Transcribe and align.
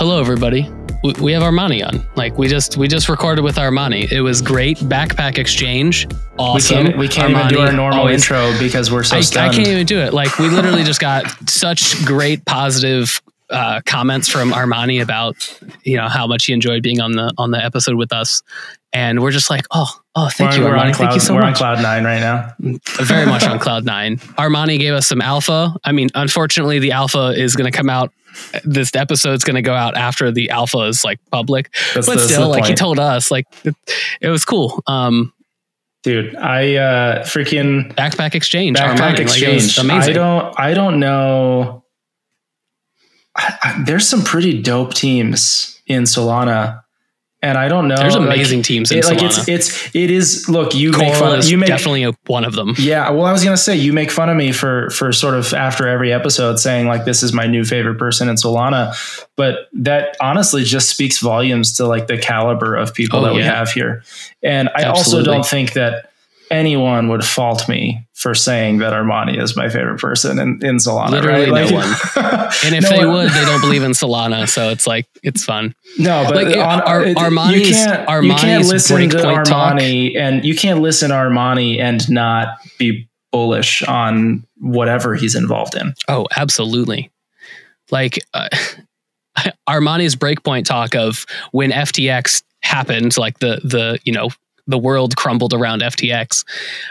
hello 0.00 0.18
everybody. 0.18 0.66
We, 1.04 1.12
we 1.20 1.32
have 1.32 1.42
Armani 1.42 1.86
on. 1.86 2.02
Like 2.16 2.38
we 2.38 2.48
just 2.48 2.78
we 2.78 2.88
just 2.88 3.10
recorded 3.10 3.42
with 3.42 3.56
Armani. 3.56 4.10
It 4.10 4.22
was 4.22 4.40
great. 4.40 4.78
Backpack 4.78 5.36
exchange. 5.36 6.08
Awesome. 6.38 6.78
We 6.78 6.84
can't, 6.84 6.98
we 6.98 7.08
can't 7.08 7.30
even 7.32 7.48
do 7.48 7.60
our 7.60 7.70
normal 7.70 8.00
always- 8.00 8.22
intro 8.22 8.50
because 8.58 8.90
we're 8.90 9.02
so 9.02 9.16
I, 9.16 9.18
I 9.18 9.50
can't 9.50 9.68
even 9.68 9.84
do 9.84 9.98
it. 9.98 10.14
Like 10.14 10.38
we 10.38 10.48
literally 10.48 10.84
just 10.84 11.00
got 11.00 11.26
such 11.50 12.02
great 12.06 12.46
positive 12.46 13.20
uh, 13.50 13.82
comments 13.84 14.26
from 14.26 14.52
Armani 14.52 15.02
about 15.02 15.36
you 15.84 15.98
know 15.98 16.08
how 16.08 16.26
much 16.26 16.46
he 16.46 16.54
enjoyed 16.54 16.82
being 16.82 17.00
on 17.00 17.12
the 17.12 17.34
on 17.36 17.50
the 17.50 17.62
episode 17.62 17.96
with 17.96 18.10
us, 18.10 18.42
and 18.94 19.20
we're 19.20 19.32
just 19.32 19.50
like, 19.50 19.66
oh, 19.70 20.00
oh, 20.26 20.28
thank 20.28 20.52
we're, 20.52 20.58
you, 20.58 20.64
we're 20.64 20.76
on 20.76 20.86
Armani. 20.86 20.94
cloud, 20.94 21.06
Thank 21.08 21.14
you 21.14 21.20
so 21.20 21.34
much. 21.34 21.42
we're 21.42 21.48
on 21.48 21.54
cloud 21.54 21.82
nine 21.82 22.04
right 22.04 22.20
now. 22.20 22.54
Very 23.02 23.26
much 23.26 23.44
on 23.44 23.58
cloud 23.58 23.84
nine. 23.84 24.16
Armani 24.16 24.78
gave 24.78 24.94
us 24.94 25.06
some 25.06 25.20
alpha. 25.20 25.74
I 25.84 25.92
mean, 25.92 26.08
unfortunately, 26.14 26.78
the 26.78 26.92
alpha 26.92 27.28
is 27.36 27.56
going 27.56 27.70
to 27.70 27.76
come 27.76 27.90
out. 27.90 28.12
This 28.64 28.94
episode's 28.94 29.44
going 29.44 29.56
to 29.56 29.62
go 29.62 29.74
out 29.74 29.96
after 29.96 30.30
the 30.30 30.50
alpha 30.50 30.78
is 30.82 31.04
like 31.04 31.18
public, 31.30 31.72
That's, 31.94 32.06
but 32.06 32.18
that's 32.18 32.32
still, 32.32 32.48
like 32.48 32.64
he 32.64 32.74
told 32.74 32.98
us, 32.98 33.30
like 33.30 33.46
it, 33.64 33.74
it 34.20 34.28
was 34.28 34.44
cool. 34.44 34.82
Um, 34.86 35.32
dude. 36.02 36.36
I 36.36 36.76
uh, 36.76 37.24
freaking 37.24 37.92
backpack 37.94 38.34
exchange, 38.34 38.76
backpack 38.76 38.96
Armani, 38.96 39.10
like, 39.12 39.18
exchange. 39.20 39.78
amazing. 39.78 40.12
I 40.12 40.14
don't. 40.14 40.60
I 40.60 40.74
don't 40.74 41.00
know. 41.00 41.84
I, 43.36 43.58
I, 43.62 43.82
there's 43.84 44.06
some 44.08 44.22
pretty 44.22 44.60
dope 44.62 44.94
teams 44.94 45.80
in 45.86 46.04
Solana, 46.04 46.82
and 47.42 47.56
I 47.56 47.68
don't 47.68 47.88
know. 47.88 47.96
There's 47.96 48.16
like, 48.16 48.26
amazing 48.26 48.62
teams 48.62 48.92
in 48.92 48.98
it, 48.98 49.04
like 49.06 49.18
Solana. 49.18 49.48
it's 49.48 49.48
it's 49.48 49.94
it 49.94 50.10
is. 50.10 50.48
Look, 50.48 50.74
you 50.74 50.92
make 50.92 51.14
fun. 51.14 51.40
You 51.42 51.56
make 51.56 51.68
definitely 51.68 52.04
one 52.26 52.44
of 52.44 52.54
them. 52.54 52.74
Yeah, 52.78 53.10
well, 53.10 53.24
I 53.24 53.32
was 53.32 53.42
gonna 53.42 53.56
say 53.56 53.76
you 53.76 53.92
make 53.92 54.10
fun 54.10 54.28
of 54.28 54.36
me 54.36 54.52
for 54.52 54.90
for 54.90 55.12
sort 55.12 55.34
of 55.34 55.54
after 55.54 55.88
every 55.88 56.12
episode 56.12 56.58
saying 56.58 56.86
like 56.86 57.04
this 57.04 57.22
is 57.22 57.32
my 57.32 57.46
new 57.46 57.64
favorite 57.64 57.98
person 57.98 58.28
in 58.28 58.36
Solana, 58.36 58.94
but 59.36 59.68
that 59.72 60.16
honestly 60.20 60.64
just 60.64 60.90
speaks 60.90 61.18
volumes 61.18 61.72
to 61.74 61.86
like 61.86 62.08
the 62.08 62.18
caliber 62.18 62.76
of 62.76 62.92
people 62.92 63.20
Oh, 63.20 63.24
that 63.24 63.34
we 63.34 63.42
have 63.42 63.70
here. 63.70 64.02
And 64.42 64.68
I 64.74 64.84
also 64.84 65.22
don't 65.22 65.46
think 65.46 65.72
that 65.72 66.09
anyone 66.50 67.08
would 67.08 67.24
fault 67.24 67.68
me 67.68 68.06
for 68.14 68.34
saying 68.34 68.78
that 68.78 68.92
Armani 68.92 69.40
is 69.40 69.56
my 69.56 69.68
favorite 69.68 69.98
person 70.00 70.38
in, 70.38 70.64
in 70.64 70.76
Solana. 70.76 71.10
Literally 71.10 71.50
right? 71.50 71.70
no 71.70 71.76
one. 71.76 71.86
And 72.64 72.74
if 72.74 72.82
No 72.82 72.90
they 72.90 73.04
one- 73.06 73.14
would, 73.16 73.30
they 73.30 73.44
don't 73.44 73.60
believe 73.60 73.82
in 73.82 73.92
Solana, 74.02 74.48
so 74.48 74.68
it's 74.70 74.86
like 74.86 75.06
it's 75.22 75.44
fun. 75.44 75.74
No, 75.98 76.24
but 76.28 76.34
Like, 76.44 76.56
on, 76.56 76.80
Ar- 76.82 77.04
it- 77.04 77.08
you 77.10 77.14
can't, 77.14 77.54
you 77.54 77.72
can't 77.72 78.08
Armani's 78.08 78.70
listen 78.70 79.08
to 79.10 79.16
breakpoint 79.16 79.44
talk- 79.44 79.74
Armani 79.78 80.16
and 80.18 80.44
you 80.44 80.54
can't 80.56 80.80
listen 80.80 81.10
to 81.10 81.14
Armani 81.16 81.78
and 81.80 82.10
not 82.10 82.58
be 82.78 83.08
bullish 83.32 83.82
on 83.84 84.44
whatever 84.58 85.14
he's 85.14 85.34
involved 85.36 85.76
in. 85.76 85.94
Oh, 86.08 86.26
absolutely. 86.36 87.10
Like 87.92 88.18
uh, 88.34 88.48
Armani's 89.68 90.16
breakpoint 90.16 90.64
talk 90.64 90.94
of 90.94 91.24
when 91.52 91.70
FTX 91.70 92.42
happened, 92.62 93.16
like 93.16 93.38
the 93.38 93.60
the 93.64 93.98
you 94.04 94.12
know 94.12 94.28
the 94.66 94.78
world 94.78 95.16
crumbled 95.16 95.52
around 95.54 95.82
FTX. 95.82 96.44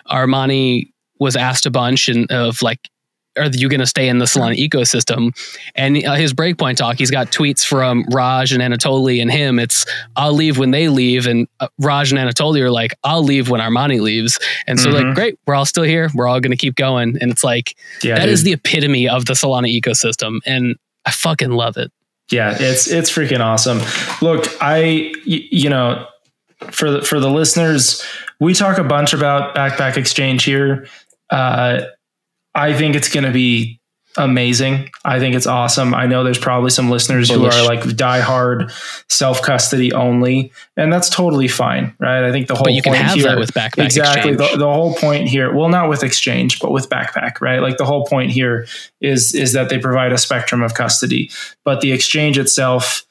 Armani 0.07 0.91
was 1.19 1.35
asked 1.35 1.65
a 1.65 1.71
bunch 1.71 2.09
and 2.09 2.29
of 2.31 2.61
like. 2.61 2.89
Are 3.37 3.45
you 3.45 3.69
going 3.69 3.79
to 3.79 3.85
stay 3.85 4.09
in 4.09 4.17
the 4.17 4.25
Solana 4.25 4.57
ecosystem? 4.57 5.31
And 5.75 6.03
uh, 6.03 6.15
his 6.15 6.33
breakpoint 6.33 6.75
talk, 6.75 6.97
he's 6.97 7.11
got 7.11 7.27
tweets 7.27 7.63
from 7.63 8.03
Raj 8.11 8.51
and 8.51 8.61
Anatoly 8.61 9.21
and 9.21 9.31
him. 9.31 9.59
It's 9.59 9.85
I'll 10.17 10.33
leave 10.33 10.57
when 10.57 10.71
they 10.71 10.89
leave, 10.89 11.25
and 11.25 11.47
uh, 11.61 11.67
Raj 11.77 12.11
and 12.11 12.19
Anatoly 12.19 12.59
are 12.59 12.71
like 12.71 12.95
I'll 13.03 13.23
leave 13.23 13.49
when 13.49 13.61
Armani 13.61 14.01
leaves. 14.01 14.39
And 14.67 14.77
so 14.79 14.89
Mhm. 14.89 14.93
like 15.05 15.15
great, 15.15 15.39
we're 15.45 15.53
all 15.53 15.63
still 15.65 15.83
here. 15.83 16.09
We're 16.15 16.27
all 16.27 16.41
going 16.41 16.51
to 16.51 16.57
keep 16.57 16.75
going. 16.75 17.17
And 17.21 17.31
it's 17.31 17.43
like 17.43 17.77
Yeah, 18.03 18.15
that 18.15 18.27
is 18.27 18.41
dude. 18.43 18.47
the 18.47 18.53
epitome 18.53 19.07
of 19.07 19.25
the 19.25 19.33
Solana 19.33 19.69
ecosystem, 19.79 20.39
and 20.45 20.75
I 21.05 21.11
fucking 21.11 21.51
love 21.51 21.77
it. 21.77 21.91
yeah, 22.31 22.57
it's 22.59 22.87
it's 22.87 23.09
freaking 23.11 23.41
awesome. 23.41 23.79
Look, 24.21 24.47
I 24.59 25.13
y- 25.25 25.47
you 25.51 25.69
know, 25.69 26.07
for 26.71 26.91
the 26.91 27.01
for 27.01 27.19
the 27.19 27.29
listeners, 27.29 28.03
we 28.39 28.53
talk 28.53 28.77
a 28.77 28.83
bunch 28.83 29.13
about 29.13 29.55
Backpack 29.55 29.97
Exchange 29.97 30.43
here. 30.43 30.87
Uh, 31.29 31.81
I 32.55 32.73
think 32.73 32.95
it's 32.95 33.09
going 33.09 33.25
to 33.25 33.31
be 33.31 33.79
amazing. 34.17 34.89
I 35.05 35.19
think 35.19 35.35
it's 35.35 35.47
awesome. 35.47 35.93
I 35.93 36.07
know 36.07 36.23
there's 36.23 36.39
probably 36.39 36.71
some 36.71 36.89
listeners 36.89 37.29
Bullish. 37.29 37.53
who 37.53 37.61
are 37.61 37.65
like 37.65 37.81
diehard 37.81 38.71
self 39.09 39.41
custody 39.41 39.93
only, 39.93 40.51
and 40.75 40.91
that's 40.91 41.09
totally 41.09 41.47
fine, 41.47 41.95
right? 41.99 42.23
I 42.23 42.31
think 42.31 42.47
the 42.47 42.55
whole 42.55 42.65
But 42.65 42.73
you 42.73 42.81
can 42.81 42.93
point 42.93 43.05
have 43.05 43.15
here, 43.15 43.29
that 43.29 43.39
with 43.39 43.53
Backpack 43.53 43.85
exactly 43.85 44.35
the, 44.35 44.57
the 44.57 44.71
whole 44.71 44.95
point 44.95 45.29
here 45.29 45.53
well 45.53 45.69
not 45.69 45.89
with 45.89 46.03
exchange 46.03 46.59
but 46.59 46.71
with 46.71 46.89
backpack 46.89 47.39
right 47.41 47.59
like 47.59 47.77
the 47.77 47.85
whole 47.85 48.05
point 48.05 48.31
here 48.31 48.67
is 49.01 49.33
is 49.33 49.53
that 49.53 49.69
they 49.69 49.77
provide 49.77 50.11
a 50.11 50.17
spectrum 50.17 50.61
of 50.61 50.73
custody 50.73 51.29
but 51.63 51.81
the 51.81 51.91
exchange 51.91 52.37
itself 52.37 53.05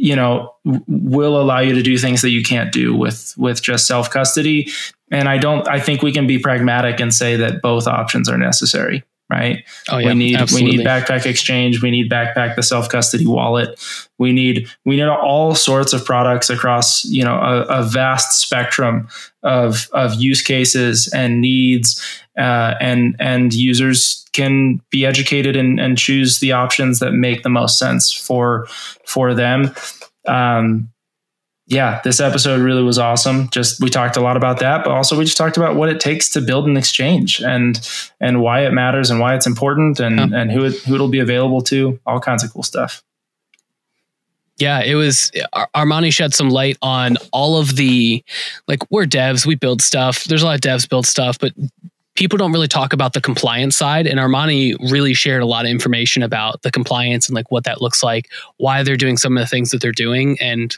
you 0.00 0.16
know 0.16 0.54
w- 0.64 0.84
will 0.88 1.40
allow 1.40 1.60
you 1.60 1.74
to 1.74 1.82
do 1.82 1.98
things 1.98 2.22
that 2.22 2.30
you 2.30 2.42
can't 2.42 2.72
do 2.72 2.96
with 2.96 3.34
with 3.36 3.62
just 3.62 3.86
self 3.86 4.10
custody 4.10 4.68
and 5.10 5.28
i 5.28 5.36
don't 5.36 5.68
i 5.68 5.78
think 5.78 6.02
we 6.02 6.10
can 6.10 6.26
be 6.26 6.38
pragmatic 6.38 6.98
and 7.00 7.12
say 7.12 7.36
that 7.36 7.60
both 7.60 7.86
options 7.86 8.28
are 8.28 8.38
necessary 8.38 9.04
right? 9.30 9.64
Oh 9.88 9.98
yeah, 9.98 10.08
we 10.08 10.14
need 10.14 10.36
absolutely. 10.36 10.70
we 10.70 10.76
need 10.78 10.86
backpack 10.86 11.24
exchange. 11.24 11.80
We 11.82 11.90
need 11.90 12.10
backpack 12.10 12.56
the 12.56 12.62
self 12.62 12.88
custody 12.88 13.26
wallet. 13.26 13.80
We 14.18 14.32
need 14.32 14.68
we 14.84 14.96
need 14.96 15.06
all 15.06 15.54
sorts 15.54 15.92
of 15.92 16.04
products 16.04 16.50
across 16.50 17.04
you 17.04 17.24
know 17.24 17.36
a, 17.36 17.62
a 17.80 17.82
vast 17.84 18.40
spectrum 18.40 19.08
of 19.42 19.88
of 19.92 20.14
use 20.14 20.42
cases 20.42 21.08
and 21.14 21.40
needs 21.40 22.04
uh, 22.40 22.74
and 22.80 23.14
and 23.20 23.52
users 23.54 24.24
can 24.32 24.80
be 24.90 25.04
educated 25.06 25.54
and, 25.56 25.78
and 25.78 25.98
choose 25.98 26.38
the 26.40 26.52
options 26.52 26.98
that 27.00 27.12
make 27.12 27.42
the 27.42 27.48
most 27.50 27.78
sense 27.78 28.12
for 28.12 28.66
for 29.04 29.34
them 29.34 29.74
um, 30.26 30.88
yeah, 31.66 32.00
this 32.02 32.18
episode 32.18 32.60
really 32.60 32.82
was 32.82 32.98
awesome. 32.98 33.48
Just 33.50 33.80
we 33.80 33.90
talked 33.90 34.16
a 34.16 34.20
lot 34.20 34.36
about 34.36 34.58
that, 34.58 34.82
but 34.84 34.90
also 34.90 35.16
we 35.16 35.24
just 35.24 35.36
talked 35.36 35.56
about 35.56 35.76
what 35.76 35.88
it 35.88 36.00
takes 36.00 36.28
to 36.30 36.40
build 36.40 36.66
an 36.66 36.76
exchange 36.76 37.40
and 37.40 37.78
and 38.20 38.40
why 38.42 38.66
it 38.66 38.72
matters 38.72 39.08
and 39.08 39.20
why 39.20 39.36
it's 39.36 39.46
important 39.46 40.00
and 40.00 40.18
Yeah. 40.18 40.40
and 40.40 40.50
who 40.50 40.64
it, 40.64 40.74
who 40.82 40.96
it'll 40.96 41.06
be 41.08 41.20
available 41.20 41.62
to. 41.62 42.00
All 42.06 42.18
kinds 42.18 42.42
of 42.42 42.52
cool 42.52 42.64
stuff. 42.64 43.04
yeah, 44.58 44.82
it 44.82 44.94
was 44.96 45.30
Ar- 45.52 45.70
Armani 45.74 46.12
shed 46.12 46.34
some 46.34 46.50
light 46.50 46.76
on 46.82 47.16
all 47.32 47.56
of 47.56 47.76
the 47.76 48.24
like 48.66 48.80
we're 48.90 49.06
devs, 49.06 49.46
we 49.46 49.54
build 49.54 49.80
stuff. 49.80 50.24
There's 50.24 50.42
a 50.42 50.46
lot 50.46 50.56
of 50.56 50.60
devs 50.60 50.88
build 50.88 51.06
stuff, 51.06 51.38
but 51.38 51.52
people 52.16 52.36
don't 52.36 52.52
really 52.52 52.68
talk 52.68 52.92
about 52.92 53.12
the 53.12 53.20
compliance 53.20 53.76
side. 53.76 54.06
And 54.06 54.18
Armani 54.18 54.74
really 54.90 55.14
shared 55.14 55.42
a 55.42 55.46
lot 55.46 55.64
of 55.64 55.70
information 55.70 56.22
about 56.22 56.62
the 56.62 56.70
compliance 56.70 57.28
and 57.28 57.34
like 57.34 57.50
what 57.50 57.64
that 57.64 57.80
looks 57.80 58.02
like, 58.02 58.28
why 58.58 58.82
they're 58.82 58.96
doing 58.96 59.16
some 59.16 59.36
of 59.36 59.42
the 59.42 59.46
things 59.46 59.70
that 59.70 59.80
they're 59.80 59.92
doing, 59.92 60.36
and 60.40 60.76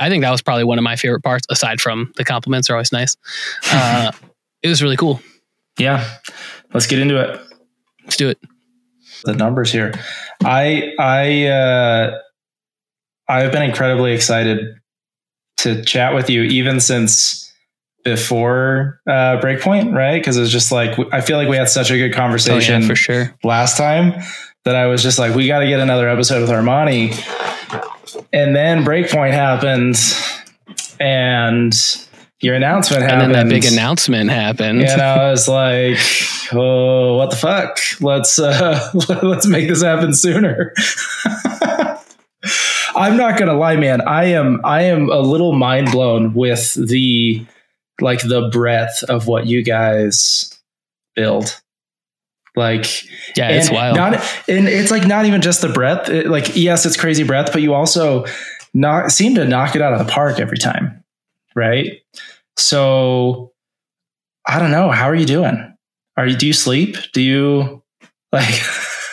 I 0.00 0.08
think 0.08 0.22
that 0.22 0.30
was 0.30 0.42
probably 0.42 0.64
one 0.64 0.78
of 0.78 0.84
my 0.84 0.96
favorite 0.96 1.22
parts, 1.22 1.46
aside 1.50 1.80
from 1.80 2.12
the 2.16 2.24
compliments 2.24 2.70
are 2.70 2.74
always 2.74 2.92
nice. 2.92 3.16
Uh, 3.72 4.12
it 4.62 4.68
was 4.68 4.82
really 4.82 4.96
cool. 4.96 5.20
Yeah, 5.78 6.08
let's 6.74 6.86
get 6.86 6.98
into 6.98 7.20
it. 7.20 7.40
Let's 8.04 8.16
do 8.16 8.28
it. 8.28 8.38
the 9.24 9.34
numbers 9.34 9.70
here. 9.70 9.94
I 10.44 10.92
I 10.98 11.46
uh, 11.46 12.18
I've 13.28 13.52
been 13.52 13.62
incredibly 13.62 14.12
excited 14.12 14.74
to 15.58 15.84
chat 15.84 16.14
with 16.14 16.30
you 16.30 16.42
even 16.42 16.80
since 16.80 17.47
before 18.04 19.00
uh, 19.06 19.38
Breakpoint, 19.40 19.94
right? 19.94 20.18
Because 20.20 20.36
it 20.36 20.40
was 20.40 20.52
just 20.52 20.72
like 20.72 20.98
I 21.12 21.20
feel 21.20 21.36
like 21.36 21.48
we 21.48 21.56
had 21.56 21.68
such 21.68 21.90
a 21.90 21.96
good 21.96 22.12
Oh, 22.14 22.16
conversation 22.16 22.82
yeah, 22.82 22.88
for 22.88 22.96
sure. 22.96 23.34
last 23.44 23.76
time 23.76 24.14
that 24.64 24.74
I 24.74 24.86
was 24.86 25.02
just 25.02 25.18
like, 25.18 25.34
we 25.34 25.46
got 25.46 25.60
to 25.60 25.66
get 25.66 25.80
another 25.80 26.08
episode 26.08 26.40
with 26.42 26.50
Armani. 26.50 27.12
And 28.32 28.54
then 28.56 28.84
Breakpoint 28.84 29.32
happened, 29.32 29.96
and 31.00 31.72
your 32.40 32.54
announcement 32.54 33.02
And 33.02 33.10
happened. 33.12 33.34
then 33.34 33.48
that 33.48 33.52
big 33.52 33.64
announcement 33.70 34.30
happened. 34.30 34.82
And 34.82 35.00
I 35.00 35.30
was 35.30 35.48
like, 35.48 35.98
"Oh, 36.52 37.16
what 37.16 37.30
the 37.30 37.36
fuck? 37.36 37.78
Let's 38.00 38.38
uh, 38.38 38.90
let's 39.22 39.46
make 39.46 39.68
this 39.68 39.82
happen 39.82 40.14
sooner." 40.14 40.72
I'm 42.96 43.16
not 43.16 43.38
gonna 43.38 43.54
lie, 43.54 43.76
man. 43.76 44.00
I 44.02 44.24
am 44.26 44.60
I 44.64 44.82
am 44.82 45.10
a 45.10 45.20
little 45.20 45.52
mind 45.52 45.90
blown 45.92 46.34
with 46.34 46.74
the 46.74 47.44
like 48.00 48.20
the 48.22 48.48
breadth 48.50 49.02
of 49.04 49.26
what 49.26 49.46
you 49.46 49.62
guys 49.64 50.56
build. 51.16 51.60
Like 52.56 52.86
yeah, 53.36 53.50
it's 53.50 53.70
wild. 53.70 53.96
Not, 53.96 54.14
and 54.48 54.66
it's 54.68 54.90
like 54.90 55.06
not 55.06 55.26
even 55.26 55.40
just 55.42 55.60
the 55.62 55.68
breadth. 55.68 56.08
It- 56.08 56.26
like 56.26 56.56
yes, 56.56 56.84
it's 56.86 56.96
crazy 56.96 57.22
breadth, 57.22 57.52
but 57.52 57.62
you 57.62 57.72
also 57.74 58.24
not 58.74 59.12
seem 59.12 59.34
to 59.36 59.44
knock 59.44 59.76
it 59.76 59.82
out 59.82 59.92
of 59.92 60.04
the 60.04 60.10
park 60.12 60.40
every 60.40 60.58
time, 60.58 61.04
right? 61.54 62.00
So 62.56 63.52
I 64.46 64.58
don't 64.58 64.70
know. 64.72 64.90
How 64.90 65.04
are 65.08 65.14
you 65.14 65.26
doing? 65.26 65.74
Are 66.16 66.26
you? 66.26 66.36
Do 66.36 66.46
you 66.48 66.52
sleep? 66.52 66.96
Do 67.12 67.20
you 67.20 67.82
like? 68.32 68.54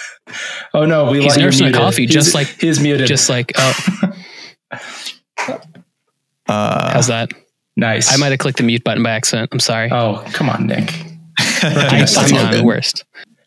oh 0.73 0.85
no, 0.85 1.11
we 1.11 1.21
He's 1.21 1.33
let 1.33 1.37
you 1.39 1.45
nursing 1.45 1.61
a 1.61 1.69
muted. 1.69 1.81
coffee, 1.81 2.01
He's- 2.03 2.13
just 2.13 2.33
like- 2.33 2.47
he's 2.59 2.79
muted. 2.79 3.05
Just 3.07 3.29
like, 3.29 3.51
oh, 3.57 4.13
Uh, 6.47 6.93
how's 6.93 7.07
that? 7.07 7.31
Nice. 7.75 8.13
I 8.13 8.17
might 8.17 8.29
have 8.29 8.39
clicked 8.39 8.57
the 8.57 8.63
mute 8.63 8.83
button 8.83 9.03
by 9.03 9.11
accident. 9.11 9.49
I'm 9.51 9.59
sorry. 9.59 9.89
Oh 9.91 10.23
come 10.33 10.49
on, 10.49 10.67
Nick. 10.67 10.93
I, 11.39 11.99
that's 11.99 12.17
I'm 12.17 12.31
not 12.31 12.53
the 12.53 12.63
worst. 12.63 13.03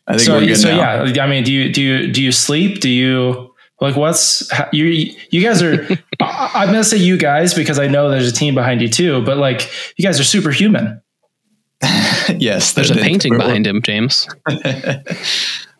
I 0.07 0.13
think 0.13 0.21
So, 0.25 0.35
we're 0.39 0.45
good 0.47 0.57
so 0.57 0.75
now. 0.75 1.03
yeah, 1.03 1.23
I 1.23 1.27
mean, 1.27 1.43
do 1.43 1.51
you 1.53 1.71
do 1.71 1.81
you 1.81 2.11
do 2.11 2.23
you 2.23 2.31
sleep? 2.31 2.81
Do 2.81 2.89
you 2.89 3.53
Like, 3.79 3.95
what's 3.95 4.49
you? 4.73 4.85
You 5.29 5.41
guys 5.41 5.61
are. 5.61 5.87
I'm 6.19 6.67
gonna 6.67 6.83
say 6.83 6.97
you 6.97 7.17
guys 7.17 7.53
because 7.53 7.79
I 7.79 7.87
know 7.87 8.09
there's 8.09 8.27
a 8.29 8.33
team 8.33 8.55
behind 8.55 8.81
you 8.81 8.89
too. 8.89 9.21
But 9.23 9.37
like, 9.37 9.69
you 9.97 10.03
guys 10.03 10.19
are 10.19 10.23
superhuman. 10.23 11.01
yes, 12.35 12.73
there's 12.73 12.89
the, 12.89 12.99
a 12.99 13.03
painting 13.03 13.33
the, 13.33 13.39
behind 13.39 13.65
him, 13.65 13.81
James. 13.81 14.27
uh, 14.49 14.97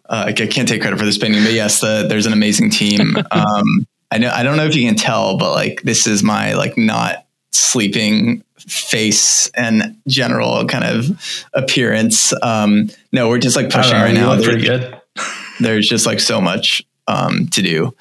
I 0.07 0.31
can't 0.33 0.67
take 0.67 0.81
credit 0.81 0.97
for 0.97 1.05
this 1.05 1.17
painting, 1.17 1.43
but 1.43 1.51
yes, 1.53 1.81
the, 1.81 2.05
there's 2.07 2.25
an 2.25 2.33
amazing 2.33 2.69
team. 2.69 3.17
Um, 3.31 3.85
I 4.11 4.17
know. 4.17 4.29
I 4.29 4.43
don't 4.43 4.57
know 4.57 4.65
if 4.65 4.75
you 4.75 4.87
can 4.87 4.95
tell, 4.95 5.37
but 5.37 5.51
like, 5.51 5.81
this 5.83 6.07
is 6.07 6.23
my 6.23 6.53
like 6.53 6.77
not 6.77 7.25
sleeping 7.51 8.43
face 8.57 9.49
and 9.49 9.97
general 10.07 10.65
kind 10.65 10.83
of 10.83 11.45
appearance. 11.53 12.33
Um, 12.41 12.89
no, 13.11 13.29
we're 13.29 13.39
just 13.39 13.55
like 13.55 13.69
pushing 13.69 13.93
right 13.93 14.13
now. 14.13 14.35
Pretty 14.41 14.65
good. 14.65 14.99
There's 15.59 15.87
just 15.87 16.05
like 16.05 16.19
so 16.19 16.39
much 16.39 16.83
um, 17.07 17.47
to 17.49 17.61
do. 17.61 17.95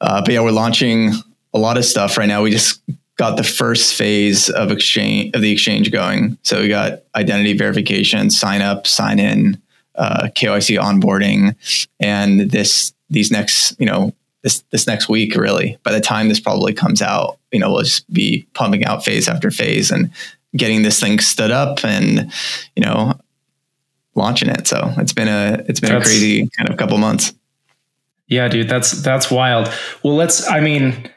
Uh, 0.00 0.22
but 0.22 0.32
yeah, 0.32 0.40
we're 0.40 0.50
launching 0.50 1.12
a 1.52 1.58
lot 1.58 1.76
of 1.76 1.84
stuff 1.84 2.16
right 2.16 2.26
now. 2.26 2.42
We 2.42 2.50
just 2.50 2.82
got 3.16 3.36
the 3.36 3.44
first 3.44 3.94
phase 3.94 4.50
of 4.50 4.70
exchange 4.70 5.34
of 5.34 5.42
the 5.42 5.50
exchange 5.50 5.90
going. 5.90 6.38
So 6.42 6.60
we 6.60 6.68
got 6.68 7.02
identity 7.14 7.56
verification, 7.56 8.30
sign 8.30 8.60
up, 8.60 8.86
sign 8.86 9.18
in, 9.18 9.60
uh, 9.94 10.28
KYC 10.34 10.78
onboarding, 10.78 11.54
and 12.00 12.50
this 12.50 12.92
these 13.10 13.30
next 13.30 13.78
you 13.78 13.86
know 13.86 14.12
this 14.42 14.64
this 14.70 14.86
next 14.86 15.08
week 15.08 15.36
really. 15.36 15.78
By 15.82 15.92
the 15.92 16.00
time 16.00 16.28
this 16.28 16.40
probably 16.40 16.72
comes 16.72 17.00
out, 17.00 17.38
you 17.54 17.60
know 17.60 17.72
we'll 17.72 17.82
just 17.82 18.12
be 18.12 18.46
pumping 18.52 18.84
out 18.84 19.04
phase 19.04 19.28
after 19.28 19.50
phase 19.50 19.90
and 19.90 20.10
getting 20.56 20.82
this 20.82 21.00
thing 21.00 21.18
stood 21.20 21.50
up 21.50 21.84
and 21.84 22.30
you 22.76 22.82
know 22.82 23.14
launching 24.14 24.48
it. 24.48 24.66
So 24.66 24.92
it's 24.98 25.12
been 25.12 25.28
a 25.28 25.64
it's 25.68 25.80
been 25.80 25.92
That's, 25.92 26.06
a 26.06 26.08
crazy 26.08 26.50
kind 26.56 26.68
of 26.68 26.76
couple 26.76 26.98
months. 26.98 27.32
Yeah, 28.26 28.48
dude, 28.48 28.68
that's 28.68 28.92
that's 29.02 29.30
wild. 29.30 29.72
Well, 30.02 30.16
let's. 30.16 30.48
I 30.48 30.60
mean, 30.60 31.10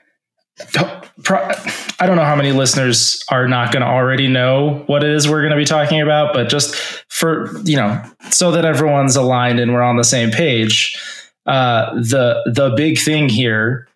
I 0.76 2.06
don't 2.06 2.16
know 2.16 2.26
how 2.26 2.36
many 2.36 2.52
listeners 2.52 3.24
are 3.32 3.48
not 3.48 3.72
going 3.72 3.82
to 3.82 3.88
already 3.88 4.28
know 4.28 4.84
what 4.88 5.04
it 5.04 5.12
is 5.12 5.30
we're 5.30 5.42
going 5.42 5.52
to 5.52 5.58
be 5.58 5.66
talking 5.66 6.02
about, 6.02 6.34
but 6.34 6.50
just 6.50 6.76
for 7.08 7.58
you 7.64 7.78
know, 7.78 8.04
so 8.30 8.52
that 8.52 8.66
everyone's 8.66 9.16
aligned 9.16 9.60
and 9.60 9.74
we're 9.74 9.82
on 9.82 9.98
the 9.98 10.04
same 10.04 10.32
page. 10.32 10.98
Uh, 11.46 11.94
the 11.96 12.44
the 12.54 12.74
big 12.76 13.00
thing 13.00 13.30
here 13.30 13.88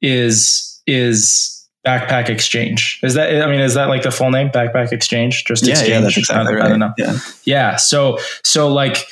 is 0.00 0.80
is 0.86 1.53
backpack 1.86 2.28
exchange 2.28 2.98
is 3.02 3.14
that 3.14 3.42
i 3.42 3.46
mean 3.46 3.60
is 3.60 3.74
that 3.74 3.88
like 3.88 4.02
the 4.02 4.10
full 4.10 4.30
name 4.30 4.48
backpack 4.48 4.90
exchange 4.92 5.44
just 5.44 5.64
yeah, 5.64 5.72
exchange 5.72 5.90
yeah, 5.90 6.00
that's 6.00 6.16
exactly 6.16 6.54
I, 6.54 6.56
right. 6.56 6.64
I 6.64 6.68
don't 6.68 6.78
know 6.78 6.94
yeah. 6.96 7.18
yeah 7.44 7.76
so 7.76 8.18
so 8.42 8.72
like 8.72 9.06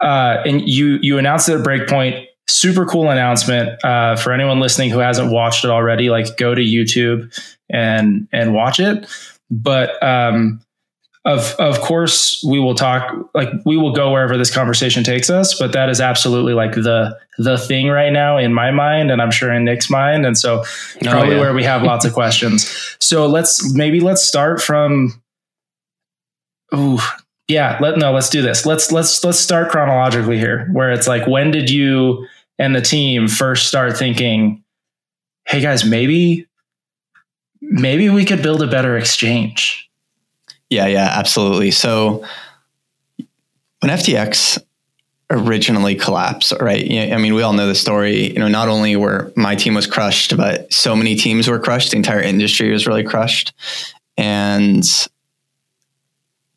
uh 0.00 0.42
and 0.44 0.68
you 0.68 0.98
you 1.00 1.18
announced 1.18 1.48
it 1.48 1.54
at 1.54 1.64
breakpoint 1.64 2.26
super 2.48 2.86
cool 2.86 3.10
announcement 3.10 3.82
uh, 3.84 4.16
for 4.16 4.32
anyone 4.32 4.58
listening 4.58 4.90
who 4.90 4.98
hasn't 4.98 5.30
watched 5.30 5.64
it 5.64 5.70
already. 5.70 6.10
Like, 6.10 6.36
go 6.36 6.54
to 6.54 6.62
YouTube 6.62 7.32
and 7.70 8.26
and 8.32 8.54
watch 8.54 8.80
it. 8.80 9.06
But 9.50 10.02
um, 10.02 10.60
of 11.24 11.54
of 11.58 11.80
course, 11.80 12.42
we 12.46 12.60
will 12.60 12.74
talk. 12.74 13.30
Like, 13.34 13.48
we 13.64 13.76
will 13.76 13.92
go 13.92 14.12
wherever 14.12 14.36
this 14.36 14.52
conversation 14.54 15.04
takes 15.04 15.28
us. 15.28 15.58
But 15.58 15.72
that 15.72 15.88
is 15.88 16.00
absolutely 16.00 16.54
like 16.54 16.72
the 16.72 17.18
the 17.38 17.58
thing 17.58 17.88
right 17.88 18.12
now 18.12 18.38
in 18.38 18.54
my 18.54 18.70
mind, 18.70 19.10
and 19.10 19.20
I'm 19.20 19.30
sure 19.30 19.52
in 19.52 19.64
Nick's 19.64 19.90
mind. 19.90 20.24
And 20.24 20.38
so, 20.38 20.60
oh, 20.60 20.64
probably 21.02 21.34
yeah. 21.34 21.40
where 21.40 21.54
we 21.54 21.64
have 21.64 21.82
lots 21.82 22.04
of 22.04 22.12
questions. 22.14 22.96
So 23.00 23.26
let's 23.26 23.72
maybe 23.74 24.00
let's 24.00 24.22
start 24.22 24.62
from. 24.62 25.20
Ooh, 26.74 26.98
yeah. 27.48 27.78
Let 27.80 27.98
no. 27.98 28.12
Let's 28.12 28.30
do 28.30 28.42
this. 28.42 28.64
Let's 28.64 28.92
let's 28.92 29.24
let's 29.24 29.38
start 29.38 29.70
chronologically 29.70 30.38
here, 30.38 30.68
where 30.72 30.90
it's 30.92 31.08
like, 31.08 31.26
when 31.26 31.50
did 31.50 31.70
you 31.70 32.26
and 32.58 32.74
the 32.74 32.80
team 32.80 33.28
first 33.28 33.66
start 33.66 33.96
thinking, 33.96 34.62
hey 35.46 35.60
guys, 35.60 35.84
maybe 35.84 36.46
maybe 37.60 38.08
we 38.08 38.24
could 38.24 38.42
build 38.42 38.62
a 38.62 38.66
better 38.66 38.96
exchange. 38.96 39.87
Yeah, 40.70 40.86
yeah, 40.86 41.12
absolutely. 41.14 41.70
So 41.70 42.24
when 43.80 43.90
FTX 43.90 44.62
originally 45.30 45.94
collapsed, 45.94 46.52
right? 46.60 46.82
I 47.12 47.16
mean, 47.18 47.34
we 47.34 47.42
all 47.42 47.52
know 47.52 47.66
the 47.66 47.74
story. 47.74 48.32
You 48.32 48.38
know, 48.38 48.48
not 48.48 48.68
only 48.68 48.96
were 48.96 49.32
my 49.36 49.54
team 49.54 49.74
was 49.74 49.86
crushed, 49.86 50.36
but 50.36 50.72
so 50.72 50.96
many 50.96 51.16
teams 51.16 51.48
were 51.48 51.58
crushed. 51.58 51.90
The 51.90 51.96
entire 51.96 52.20
industry 52.20 52.70
was 52.72 52.86
really 52.86 53.04
crushed. 53.04 53.52
And 54.16 54.84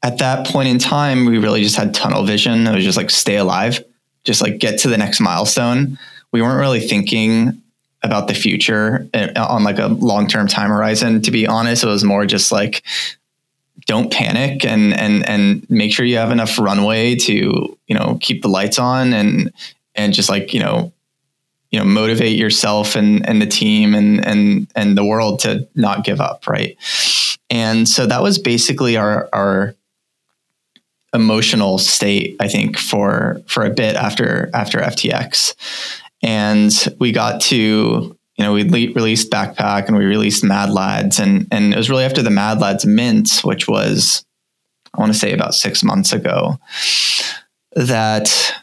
at 0.04 0.18
that 0.20 0.48
point 0.48 0.70
in 0.70 0.80
time, 0.80 1.26
we 1.26 1.38
really 1.38 1.64
just 1.64 1.76
had 1.76 1.94
tunnel 1.94 2.24
vision. 2.24 2.66
It 2.66 2.76
was 2.76 2.84
just 2.84 2.98
like 2.98 3.10
stay 3.10 3.38
alive 3.38 3.84
just 4.24 4.42
like 4.42 4.60
get 4.60 4.80
to 4.80 4.88
the 4.90 4.98
next 4.98 5.20
milestone. 5.20 5.98
We 6.32 6.42
weren't 6.42 6.60
really 6.60 6.80
thinking 6.80 7.62
about 8.04 8.28
the 8.28 8.34
future 8.34 9.08
eh, 9.14 9.32
on 9.36 9.64
like 9.64 9.80
a 9.80 9.88
long 9.88 10.28
term 10.28 10.48
time 10.48 10.70
horizon. 10.70 11.22
To 11.24 11.32
be 11.32 11.48
honest, 11.48 11.84
it 11.84 11.88
was 11.88 12.04
more 12.04 12.26
just 12.26 12.52
like 12.52 12.84
don't 13.86 14.12
panic 14.12 14.66
and 14.66 14.94
and 14.94 15.28
and 15.28 15.70
make 15.70 15.94
sure 15.94 16.06
you 16.06 16.18
have 16.18 16.32
enough 16.32 16.60
runway 16.60 17.16
to 17.16 17.78
you 17.88 17.96
know 17.96 18.18
keep 18.22 18.42
the 18.42 18.48
lights 18.48 18.80
on 18.80 19.14
and 19.14 19.52
and 19.96 20.14
just 20.14 20.30
like 20.30 20.54
you 20.54 20.60
know 20.60 20.92
you 21.72 21.80
know 21.80 21.86
motivate 21.86 22.38
yourself 22.38 22.96
and 22.96 23.28
and 23.28 23.42
the 23.42 23.48
team 23.48 23.96
and 23.96 24.26
and 24.26 24.68
and 24.76 24.98
the 24.98 25.06
world 25.06 25.40
to 25.40 25.68
not 25.76 26.04
give 26.04 26.22
up 26.22 26.48
right? 26.48 26.78
And 27.50 27.88
so 27.88 28.06
that 28.06 28.22
was 28.22 28.40
basically 28.40 28.98
our 28.98 29.28
our 29.34 29.76
emotional 31.14 31.78
state, 31.78 32.38
I 32.40 32.48
think, 32.48 32.78
for 32.78 33.42
for 33.48 33.66
a 33.66 33.70
bit 33.70 33.96
after 33.96 34.50
after 34.54 34.80
FTX, 34.80 35.56
and 36.24 36.72
we 37.00 37.12
got 37.12 37.42
to 37.42 38.18
you 38.42 38.48
know 38.48 38.54
we 38.54 38.64
le- 38.64 38.94
released 38.94 39.30
Backpack 39.30 39.86
and 39.86 39.96
we 39.96 40.04
released 40.04 40.44
Mad 40.44 40.72
Lads, 40.72 41.20
and 41.20 41.48
and 41.52 41.72
it 41.72 41.78
was 41.78 41.92
really 41.92 42.06
after 42.06 42.24
the 42.24 42.32
Mad 42.32 42.60
Lads 42.60 42.88
mint, 42.88 43.42
which 43.44 43.68
was 43.68 44.26
I 44.96 45.00
want 45.00 45.14
to 45.14 45.20
say 45.20 45.32
about 45.32 45.54
six 45.54 45.84
months 45.84 46.12
ago, 46.12 46.58
that 47.76 48.56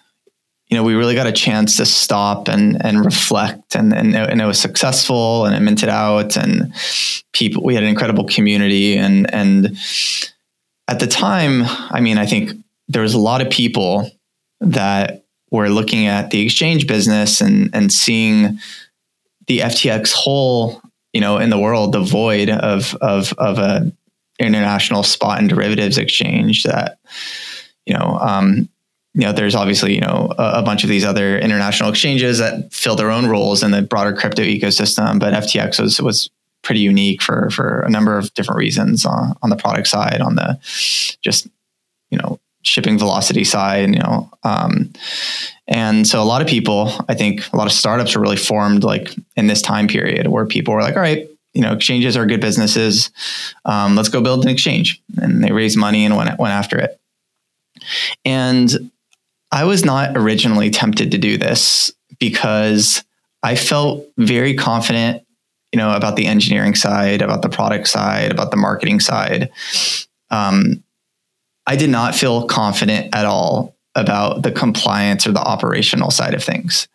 you 0.66 0.76
know 0.76 0.82
we 0.82 0.94
really 0.94 1.14
got 1.14 1.28
a 1.28 1.32
chance 1.32 1.76
to 1.76 1.86
stop 1.86 2.48
and 2.48 2.84
and 2.84 3.04
reflect, 3.04 3.76
and 3.76 3.94
and, 3.94 4.16
and 4.16 4.40
it 4.40 4.46
was 4.46 4.60
successful, 4.60 5.44
and 5.44 5.54
it 5.54 5.60
minted 5.60 5.88
out, 5.88 6.36
and 6.36 6.74
people 7.32 7.62
we 7.62 7.76
had 7.76 7.84
an 7.84 7.88
incredible 7.88 8.24
community, 8.24 8.96
and 8.96 9.32
and 9.32 9.78
at 10.88 10.98
the 10.98 11.06
time, 11.06 11.62
I 11.64 12.00
mean, 12.00 12.18
I 12.18 12.26
think 12.26 12.50
there 12.88 13.02
was 13.02 13.14
a 13.14 13.20
lot 13.20 13.42
of 13.42 13.50
people 13.50 14.10
that 14.60 15.24
were 15.52 15.68
looking 15.68 16.06
at 16.06 16.30
the 16.30 16.40
exchange 16.40 16.88
business 16.88 17.40
and 17.40 17.70
and 17.72 17.92
seeing 17.92 18.58
the 19.48 19.60
FTX 19.60 20.12
hole, 20.12 20.80
you 21.12 21.20
know, 21.20 21.38
in 21.38 21.50
the 21.50 21.58
world, 21.58 21.92
the 21.92 22.00
void 22.00 22.50
of 22.50 22.94
of 23.00 23.32
of 23.38 23.58
a 23.58 23.90
international 24.38 25.02
spot 25.02 25.40
and 25.40 25.48
derivatives 25.48 25.98
exchange 25.98 26.62
that, 26.62 26.98
you 27.86 27.94
know, 27.94 28.18
um, 28.20 28.68
you 29.14 29.22
know, 29.22 29.32
there's 29.32 29.56
obviously 29.56 29.94
you 29.94 30.00
know 30.00 30.32
a, 30.38 30.60
a, 30.60 30.62
bunch 30.62 30.84
of 30.84 30.90
these 30.90 31.04
other 31.04 31.38
international 31.38 31.90
exchanges 31.90 32.38
that 32.38 32.72
fill 32.72 32.94
their 32.94 33.10
own 33.10 33.26
roles 33.26 33.62
in 33.62 33.72
the 33.72 33.82
broader 33.82 34.12
crypto 34.12 34.42
ecosystem, 34.42 35.18
but 35.18 35.34
FTX 35.34 35.80
was 35.80 36.00
was 36.00 36.30
pretty 36.62 36.80
unique 36.80 37.22
for 37.22 37.50
for 37.50 37.80
a 37.80 37.90
number 37.90 38.16
of 38.16 38.32
different 38.34 38.58
reasons 38.58 39.04
on, 39.04 39.34
on 39.42 39.50
the 39.50 39.56
product 39.56 39.88
side, 39.88 40.20
on 40.20 40.36
the 40.36 40.58
just 41.20 41.48
you 42.10 42.18
know 42.18 42.38
shipping 42.62 42.98
velocity 42.98 43.44
side, 43.44 43.94
you 43.94 44.00
know. 44.00 44.30
Um, 44.42 44.92
and 45.66 46.06
so 46.06 46.22
a 46.22 46.24
lot 46.24 46.42
of 46.42 46.48
people, 46.48 46.92
I 47.08 47.14
think 47.14 47.50
a 47.52 47.56
lot 47.56 47.66
of 47.66 47.72
startups 47.72 48.16
are 48.16 48.20
really 48.20 48.36
formed 48.36 48.84
like 48.84 49.14
in 49.36 49.46
this 49.46 49.62
time 49.62 49.88
period 49.88 50.26
where 50.26 50.46
people 50.46 50.74
were 50.74 50.82
like, 50.82 50.96
all 50.96 51.02
right, 51.02 51.28
you 51.54 51.60
know, 51.60 51.72
exchanges 51.72 52.16
are 52.16 52.26
good 52.26 52.40
businesses. 52.40 53.10
Um, 53.64 53.96
let's 53.96 54.08
go 54.08 54.20
build 54.22 54.44
an 54.44 54.50
exchange. 54.50 55.00
And 55.20 55.42
they 55.42 55.52
raised 55.52 55.76
money 55.76 56.04
and 56.04 56.16
went, 56.16 56.38
went 56.38 56.52
after 56.52 56.78
it. 56.78 56.98
And 58.24 58.90
I 59.50 59.64
was 59.64 59.84
not 59.84 60.16
originally 60.16 60.70
tempted 60.70 61.10
to 61.12 61.18
do 61.18 61.36
this 61.36 61.92
because 62.18 63.04
I 63.42 63.54
felt 63.54 64.06
very 64.16 64.54
confident 64.54 65.22
you 65.72 65.78
know, 65.78 65.94
about 65.94 66.16
the 66.16 66.26
engineering 66.26 66.74
side, 66.74 67.22
about 67.22 67.42
the 67.42 67.48
product 67.48 67.88
side, 67.88 68.30
about 68.30 68.50
the 68.50 68.56
marketing 68.56 69.00
side. 69.00 69.50
Um, 70.30 70.82
I 71.68 71.76
did 71.76 71.90
not 71.90 72.14
feel 72.14 72.46
confident 72.46 73.14
at 73.14 73.26
all 73.26 73.76
about 73.94 74.42
the 74.42 74.50
compliance 74.50 75.26
or 75.26 75.32
the 75.32 75.40
operational 75.40 76.10
side 76.10 76.34
of 76.34 76.42
things. 76.42 76.88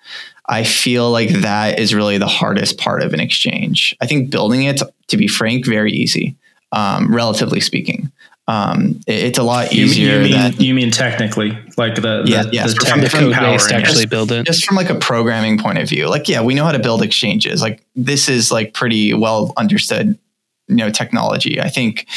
I 0.48 0.63
feel 0.63 1.10
like 1.10 1.30
that 1.30 1.80
is 1.80 1.94
really 1.94 2.18
the 2.18 2.27
hardest 2.27 2.77
part 2.77 3.01
of 3.01 3.13
an 3.13 3.20
exchange. 3.20 3.96
I 4.01 4.08
think 4.08 4.30
building 4.30 4.63
it, 4.63 4.82
to 5.08 5.18
be 5.18 5.27
frank, 5.27 5.65
very 5.65 5.94
easy, 5.94 6.36
um, 6.72 7.13
relatively 7.13 7.62
speaking 7.62 8.12
um, 8.48 9.00
it, 9.08 9.24
it's 9.24 9.38
a 9.38 9.44
lot 9.44 9.74
easier. 9.74 10.22
You, 10.22 10.27
you 10.27 10.38
mean, 10.38 10.53
you 10.53 10.74
mean 10.74 10.92
technically, 10.92 11.58
like 11.77 11.96
the, 11.96 12.24
yeah, 12.25 12.44
the, 12.44 12.50
yes, 12.51 12.74
the, 12.74 12.86
from 12.86 13.01
the 13.01 13.10
code 13.10 13.34
base 13.36 13.68
to 13.68 13.75
actually 13.75 14.06
build 14.06 14.32
it. 14.32 14.46
Just 14.46 14.65
from 14.65 14.75
like 14.75 14.89
a 14.89 14.96
programming 14.96 15.58
point 15.58 15.77
of 15.77 15.88
view, 15.88 16.08
like 16.10 16.27
yeah, 16.27 16.42
we 16.42 16.53
know 16.53 16.65
how 16.65 16.74
to 16.74 16.80
build 16.80 17.01
exchanges. 17.01 17.62
Like 17.62 17.86
this 17.96 18.27
is 18.27 18.51
like 18.51 18.74
pretty 18.74 19.13
well 19.13 19.53
understood, 19.56 20.20
you 20.68 20.75
know, 20.75 20.89
technology. 20.89 21.62
I 21.62 21.70
think 21.70 22.08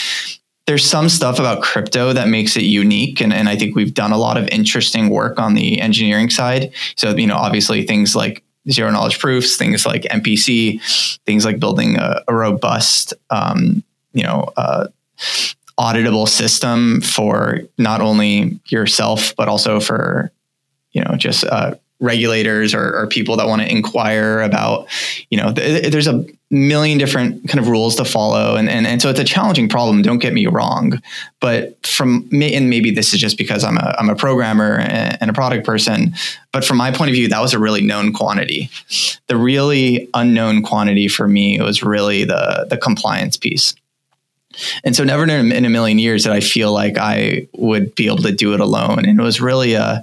there's 0.66 0.88
some 0.88 1.08
stuff 1.08 1.38
about 1.38 1.62
crypto 1.62 2.12
that 2.12 2.28
makes 2.28 2.56
it 2.56 2.64
unique, 2.64 3.20
and 3.20 3.32
and 3.32 3.49
I 3.49 3.56
think 3.56 3.76
we've 3.76 3.94
done 3.94 4.12
a 4.12 4.18
lot 4.18 4.37
of 4.37 4.49
interesting 4.49 5.11
work 5.11 5.38
on 5.38 5.54
the 5.54 5.80
engineering 5.80 6.30
side. 6.30 6.73
So 6.96 7.16
you 7.16 7.26
know, 7.26 7.37
obviously 7.37 7.87
things 7.87 8.16
like 8.16 8.42
zero 8.70 8.90
knowledge 8.90 9.18
proofs, 9.18 9.56
things 9.56 9.87
like 9.87 10.02
MPC, 10.02 11.18
things 11.25 11.44
like 11.44 11.61
building 11.61 11.99
a, 11.99 12.23
a 12.26 12.35
robust, 12.35 13.14
um, 13.30 13.85
you 14.12 14.25
know, 14.25 14.52
uh, 14.56 14.88
auditable 15.78 16.28
system 16.28 17.00
for 17.00 17.61
not 17.76 18.00
only 18.00 18.58
yourself 18.68 19.37
but 19.37 19.46
also 19.46 19.78
for 19.78 20.32
you 20.92 21.04
know 21.04 21.14
just 21.16 21.44
uh, 21.44 21.75
regulators 22.00 22.74
or, 22.74 22.94
or, 22.94 23.06
people 23.06 23.36
that 23.36 23.46
want 23.46 23.62
to 23.62 23.70
inquire 23.70 24.42
about 24.42 24.86
you 25.30 25.38
know 25.38 25.52
th- 25.52 25.90
there's 25.90 26.06
a 26.06 26.24
million 26.50 26.98
different 26.98 27.48
kind 27.48 27.58
of 27.58 27.68
rules 27.68 27.96
to 27.96 28.04
follow 28.04 28.56
and, 28.56 28.68
and 28.68 28.86
and 28.86 29.00
so 29.00 29.08
it's 29.08 29.18
a 29.18 29.24
challenging 29.24 29.68
problem 29.68 30.02
don't 30.02 30.18
get 30.18 30.34
me 30.34 30.46
wrong 30.46 31.00
but 31.40 31.74
from 31.86 32.28
me 32.30 32.54
and 32.54 32.68
maybe 32.68 32.90
this 32.90 33.14
is 33.14 33.20
just 33.20 33.38
because 33.38 33.64
I'm 33.64 33.78
a 33.78 33.94
I'm 33.98 34.10
a 34.10 34.14
programmer 34.14 34.78
and 34.78 35.30
a 35.30 35.32
product 35.32 35.64
person 35.64 36.14
but 36.56 36.64
from 36.64 36.78
my 36.78 36.90
point 36.90 37.10
of 37.10 37.14
view 37.14 37.28
that 37.28 37.40
was 37.40 37.52
a 37.52 37.58
really 37.58 37.82
known 37.82 38.14
quantity. 38.14 38.70
The 39.26 39.36
really 39.36 40.08
unknown 40.14 40.62
quantity 40.62 41.06
for 41.06 41.28
me 41.28 41.60
was 41.60 41.82
really 41.82 42.24
the 42.24 42.66
the 42.70 42.78
compliance 42.78 43.36
piece. 43.36 43.74
And 44.84 44.96
so 44.96 45.04
never 45.04 45.24
in 45.24 45.64
a, 45.66 45.68
million 45.68 45.98
years 45.98 46.22
did 46.22 46.32
I 46.32 46.40
feel 46.40 46.72
like 46.72 46.96
I 46.96 47.46
would 47.52 47.94
be 47.94 48.06
able 48.06 48.22
to 48.22 48.32
do 48.32 48.54
it 48.54 48.60
alone 48.60 49.04
and 49.04 49.20
it 49.20 49.22
was 49.22 49.38
really 49.38 49.74
a 49.74 50.02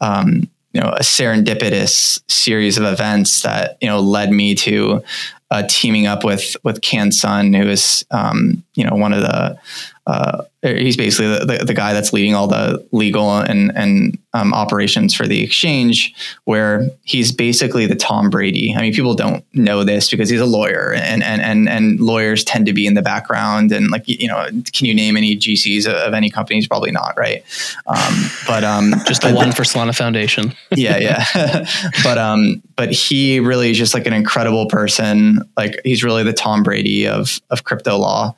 um, 0.00 0.48
you 0.74 0.80
know 0.80 0.90
a 0.90 1.02
serendipitous 1.02 2.20
series 2.28 2.76
of 2.76 2.84
events 2.84 3.42
that 3.42 3.78
you 3.80 3.88
know 3.88 4.00
led 4.00 4.30
me 4.30 4.54
to 4.56 5.02
uh, 5.50 5.62
teaming 5.68 6.06
up 6.06 6.24
with 6.24 6.56
with 6.64 6.82
Can 6.82 7.12
Sun, 7.12 7.54
who 7.54 7.68
is 7.68 8.04
um, 8.10 8.63
you 8.74 8.84
know 8.84 8.94
one 8.94 9.12
of 9.12 9.22
the 9.22 9.58
uh, 10.06 10.42
he's 10.62 10.98
basically 10.98 11.28
the, 11.28 11.44
the, 11.46 11.64
the, 11.64 11.74
guy 11.74 11.94
that's 11.94 12.12
leading 12.12 12.34
all 12.34 12.46
the 12.46 12.86
legal 12.92 13.38
and 13.38 13.72
and 13.74 14.18
um, 14.34 14.52
operations 14.52 15.14
for 15.14 15.26
the 15.26 15.42
exchange. 15.42 16.14
Where 16.44 16.90
he's 17.04 17.32
basically 17.32 17.86
the 17.86 17.94
Tom 17.94 18.28
Brady. 18.28 18.74
I 18.76 18.82
mean, 18.82 18.92
people 18.92 19.14
don't 19.14 19.44
know 19.54 19.82
this 19.82 20.10
because 20.10 20.28
he's 20.28 20.42
a 20.42 20.46
lawyer, 20.46 20.92
and 20.92 21.22
and 21.22 21.40
and 21.40 21.70
and 21.70 22.00
lawyers 22.00 22.44
tend 22.44 22.66
to 22.66 22.74
be 22.74 22.86
in 22.86 22.92
the 22.92 23.00
background. 23.00 23.72
And 23.72 23.90
like 23.90 24.06
you 24.06 24.28
know, 24.28 24.46
can 24.74 24.86
you 24.86 24.94
name 24.94 25.16
any 25.16 25.38
GCs 25.38 25.86
of 25.86 26.12
any 26.12 26.28
companies? 26.28 26.68
Probably 26.68 26.90
not, 26.90 27.16
right? 27.16 27.42
Um, 27.86 28.30
but 28.46 28.62
um, 28.62 28.92
just 29.06 29.22
the 29.22 29.32
one 29.32 29.52
for 29.52 29.62
Solana 29.62 29.96
Foundation. 29.96 30.54
yeah, 30.70 30.98
yeah. 30.98 31.66
but 32.04 32.18
um, 32.18 32.62
but 32.76 32.92
he 32.92 33.40
really 33.40 33.70
is 33.70 33.78
just 33.78 33.94
like 33.94 34.06
an 34.06 34.12
incredible 34.12 34.66
person. 34.66 35.40
Like 35.56 35.80
he's 35.82 36.04
really 36.04 36.24
the 36.24 36.34
Tom 36.34 36.62
Brady 36.62 37.08
of 37.08 37.40
of 37.48 37.64
crypto 37.64 37.96
law. 37.96 38.34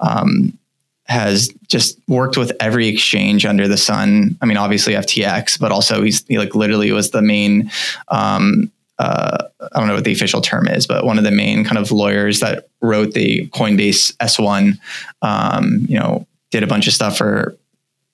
Um, 0.00 0.58
has 1.06 1.50
just 1.68 1.98
worked 2.08 2.36
with 2.36 2.52
every 2.58 2.88
exchange 2.88 3.46
under 3.46 3.68
the 3.68 3.76
sun. 3.76 4.36
I 4.42 4.46
mean, 4.46 4.56
obviously 4.56 4.94
FTX, 4.94 5.58
but 5.58 5.72
also 5.72 6.02
he's 6.02 6.26
he 6.26 6.38
like 6.38 6.54
literally 6.54 6.90
was 6.92 7.10
the 7.10 7.22
main. 7.22 7.70
Um, 8.08 8.72
uh, 8.98 9.38
I 9.60 9.78
don't 9.78 9.88
know 9.88 9.94
what 9.94 10.04
the 10.04 10.12
official 10.12 10.40
term 10.40 10.66
is, 10.66 10.86
but 10.86 11.04
one 11.04 11.18
of 11.18 11.24
the 11.24 11.30
main 11.30 11.64
kind 11.64 11.78
of 11.78 11.92
lawyers 11.92 12.40
that 12.40 12.68
wrote 12.80 13.12
the 13.12 13.46
Coinbase 13.48 14.16
S1. 14.16 14.78
Um, 15.22 15.86
you 15.88 15.98
know, 15.98 16.26
did 16.50 16.62
a 16.62 16.66
bunch 16.66 16.86
of 16.86 16.92
stuff 16.92 17.16
for. 17.18 17.56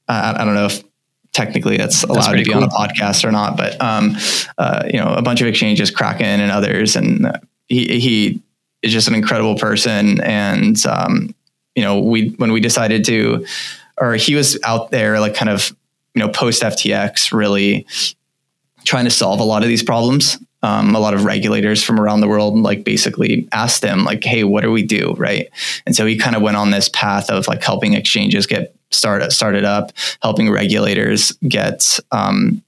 Uh, 0.09 0.35
I 0.37 0.45
don't 0.45 0.55
know 0.55 0.67
if 0.67 0.83
technically 1.33 1.79
that's 1.79 2.03
allowed 2.03 2.17
that's 2.17 2.29
to 2.29 2.35
be 2.35 2.45
cool. 2.45 2.57
on 2.57 2.65
a 2.65 2.69
podcast 2.69 3.25
or 3.25 3.33
not, 3.33 3.57
but 3.57 3.81
um, 3.81 4.17
uh, 4.59 4.83
you 4.87 4.99
know, 4.99 5.15
a 5.15 5.23
bunch 5.23 5.41
of 5.41 5.47
exchanges, 5.47 5.91
Kraken 5.91 6.41
and 6.41 6.51
others, 6.51 6.97
and 6.97 7.39
he 7.69 8.01
he 8.01 8.43
is 8.83 8.93
just 8.93 9.09
an 9.09 9.15
incredible 9.15 9.57
person 9.57 10.21
and 10.21 10.85
um, 10.87 11.35
you 11.75 11.83
know, 11.83 12.01
we 12.01 12.31
when 12.39 12.53
we 12.53 12.61
decided 12.61 13.05
to, 13.07 13.47
or 13.99 14.15
he 14.15 14.35
was 14.35 14.59
out 14.65 14.91
there 14.91 15.21
like 15.21 15.35
kind 15.35 15.51
of, 15.51 15.75
you 16.15 16.21
know, 16.21 16.29
post 16.29 16.63
FTX, 16.63 17.33
really 17.33 17.87
trying 18.85 19.05
to 19.05 19.11
solve 19.11 19.41
a 19.41 19.45
lot 19.45 19.63
of 19.63 19.69
these 19.69 19.83
problems. 19.83 20.39
Um, 20.65 20.95
a 20.95 21.01
lot 21.01 21.13
of 21.13 21.25
regulators 21.25 21.83
from 21.83 21.99
around 21.99 22.21
the 22.21 22.29
world 22.29 22.57
like 22.57 22.85
basically 22.85 23.49
asked 23.51 23.83
him 23.83 24.05
like 24.05 24.23
hey 24.23 24.45
what 24.45 24.61
do 24.63 24.71
we 24.71 24.85
do 24.85 25.13
right 25.15 25.49
and 25.87 25.97
so 25.97 26.07
he 26.07 26.17
kind 26.17 26.37
of 26.37 26.43
went 26.43 26.57
on 26.57 26.71
this 26.71 26.89
path 26.89 27.31
of 27.31 27.49
like 27.49 27.65
helping 27.65 27.95
exchanges 27.95 28.47
get 28.47 28.73
started 28.93 29.33
started 29.33 29.65
up 29.65 29.91
helping 30.23 30.49
regulators 30.53 31.33
get 31.49 31.99
um, 32.13 32.63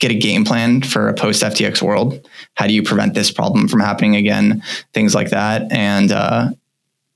get 0.00 0.10
a 0.10 0.14
game 0.14 0.44
plan 0.44 0.82
for 0.82 1.08
a 1.08 1.14
post 1.14 1.42
FTX 1.42 1.80
world. 1.80 2.26
How 2.54 2.66
do 2.66 2.72
you 2.72 2.82
prevent 2.82 3.14
this 3.14 3.30
problem 3.30 3.68
from 3.68 3.80
happening 3.80 4.16
again? 4.16 4.62
Things 4.92 5.14
like 5.14 5.30
that. 5.30 5.70
And 5.70 6.10
uh, 6.10 6.48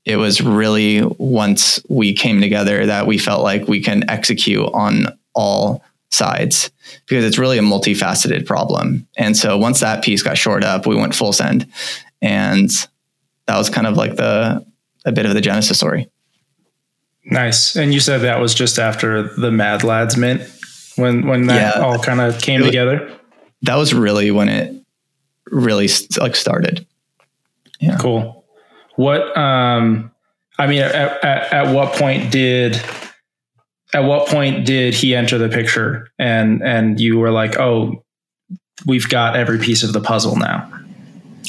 it 0.05 0.17
was 0.17 0.41
really 0.41 1.01
once 1.17 1.79
we 1.89 2.13
came 2.13 2.39
together 2.39 2.85
that 2.85 3.07
we 3.07 3.17
felt 3.17 3.43
like 3.43 3.67
we 3.67 3.81
can 3.81 4.07
execute 4.09 4.69
on 4.73 5.07
all 5.33 5.83
sides 6.11 6.71
because 7.07 7.25
it's 7.25 7.39
really 7.39 7.57
a 7.57 7.61
multifaceted 7.61 8.45
problem. 8.45 9.07
And 9.17 9.35
so 9.35 9.57
once 9.57 9.79
that 9.79 10.03
piece 10.03 10.21
got 10.21 10.37
shored 10.37 10.63
up, 10.63 10.85
we 10.85 10.95
went 10.95 11.15
full 11.15 11.33
send. 11.33 11.67
And 12.21 12.69
that 13.47 13.57
was 13.57 13.69
kind 13.69 13.87
of 13.87 13.97
like 13.97 14.15
the 14.15 14.65
a 15.05 15.11
bit 15.11 15.25
of 15.25 15.33
the 15.33 15.41
genesis 15.41 15.77
story. 15.77 16.09
Nice. 17.25 17.75
And 17.75 17.93
you 17.93 17.99
said 17.99 18.19
that 18.21 18.39
was 18.39 18.53
just 18.53 18.79
after 18.79 19.23
the 19.23 19.51
Mad 19.51 19.83
Lads 19.83 20.17
mint 20.17 20.47
when 20.95 21.27
when 21.27 21.47
that 21.47 21.77
yeah. 21.77 21.83
all 21.83 21.99
kind 21.99 22.21
of 22.21 22.39
came 22.41 22.61
together. 22.61 23.11
That 23.63 23.75
was 23.75 23.93
really 23.93 24.29
when 24.31 24.49
it 24.49 24.73
really 25.47 25.89
like 26.19 26.35
started. 26.35 26.85
Yeah. 27.79 27.97
Cool. 27.97 28.44
What 28.95 29.35
um 29.37 30.11
I 30.57 30.67
mean 30.67 30.81
at, 30.81 31.23
at, 31.23 31.53
at 31.53 31.73
what 31.73 31.93
point 31.93 32.31
did 32.31 32.81
at 33.93 34.03
what 34.03 34.27
point 34.27 34.65
did 34.65 34.93
he 34.93 35.15
enter 35.15 35.37
the 35.37 35.49
picture 35.49 36.09
and 36.19 36.61
and 36.63 36.99
you 36.99 37.17
were 37.17 37.31
like, 37.31 37.57
"Oh, 37.59 38.03
we've 38.85 39.07
got 39.09 39.35
every 39.35 39.59
piece 39.59 39.83
of 39.83 39.93
the 39.93 40.01
puzzle 40.01 40.35
now." 40.35 40.71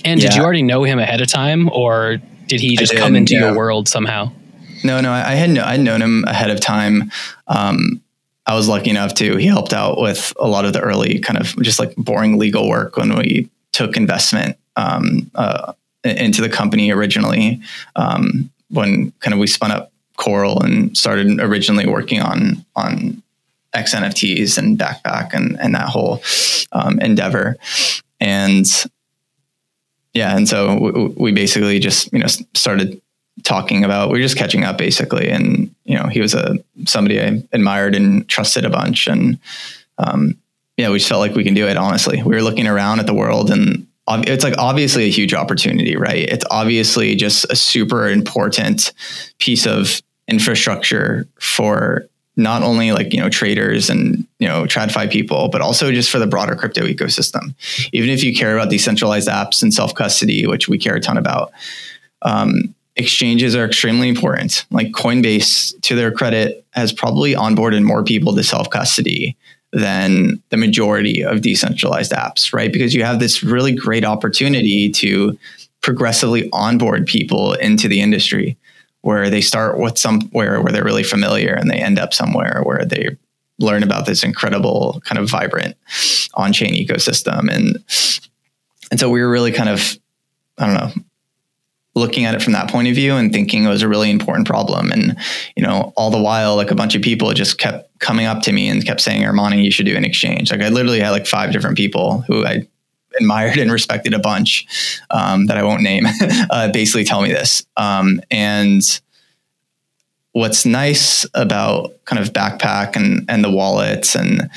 And 0.05 0.21
did 0.21 0.35
you 0.35 0.43
already 0.43 0.63
know 0.63 0.85
him 0.85 0.99
ahead 0.99 1.21
of 1.21 1.29
time 1.29 1.69
or 1.73 2.19
did 2.47 2.61
he 2.61 2.77
just 2.77 2.93
did, 2.93 3.01
come 3.01 3.17
into 3.17 3.35
yeah. 3.35 3.41
your 3.41 3.57
world 3.57 3.89
somehow? 3.89 4.31
No, 4.85 5.01
no, 5.01 5.11
I 5.11 5.33
had 5.33 5.51
no, 5.51 5.65
I'd 5.65 5.81
known 5.81 6.01
him 6.01 6.25
ahead 6.25 6.51
of 6.51 6.61
time. 6.61 7.11
Um, 7.49 8.03
I 8.47 8.55
was 8.55 8.69
lucky 8.69 8.91
enough 8.91 9.15
to 9.15 9.37
he 9.37 9.47
helped 9.47 9.73
out 9.73 10.01
with 10.01 10.33
a 10.39 10.47
lot 10.47 10.65
of 10.65 10.73
the 10.73 10.81
early 10.81 11.19
kind 11.19 11.39
of 11.39 11.61
just 11.63 11.79
like 11.81 11.95
boring 11.97 12.39
legal 12.39 12.69
work 12.69 12.97
when 12.97 13.17
we 13.17 13.49
took 13.73 13.97
investment 13.97 14.57
um, 14.77 15.31
uh, 15.35 15.73
into 16.07 16.41
the 16.41 16.49
company 16.49 16.91
originally 16.91 17.61
um, 17.97 18.51
when 18.71 19.13
kind 19.21 19.35
of 19.35 19.41
we 19.41 19.47
spun 19.47 19.71
up 19.71 19.93
Coral 20.17 20.63
and 20.63 20.97
started 20.97 21.41
originally 21.41 21.87
working 21.87 22.21
on 22.21 22.65
on 22.75 23.23
XNFTs 23.75 24.59
and 24.59 24.79
backpack 24.79 25.35
and 25.35 25.59
and 25.61 25.75
that 25.75 25.89
whole 25.89 26.23
um, 26.73 26.99
endeavor. 27.01 27.57
And 28.21 28.67
yeah 30.15 30.35
and 30.35 30.49
so 30.49 31.13
we, 31.17 31.33
basically 31.33 31.79
just 31.79 32.11
you 32.13 32.19
know 32.19 32.27
started 32.55 33.01
talking 33.43 33.85
about 33.85 34.09
we 34.09 34.19
were 34.19 34.23
just 34.23 34.39
catching 34.39 34.65
up 34.65 34.79
basically. 34.79 35.29
And 35.29 35.75
you 35.85 35.97
know 35.97 36.07
he 36.07 36.21
was 36.21 36.35
a 36.35 36.57
somebody 36.87 37.21
I 37.21 37.43
admired 37.53 37.95
and 37.95 38.27
trusted 38.29 38.65
a 38.65 38.71
bunch. 38.71 39.07
And 39.07 39.39
um, 39.99 40.39
yeah 40.77 40.89
we 40.89 40.99
just 40.99 41.09
felt 41.09 41.21
like 41.21 41.35
we 41.35 41.45
can 41.45 41.55
do 41.55 41.69
it 41.69 41.77
honestly. 41.77 42.23
We 42.23 42.35
were 42.35 42.43
looking 42.43 42.67
around 42.67 43.01
at 43.01 43.07
the 43.07 43.15
world 43.15 43.51
and 43.51 43.87
it's 44.09 44.45
like 44.45 44.57
obviously 44.59 45.05
a 45.05 45.11
huge 45.11 45.35
opportunity, 45.35 45.97
right? 45.97 46.29
It's 46.29 46.45
obviously 46.51 47.15
just 47.17 47.45
a 47.51 47.57
super 47.57 48.09
important 48.09 48.93
piece 49.39 49.67
of 49.67 50.01
infrastructure 50.29 51.27
for 51.41 52.09
not 52.37 52.63
only 52.63 52.93
like 52.93 53.13
you 53.13 53.21
know 53.21 53.29
traders 53.29 53.89
and 53.89 54.27
you 54.39 54.47
know 54.47 54.65
tradfi 54.65 55.11
people 55.11 55.49
but 55.49 55.61
also 55.61 55.91
just 55.91 56.11
for 56.11 56.19
the 56.19 56.27
broader 56.27 56.55
crypto 56.55 56.83
ecosystem 56.83 57.55
even 57.93 58.11
if 58.11 58.23
you 58.23 58.35
care 58.35 58.57
about 58.57 58.69
decentralized 58.69 59.29
apps 59.29 59.63
and 59.63 59.73
self 59.73 59.95
custody 59.95 60.47
which 60.47 60.69
we 60.69 60.79
care 60.79 60.97
a 60.97 61.01
ton 61.01 61.17
about 61.17 61.53
um, 62.23 62.75
exchanges 62.97 63.55
are 63.55 63.65
extremely 63.65 64.09
important 64.09 64.67
like 64.71 64.89
coinbase 64.89 65.79
to 65.81 65.95
their 65.95 66.13
credit 66.13 66.65
has 66.73 66.93
probably 66.93 67.35
onboarded 67.35 67.83
more 67.83 68.05
people 68.05 68.35
to 68.35 68.43
self 68.43 68.69
custody 68.69 69.37
than 69.77 70.43
the 70.49 70.57
majority 70.57 71.23
of 71.23 71.43
decentralized 71.43 72.13
apps, 72.13 72.55
right? 72.55 72.73
Because 72.73 72.95
you 72.95 73.05
have 73.05 73.19
this 73.19 73.43
really 73.43 73.75
great 73.75 74.07
opportunity 74.07 74.91
to 74.91 75.39
progressively 75.83 76.49
onboard 76.55 77.05
people 77.05 77.53
into 77.53 77.87
the 77.87 78.01
industry 78.01 78.57
where 79.03 79.29
they 79.29 79.43
start 79.43 79.79
with 79.79 79.99
somewhere 79.99 80.63
where 80.63 80.73
they're 80.73 80.83
really 80.83 81.03
familiar 81.03 81.53
and 81.53 81.71
they 81.71 81.77
end 81.77 81.99
up 81.99 82.15
somewhere 82.15 82.63
where 82.65 82.87
they 82.87 83.15
learn 83.59 83.83
about 83.83 84.07
this 84.07 84.25
incredible 84.25 85.03
kind 85.05 85.19
of 85.19 85.29
vibrant 85.29 85.77
on-chain 86.35 86.75
ecosystem 86.75 87.51
and 87.55 87.77
and 88.91 88.99
so 88.99 89.11
we 89.11 89.21
were 89.21 89.31
really 89.31 89.53
kind 89.53 89.69
of 89.69 89.99
I 90.57 90.67
don't 90.67 90.75
know 90.75 91.03
looking 91.97 92.27
at 92.27 92.35
it 92.35 92.43
from 92.43 92.53
that 92.53 92.71
point 92.71 92.87
of 92.87 92.95
view 92.95 93.15
and 93.15 93.33
thinking 93.33 93.65
it 93.65 93.69
was 93.69 93.83
a 93.83 93.89
really 93.89 94.11
important 94.11 94.47
problem. 94.47 94.93
And, 94.93 95.17
you 95.57 95.63
know, 95.63 95.95
all 95.97 96.11
the 96.11 96.21
while, 96.21 96.55
like 96.55 96.71
a 96.71 96.75
bunch 96.75 96.95
of 96.95 97.01
people 97.01 97.33
just 97.33 97.59
kept 97.59 97.99
coming 97.99 98.27
up 98.27 98.43
to 98.43 98.53
me 98.53 98.69
and 98.69 98.85
kept 98.85 99.01
saying, 99.01 99.23
Armani, 99.23 99.65
you 99.65 99.71
should 99.71 99.87
do 99.87 99.97
an 99.97 100.05
exchange. 100.05 100.53
Like 100.53 100.61
I 100.61 100.69
literally 100.69 101.01
had 101.01 101.11
like 101.11 101.27
five 101.27 101.53
different 101.53 101.77
people 101.77 102.21
who 102.29 102.45
I 102.45 102.69
admired 103.19 103.59
and 103.59 103.73
respected 103.73 104.13
a 104.13 104.19
bunch 104.19 104.67
um, 105.11 105.47
that 105.47 105.57
I 105.57 105.63
won't 105.63 105.83
name, 105.83 106.05
uh, 106.51 106.71
basically 106.71 107.05
tell 107.05 107.23
me 107.23 107.33
this. 107.33 107.65
Um, 107.79 108.21
and 108.31 108.83
what's 110.33 110.67
nice 110.67 111.25
about 111.33 111.95
kind 112.05 112.21
of 112.21 112.35
backpack 112.35 112.95
and 112.95 113.25
and 113.31 113.43
the 113.43 113.51
wallets 113.51 114.15
and 114.15 114.51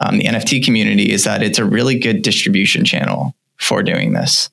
um, 0.00 0.18
the 0.18 0.24
NFT 0.24 0.64
community 0.64 1.12
is 1.12 1.22
that 1.22 1.40
it's 1.40 1.58
a 1.60 1.64
really 1.64 1.96
good 1.96 2.22
distribution 2.22 2.84
channel 2.84 3.36
for 3.56 3.84
doing 3.84 4.12
this. 4.12 4.50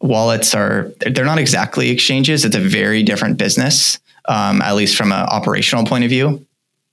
Wallets 0.00 0.54
are 0.54 0.92
they're 1.00 1.24
not 1.24 1.38
exactly 1.38 1.90
exchanges; 1.90 2.44
it's 2.44 2.56
a 2.56 2.60
very 2.60 3.02
different 3.02 3.36
business, 3.36 3.98
um, 4.26 4.62
at 4.62 4.74
least 4.74 4.96
from 4.96 5.12
an 5.12 5.26
operational 5.26 5.84
point 5.84 6.04
of 6.04 6.10
view. 6.10 6.44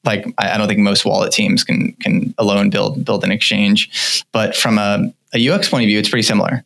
Like 0.04 0.26
I, 0.38 0.58
don't 0.58 0.68
think 0.68 0.80
most 0.80 1.06
wallet 1.06 1.32
teams 1.32 1.64
can 1.64 1.94
can 1.94 2.34
alone 2.38 2.70
build 2.70 3.04
build 3.04 3.24
an 3.24 3.32
exchange, 3.32 4.26
but 4.32 4.56
from 4.56 4.78
a, 4.78 5.14
a 5.34 5.50
UX 5.50 5.70
point 5.70 5.84
of 5.84 5.88
view, 5.88 6.00
it's 6.00 6.10
pretty 6.10 6.24
similar 6.24 6.64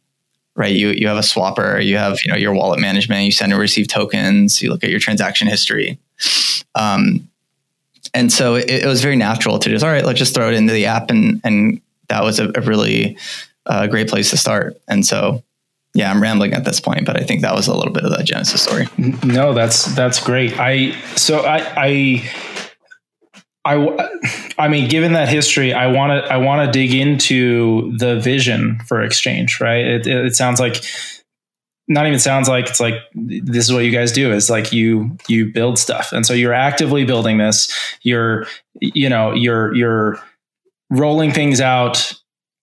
right? 0.56 0.76
You 0.76 0.90
you 0.90 1.08
have 1.08 1.18
a 1.18 1.22
swapper, 1.22 1.84
you 1.84 1.98
have 1.98 2.20
you 2.24 2.32
know 2.32 2.38
your 2.38 2.54
wallet 2.54 2.80
management, 2.80 3.26
you 3.26 3.32
send 3.32 3.52
and 3.52 3.60
receive 3.60 3.88
tokens, 3.88 4.62
you 4.62 4.70
look 4.70 4.84
at 4.84 4.90
your 4.90 5.00
transaction 5.00 5.48
history, 5.48 5.98
um, 6.76 7.28
and 8.14 8.32
so 8.32 8.56
it, 8.56 8.70
it, 8.70 8.86
was 8.86 9.02
very 9.02 9.16
natural 9.16 9.60
to 9.60 9.70
just 9.70 9.84
all 9.84 9.92
right, 9.92 10.06
let's 10.06 10.20
just 10.20 10.34
throw 10.34 10.50
it 10.50 10.56
into 10.56 10.74
the 10.74 10.86
app, 10.86 11.10
and 11.10 11.42
and 11.44 11.82
that 12.10 12.24
was 12.24 12.40
a, 12.40 12.52
a 12.56 12.62
really 12.62 13.18
uh, 13.66 13.88
great 13.88 14.10
place 14.10 14.30
to 14.32 14.38
start. 14.38 14.80
And 14.88 15.06
so 15.06 15.44
yeah, 15.94 16.10
I'm 16.10 16.22
rambling 16.22 16.54
at 16.54 16.64
this 16.64 16.80
point, 16.80 17.06
but 17.06 17.20
I 17.20 17.24
think 17.24 17.42
that 17.42 17.54
was 17.54 17.68
a 17.68 17.76
little 17.76 17.92
bit 17.92 18.04
of 18.06 18.12
the 18.12 18.24
genesis 18.24 18.62
story. 18.62 18.88
No, 19.24 19.54
that's 19.54 19.94
that's 19.94 20.24
great. 20.24 20.58
I 20.60 20.92
so 21.16 21.40
I 21.40 21.60
I 21.76 22.32
I, 23.64 24.10
I 24.58 24.68
mean, 24.70 24.90
given 24.90 25.14
that 25.14 25.30
history, 25.30 25.74
I 25.74 25.88
want 25.88 26.24
to 26.24 26.32
I 26.32 26.38
want 26.38 26.66
to 26.66 26.72
dig 26.72 26.94
into 26.94 27.96
the 27.98 28.20
vision 28.20 28.80
for 28.88 29.02
exchange. 29.02 29.60
Right? 29.60 29.86
It, 29.86 30.08
it, 30.08 30.36
sounds 30.36 30.60
like 30.60 30.84
not 31.88 32.08
even 32.08 32.20
sounds 32.20 32.48
like 32.48 32.70
it's 32.70 32.80
like 32.80 32.96
this 33.14 33.66
is 33.66 33.74
what 33.74 33.84
you 33.84 33.92
guys 33.92 34.12
do. 34.14 34.32
Is 34.32 34.50
like 34.50 34.72
you 34.72 35.18
you 35.28 35.52
build 35.52 35.78
stuff, 35.78 36.14
and 36.14 36.26
so 36.26 36.34
you're 36.34 36.54
actively 36.54 37.06
building 37.06 37.38
this. 37.38 37.70
You're 38.02 38.48
you 38.80 39.10
know 39.10 39.34
you're 39.34 39.76
you're 39.76 40.20
rolling 40.90 41.32
things 41.32 41.62
out 41.62 42.14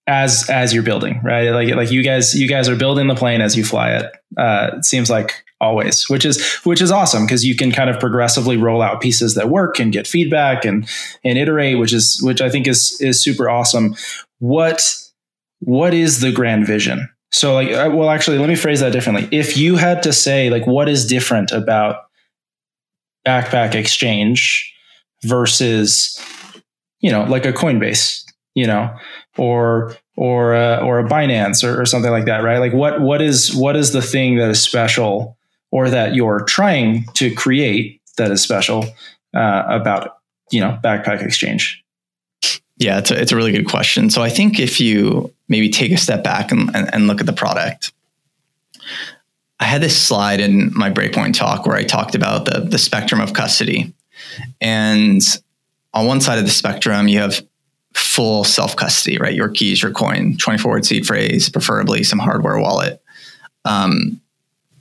as 0.09 0.49
as 0.49 0.73
you're 0.73 0.83
building, 0.83 1.21
right? 1.23 1.50
Like 1.50 1.75
like 1.75 1.93
you 1.93 2.03
guys 2.03 2.35
you 2.35 2.49
guys 2.49 2.69
are 2.69 2.75
building 2.75 3.07
the 3.07 3.15
plane 3.15 3.43
as 3.43 3.57
you 3.57 3.62
fly 3.62 3.91
it. 3.93 4.11
Uh, 4.37 4.71
it 4.79 4.85
seems 4.85 5.11
like 5.11 5.45
always, 5.61 6.09
which 6.09 6.25
is 6.25 6.43
which 6.65 6.81
is 6.81 6.91
awesome 6.91 7.27
because 7.27 7.45
you 7.45 7.55
can 7.55 7.71
kind 7.71 7.91
of 7.91 8.00
progressively 8.00 8.57
roll 8.57 8.81
out 8.81 9.03
pieces 9.03 9.35
that 9.35 9.50
work 9.50 9.79
and 9.79 9.93
get 9.93 10.07
feedback 10.07 10.65
and 10.65 10.88
and 11.25 11.38
iterate, 11.38 11.79
which 11.79 11.93
is 11.93 12.19
which 12.23 12.41
I 12.41 12.49
think 12.49 12.67
is 12.67 12.99
is 13.00 13.23
super 13.23 13.50
awesome. 13.50 13.95
What 14.38 14.83
what 15.61 15.93
is 15.93 16.21
the 16.21 16.33
grand 16.33 16.67
vision? 16.67 17.09
So 17.31 17.53
like 17.53 17.69
well 17.69 18.09
actually 18.09 18.38
let 18.38 18.49
me 18.49 18.57
phrase 18.57 18.81
that 18.81 18.93
differently. 18.93 19.29
If 19.31 19.59
you 19.59 19.77
had 19.77 20.03
to 20.05 20.12
say 20.15 20.49
like 20.49 20.67
what 20.67 20.88
is 20.88 21.07
different 21.07 21.53
about 21.53 22.05
backpack 23.27 23.75
exchange 23.75 24.75
versus 25.23 26.19
you 27.00 27.11
know 27.11 27.25
like 27.25 27.45
a 27.45 27.53
Coinbase, 27.53 28.23
you 28.55 28.67
know, 28.67 28.91
or 29.38 29.97
or 30.16 30.54
a, 30.54 30.78
or 30.85 30.99
a 30.99 31.04
Binance 31.04 31.62
or, 31.62 31.80
or 31.80 31.87
something 31.87 32.11
like 32.11 32.25
that, 32.25 32.42
right? 32.42 32.59
Like 32.59 32.73
what 32.73 33.00
what 33.00 33.23
is 33.23 33.54
what 33.54 33.76
is 33.76 33.92
the 33.92 34.02
thing 34.02 34.37
that 34.37 34.50
is 34.50 34.62
special 34.62 35.37
or 35.71 35.88
that 35.90 36.14
you're 36.14 36.40
trying 36.40 37.04
to 37.14 37.33
create 37.35 38.00
that 38.16 38.30
is 38.30 38.42
special 38.42 38.85
uh, 39.35 39.62
about 39.68 40.18
you 40.50 40.61
know 40.61 40.78
backpack 40.83 41.23
exchange? 41.23 41.85
Yeah 42.78 42.99
it's 42.99 43.11
a, 43.11 43.21
it's 43.21 43.33
a 43.33 43.37
really 43.37 43.52
good 43.52 43.68
question. 43.68 44.11
So 44.11 44.23
i 44.23 44.28
think 44.28 44.59
if 44.59 44.80
you 44.80 45.33
maybe 45.49 45.71
take 45.71 45.92
a 45.92 45.97
step 45.97 46.23
back 46.25 46.52
and, 46.52 46.75
and, 46.75 46.92
and 46.92 47.07
look 47.07 47.21
at 47.21 47.26
the 47.26 47.33
product 47.33 47.92
i 49.61 49.64
had 49.64 49.80
this 49.80 50.00
slide 50.00 50.40
in 50.40 50.71
my 50.75 50.90
breakpoint 50.90 51.35
talk 51.35 51.64
where 51.66 51.76
i 51.76 51.83
talked 51.83 52.14
about 52.14 52.45
the, 52.45 52.61
the 52.61 52.78
spectrum 52.78 53.21
of 53.21 53.33
custody. 53.33 53.92
And 54.61 55.23
on 55.95 56.07
one 56.07 56.21
side 56.21 56.38
of 56.38 56.45
the 56.45 56.50
spectrum 56.50 57.09
you 57.09 57.21
have 57.21 57.40
full 57.99 58.45
self 58.45 58.76
custody 58.76 59.19
right 59.19 59.35
your 59.35 59.49
keys 59.49 59.83
your 59.83 59.93
coin 59.93 60.37
24 60.37 60.71
word 60.71 60.87
seed 60.87 61.07
phrase 61.07 61.49
preferably 61.49 62.03
some 62.03 62.18
hardware 62.18 62.59
wallet 62.59 63.03
um, 63.64 64.20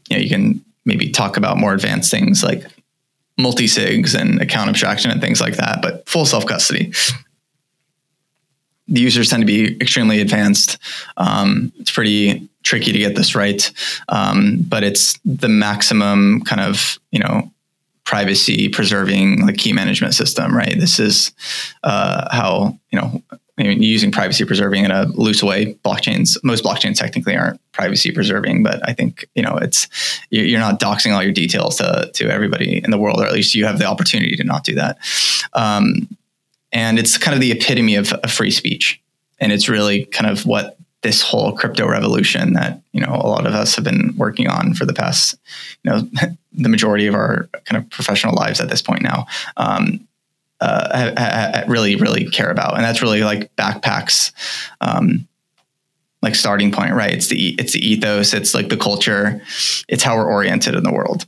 you 0.09 0.17
know 0.17 0.21
you 0.21 0.29
can 0.29 0.63
maybe 0.85 1.09
talk 1.09 1.37
about 1.37 1.57
more 1.57 1.73
advanced 1.73 2.09
things 2.09 2.43
like 2.43 2.63
multi-sigs 3.37 4.19
and 4.19 4.41
account 4.41 4.69
abstraction 4.69 5.11
and 5.11 5.21
things 5.21 5.39
like 5.39 5.57
that, 5.57 5.81
but 5.81 6.07
full 6.09 6.25
self-custody. 6.25 6.91
The 8.87 9.01
users 9.01 9.29
tend 9.29 9.41
to 9.41 9.45
be 9.45 9.75
extremely 9.81 10.21
advanced. 10.21 10.77
Um, 11.17 11.73
it's 11.77 11.91
pretty 11.91 12.47
tricky 12.63 12.91
to 12.93 12.97
get 12.97 13.15
this 13.15 13.35
right, 13.35 13.71
um, 14.07 14.65
but 14.67 14.83
it's 14.83 15.19
the 15.25 15.49
maximum 15.49 16.41
kind 16.41 16.61
of 16.61 16.97
you 17.11 17.19
know 17.19 17.51
privacy 18.07 18.69
preserving 18.69 19.45
like 19.45 19.57
key 19.57 19.73
management 19.73 20.15
system. 20.15 20.55
Right. 20.55 20.79
This 20.79 20.97
is 20.97 21.33
uh, 21.83 22.33
how 22.33 22.79
you 22.89 22.99
know 22.99 23.21
I 23.59 23.63
mean, 23.63 23.83
using 23.83 24.11
privacy 24.11 24.45
preserving 24.45 24.85
in 24.85 24.91
a 24.91 25.05
loose 25.05 25.43
way. 25.43 25.73
Blockchains, 25.83 26.37
most 26.43 26.63
blockchains 26.63 26.97
technically 26.97 27.35
aren't 27.35 27.59
privacy 27.73 28.11
preserving, 28.11 28.63
but 28.63 28.87
I 28.87 28.93
think 28.93 29.27
you 29.35 29.43
know 29.43 29.57
it's 29.57 29.87
you're 30.29 30.59
not 30.59 30.79
doxing 30.79 31.13
all 31.13 31.21
your 31.21 31.33
details 31.33 31.75
to 31.77 32.09
to 32.13 32.29
everybody 32.29 32.81
in 32.83 32.91
the 32.91 32.97
world, 32.97 33.19
or 33.19 33.25
at 33.25 33.33
least 33.33 33.55
you 33.55 33.65
have 33.65 33.77
the 33.77 33.85
opportunity 33.85 34.37
to 34.37 34.43
not 34.43 34.63
do 34.63 34.75
that. 34.75 34.97
Um, 35.53 36.07
and 36.71 36.99
it's 36.99 37.17
kind 37.17 37.33
of 37.35 37.41
the 37.41 37.51
epitome 37.51 37.95
of, 37.95 38.13
of 38.13 38.31
free 38.31 38.51
speech, 38.51 39.01
and 39.39 39.51
it's 39.51 39.67
really 39.67 40.05
kind 40.05 40.29
of 40.29 40.45
what 40.45 40.76
this 41.07 41.21
whole 41.21 41.53
crypto 41.53 41.87
revolution 41.87 42.53
that 42.53 42.81
you 42.91 42.99
know 42.99 43.13
a 43.13 43.27
lot 43.27 43.47
of 43.47 43.53
us 43.53 43.75
have 43.75 43.85
been 43.85 44.13
working 44.17 44.47
on 44.47 44.73
for 44.73 44.85
the 44.85 44.93
past 44.93 45.37
you 45.83 45.89
know 45.89 46.09
the 46.53 46.69
majority 46.69 47.07
of 47.07 47.15
our 47.15 47.47
kind 47.63 47.81
of 47.81 47.89
professional 47.89 48.35
lives 48.35 48.59
at 48.59 48.69
this 48.69 48.81
point 48.81 49.01
now 49.01 49.25
um, 49.55 50.05
uh, 50.59 51.13
ha, 51.17 51.51
ha, 51.53 51.63
really 51.67 51.95
really 51.95 52.25
care 52.29 52.49
about, 52.49 52.75
and 52.75 52.83
that's 52.83 53.01
really 53.01 53.23
like 53.23 53.55
backpacks. 53.55 54.31
Um, 54.81 55.27
like 56.23 56.33
starting 56.33 56.71
point, 56.71 56.95
right? 56.95 57.13
It's 57.13 57.27
the 57.27 57.55
it's 57.59 57.73
the 57.73 57.79
ethos, 57.79 58.33
it's 58.33 58.55
like 58.55 58.69
the 58.69 58.77
culture, 58.77 59.41
it's 59.87 60.01
how 60.01 60.15
we're 60.15 60.29
oriented 60.29 60.73
in 60.73 60.83
the 60.83 60.91
world. 60.91 61.25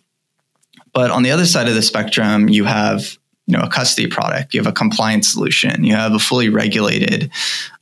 But 0.93 1.11
on 1.11 1.21
the 1.21 1.29
other 1.29 1.45
side 1.45 1.67
of 1.67 1.75
the 1.75 1.83
spectrum, 1.83 2.49
you 2.49 2.63
have 2.63 3.17
you 3.45 3.55
know 3.55 3.63
a 3.63 3.69
custody 3.69 4.07
product, 4.07 4.53
you 4.53 4.59
have 4.59 4.71
a 4.71 4.75
compliance 4.75 5.31
solution, 5.31 5.83
you 5.83 5.93
have 5.93 6.13
a 6.13 6.19
fully 6.19 6.49
regulated, 6.49 7.29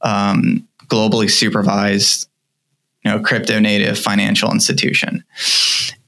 um, 0.02 0.68
globally 0.88 1.30
supervised, 1.30 2.30
you 3.04 3.12
know, 3.12 3.20
crypto 3.20 3.60
native 3.60 3.98
financial 3.98 4.52
institution. 4.52 5.24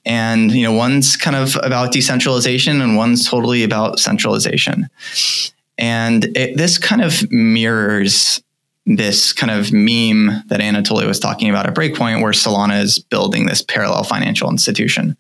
And 0.06 0.52
you 0.52 0.64
know, 0.64 0.74
one's 0.74 1.16
kind 1.16 1.36
of 1.36 1.56
about 1.62 1.92
decentralization, 1.92 2.82
and 2.82 2.96
one's 2.96 3.30
totally 3.30 3.64
about 3.64 4.00
centralization. 4.00 4.90
And 5.78 6.26
it, 6.36 6.58
this 6.58 6.78
kind 6.78 7.02
of 7.02 7.32
mirrors 7.32 8.42
this 8.86 9.34
kind 9.34 9.52
of 9.52 9.72
meme 9.72 10.44
that 10.48 10.60
Anatoly 10.60 11.06
was 11.06 11.20
talking 11.20 11.50
about 11.50 11.68
at 11.68 11.76
Breakpoint, 11.76 12.24
where 12.24 12.32
Solana 12.32 12.82
is 12.82 12.98
building 12.98 13.46
this 13.46 13.62
parallel 13.62 14.04
financial 14.04 14.50
institution, 14.50 15.16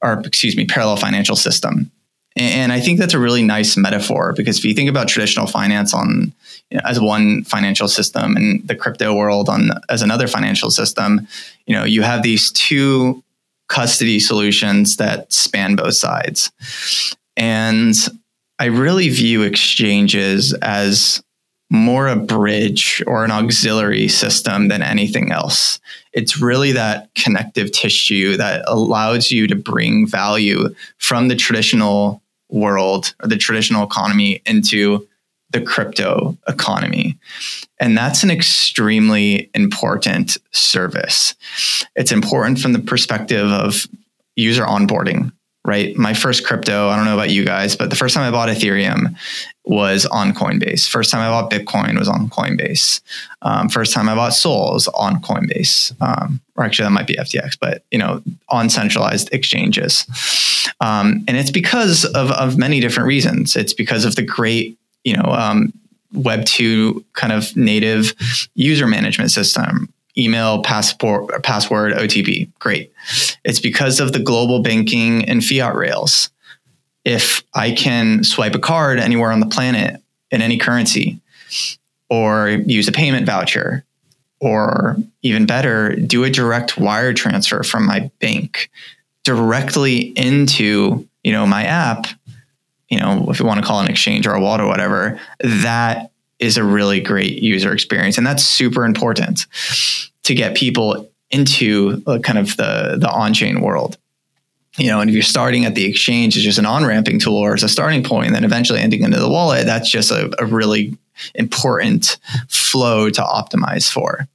or 0.00 0.20
excuse 0.24 0.56
me, 0.56 0.64
parallel 0.64 0.96
financial 0.96 1.36
system. 1.36 1.90
And 2.36 2.72
I 2.72 2.80
think 2.80 2.98
that's 2.98 3.14
a 3.14 3.18
really 3.18 3.42
nice 3.42 3.76
metaphor 3.76 4.32
because 4.34 4.58
if 4.58 4.64
you 4.64 4.74
think 4.74 4.88
about 4.88 5.08
traditional 5.08 5.46
finance 5.46 5.92
on 5.92 6.32
you 6.70 6.78
know, 6.78 6.82
as 6.84 6.98
one 6.98 7.44
financial 7.44 7.88
system 7.88 8.36
and 8.36 8.66
the 8.66 8.74
crypto 8.74 9.14
world 9.14 9.48
on 9.48 9.70
as 9.90 10.00
another 10.00 10.26
financial 10.26 10.70
system, 10.70 11.28
you 11.66 11.74
know, 11.74 11.84
you 11.84 12.02
have 12.02 12.22
these 12.22 12.50
two 12.52 13.22
custody 13.68 14.18
solutions 14.18 14.96
that 14.96 15.30
span 15.32 15.76
both 15.76 15.94
sides. 15.94 16.50
And 17.36 17.94
I 18.58 18.66
really 18.66 19.08
view 19.10 19.42
exchanges 19.42 20.54
as 20.62 21.22
more 21.70 22.06
a 22.06 22.16
bridge 22.16 23.02
or 23.06 23.24
an 23.24 23.30
auxiliary 23.30 24.08
system 24.08 24.68
than 24.68 24.82
anything 24.82 25.32
else. 25.32 25.80
It's 26.12 26.40
really 26.40 26.72
that 26.72 27.08
connective 27.14 27.72
tissue 27.72 28.36
that 28.36 28.62
allows 28.66 29.30
you 29.30 29.46
to 29.46 29.56
bring 29.56 30.06
value 30.06 30.74
from 30.98 31.28
the 31.28 31.36
traditional 31.36 32.21
world 32.52 33.14
or 33.22 33.28
the 33.28 33.36
traditional 33.36 33.84
economy 33.84 34.42
into 34.46 35.08
the 35.50 35.60
crypto 35.60 36.36
economy. 36.48 37.18
And 37.78 37.96
that's 37.96 38.22
an 38.22 38.30
extremely 38.30 39.50
important 39.54 40.38
service. 40.52 41.34
It's 41.94 42.12
important 42.12 42.58
from 42.58 42.72
the 42.72 42.78
perspective 42.78 43.50
of 43.50 43.86
user 44.34 44.64
onboarding, 44.64 45.32
right? 45.64 45.96
My 45.96 46.14
first 46.14 46.46
crypto, 46.46 46.88
I 46.88 46.96
don't 46.96 47.04
know 47.04 47.14
about 47.14 47.30
you 47.30 47.44
guys, 47.44 47.76
but 47.76 47.90
the 47.90 47.96
first 47.96 48.14
time 48.14 48.26
I 48.26 48.30
bought 48.30 48.48
Ethereum 48.48 49.16
was 49.64 50.06
on 50.06 50.32
Coinbase. 50.32 50.88
First 50.88 51.10
time 51.10 51.20
I 51.20 51.28
bought 51.28 51.50
Bitcoin 51.50 51.98
was 51.98 52.08
on 52.08 52.28
Coinbase. 52.28 53.00
Um, 53.42 53.68
first 53.68 53.94
time 53.94 54.08
I 54.08 54.14
bought 54.14 54.34
Sol 54.34 54.72
was 54.72 54.88
on 54.88 55.22
Coinbase. 55.22 55.94
Um, 56.00 56.40
or 56.56 56.64
actually, 56.64 56.84
that 56.84 56.90
might 56.90 57.06
be 57.06 57.14
FTX, 57.14 57.56
but 57.60 57.84
you 57.90 57.98
know, 57.98 58.22
on 58.48 58.68
centralized 58.68 59.32
exchanges. 59.32 60.04
Um, 60.80 61.24
and 61.28 61.36
it's 61.36 61.50
because 61.50 62.04
of, 62.04 62.30
of 62.32 62.58
many 62.58 62.80
different 62.80 63.06
reasons. 63.06 63.56
It's 63.56 63.72
because 63.72 64.04
of 64.04 64.16
the 64.16 64.22
great 64.22 64.76
you 65.04 65.16
know 65.16 65.24
um, 65.24 65.72
Web 66.12 66.44
two 66.44 67.04
kind 67.14 67.32
of 67.32 67.56
native 67.56 68.14
user 68.54 68.86
management 68.86 69.30
system. 69.30 69.92
Email, 70.18 70.62
passport, 70.62 71.42
password, 71.42 71.94
OTP. 71.94 72.50
Great. 72.58 72.92
It's 73.44 73.60
because 73.60 73.98
of 73.98 74.12
the 74.12 74.18
global 74.18 74.60
banking 74.60 75.24
and 75.26 75.42
fiat 75.42 75.74
rails. 75.74 76.28
If 77.04 77.42
I 77.54 77.72
can 77.72 78.24
swipe 78.24 78.54
a 78.54 78.58
card 78.58 78.98
anywhere 78.98 79.32
on 79.32 79.40
the 79.40 79.46
planet 79.46 80.00
in 80.30 80.42
any 80.42 80.58
currency, 80.58 81.18
or 82.08 82.48
use 82.48 82.88
a 82.88 82.92
payment 82.92 83.26
voucher, 83.26 83.84
or 84.40 84.96
even 85.22 85.46
better, 85.46 85.94
do 85.96 86.24
a 86.24 86.30
direct 86.30 86.78
wire 86.78 87.12
transfer 87.12 87.62
from 87.62 87.86
my 87.86 88.10
bank 88.20 88.70
directly 89.24 89.98
into 90.16 91.08
you 91.22 91.32
know 91.32 91.46
my 91.46 91.64
app, 91.64 92.06
you 92.88 92.98
know 92.98 93.26
if 93.30 93.40
you 93.40 93.46
want 93.46 93.60
to 93.60 93.66
call 93.66 93.80
an 93.80 93.90
exchange 93.90 94.26
or 94.26 94.34
a 94.34 94.40
wallet 94.40 94.60
or 94.60 94.66
whatever, 94.66 95.20
that 95.40 96.10
is 96.38 96.56
a 96.56 96.64
really 96.64 97.00
great 97.00 97.42
user 97.42 97.72
experience, 97.72 98.18
and 98.18 98.26
that's 98.26 98.44
super 98.44 98.84
important 98.84 99.46
to 100.24 100.34
get 100.34 100.56
people 100.56 101.08
into 101.30 102.02
uh, 102.06 102.18
kind 102.18 102.38
of 102.38 102.56
the 102.56 102.96
the 102.98 103.10
on 103.10 103.32
chain 103.34 103.60
world 103.60 103.96
you 104.78 104.88
know, 104.88 105.00
and 105.00 105.10
if 105.10 105.14
you're 105.14 105.22
starting 105.22 105.64
at 105.64 105.74
the 105.74 105.84
exchange 105.84 106.36
as 106.36 106.42
just 106.42 106.58
an 106.58 106.66
on-ramping 106.66 107.18
tool 107.18 107.36
or 107.36 107.54
as 107.54 107.62
a 107.62 107.68
starting 107.68 108.02
point, 108.02 108.28
and 108.28 108.34
then 108.34 108.44
eventually 108.44 108.80
ending 108.80 109.02
into 109.02 109.18
the 109.18 109.28
wallet, 109.28 109.66
that's 109.66 109.90
just 109.90 110.10
a, 110.10 110.32
a 110.38 110.46
really 110.46 110.96
important 111.34 112.18
flow 112.48 113.10
to 113.10 113.20
optimize 113.20 113.90
for. 113.90 114.26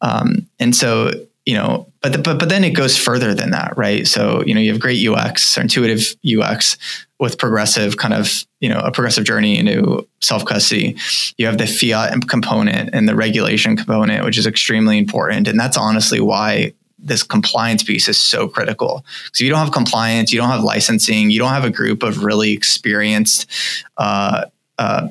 Um, 0.00 0.48
and 0.60 0.74
so, 0.74 1.10
you 1.44 1.54
know, 1.54 1.90
but, 2.02 2.12
the, 2.12 2.18
but 2.18 2.38
but 2.38 2.48
then 2.48 2.62
it 2.62 2.70
goes 2.70 2.96
further 2.96 3.34
than 3.34 3.50
that, 3.50 3.76
right? 3.76 4.06
So, 4.06 4.44
you 4.44 4.54
know, 4.54 4.60
you 4.60 4.70
have 4.70 4.80
great 4.80 5.04
UX 5.04 5.58
or 5.58 5.62
intuitive 5.62 6.14
UX 6.24 6.76
with 7.18 7.38
progressive 7.38 7.96
kind 7.96 8.14
of, 8.14 8.46
you 8.60 8.68
know, 8.68 8.78
a 8.78 8.92
progressive 8.92 9.24
journey 9.24 9.58
into 9.58 10.06
self 10.20 10.44
custody. 10.44 10.96
You 11.36 11.46
have 11.46 11.58
the 11.58 11.66
fiat 11.66 12.28
component 12.28 12.90
and 12.92 13.08
the 13.08 13.16
regulation 13.16 13.76
component, 13.76 14.24
which 14.24 14.38
is 14.38 14.46
extremely 14.46 14.98
important. 14.98 15.48
And 15.48 15.58
that's 15.58 15.76
honestly 15.76 16.20
why 16.20 16.74
this 17.02 17.22
compliance 17.22 17.82
piece 17.82 18.08
is 18.08 18.20
so 18.20 18.48
critical. 18.48 19.04
So 19.32 19.44
you 19.44 19.50
don't 19.50 19.60
have 19.60 19.72
compliance, 19.72 20.32
you 20.32 20.40
don't 20.40 20.50
have 20.50 20.64
licensing, 20.64 21.30
you 21.30 21.38
don't 21.38 21.52
have 21.52 21.64
a 21.64 21.70
group 21.70 22.02
of 22.02 22.24
really 22.24 22.52
experienced 22.52 23.50
uh, 23.96 24.46
uh, 24.78 25.08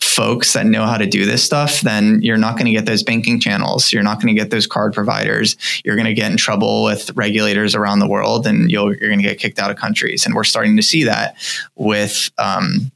folks 0.00 0.54
that 0.54 0.66
know 0.66 0.86
how 0.86 0.96
to 0.96 1.06
do 1.06 1.26
this 1.26 1.44
stuff, 1.44 1.82
then 1.82 2.22
you're 2.22 2.38
not 2.38 2.54
going 2.54 2.66
to 2.66 2.72
get 2.72 2.86
those 2.86 3.02
banking 3.02 3.38
channels. 3.38 3.92
You're 3.92 4.02
not 4.02 4.20
going 4.20 4.34
to 4.34 4.40
get 4.40 4.50
those 4.50 4.66
card 4.66 4.94
providers. 4.94 5.56
You're 5.84 5.96
going 5.96 6.06
to 6.06 6.14
get 6.14 6.30
in 6.30 6.36
trouble 6.36 6.84
with 6.84 7.10
regulators 7.14 7.74
around 7.74 7.98
the 7.98 8.08
world, 8.08 8.46
and 8.46 8.70
you 8.70 8.80
are 8.86 8.94
going 8.94 9.18
to 9.18 9.22
get 9.22 9.38
kicked 9.38 9.58
out 9.58 9.70
of 9.70 9.76
countries. 9.76 10.24
And 10.24 10.34
we're 10.34 10.44
starting 10.44 10.76
to 10.76 10.82
see 10.82 11.04
that 11.04 11.36
with. 11.76 12.30
Um, 12.38 12.90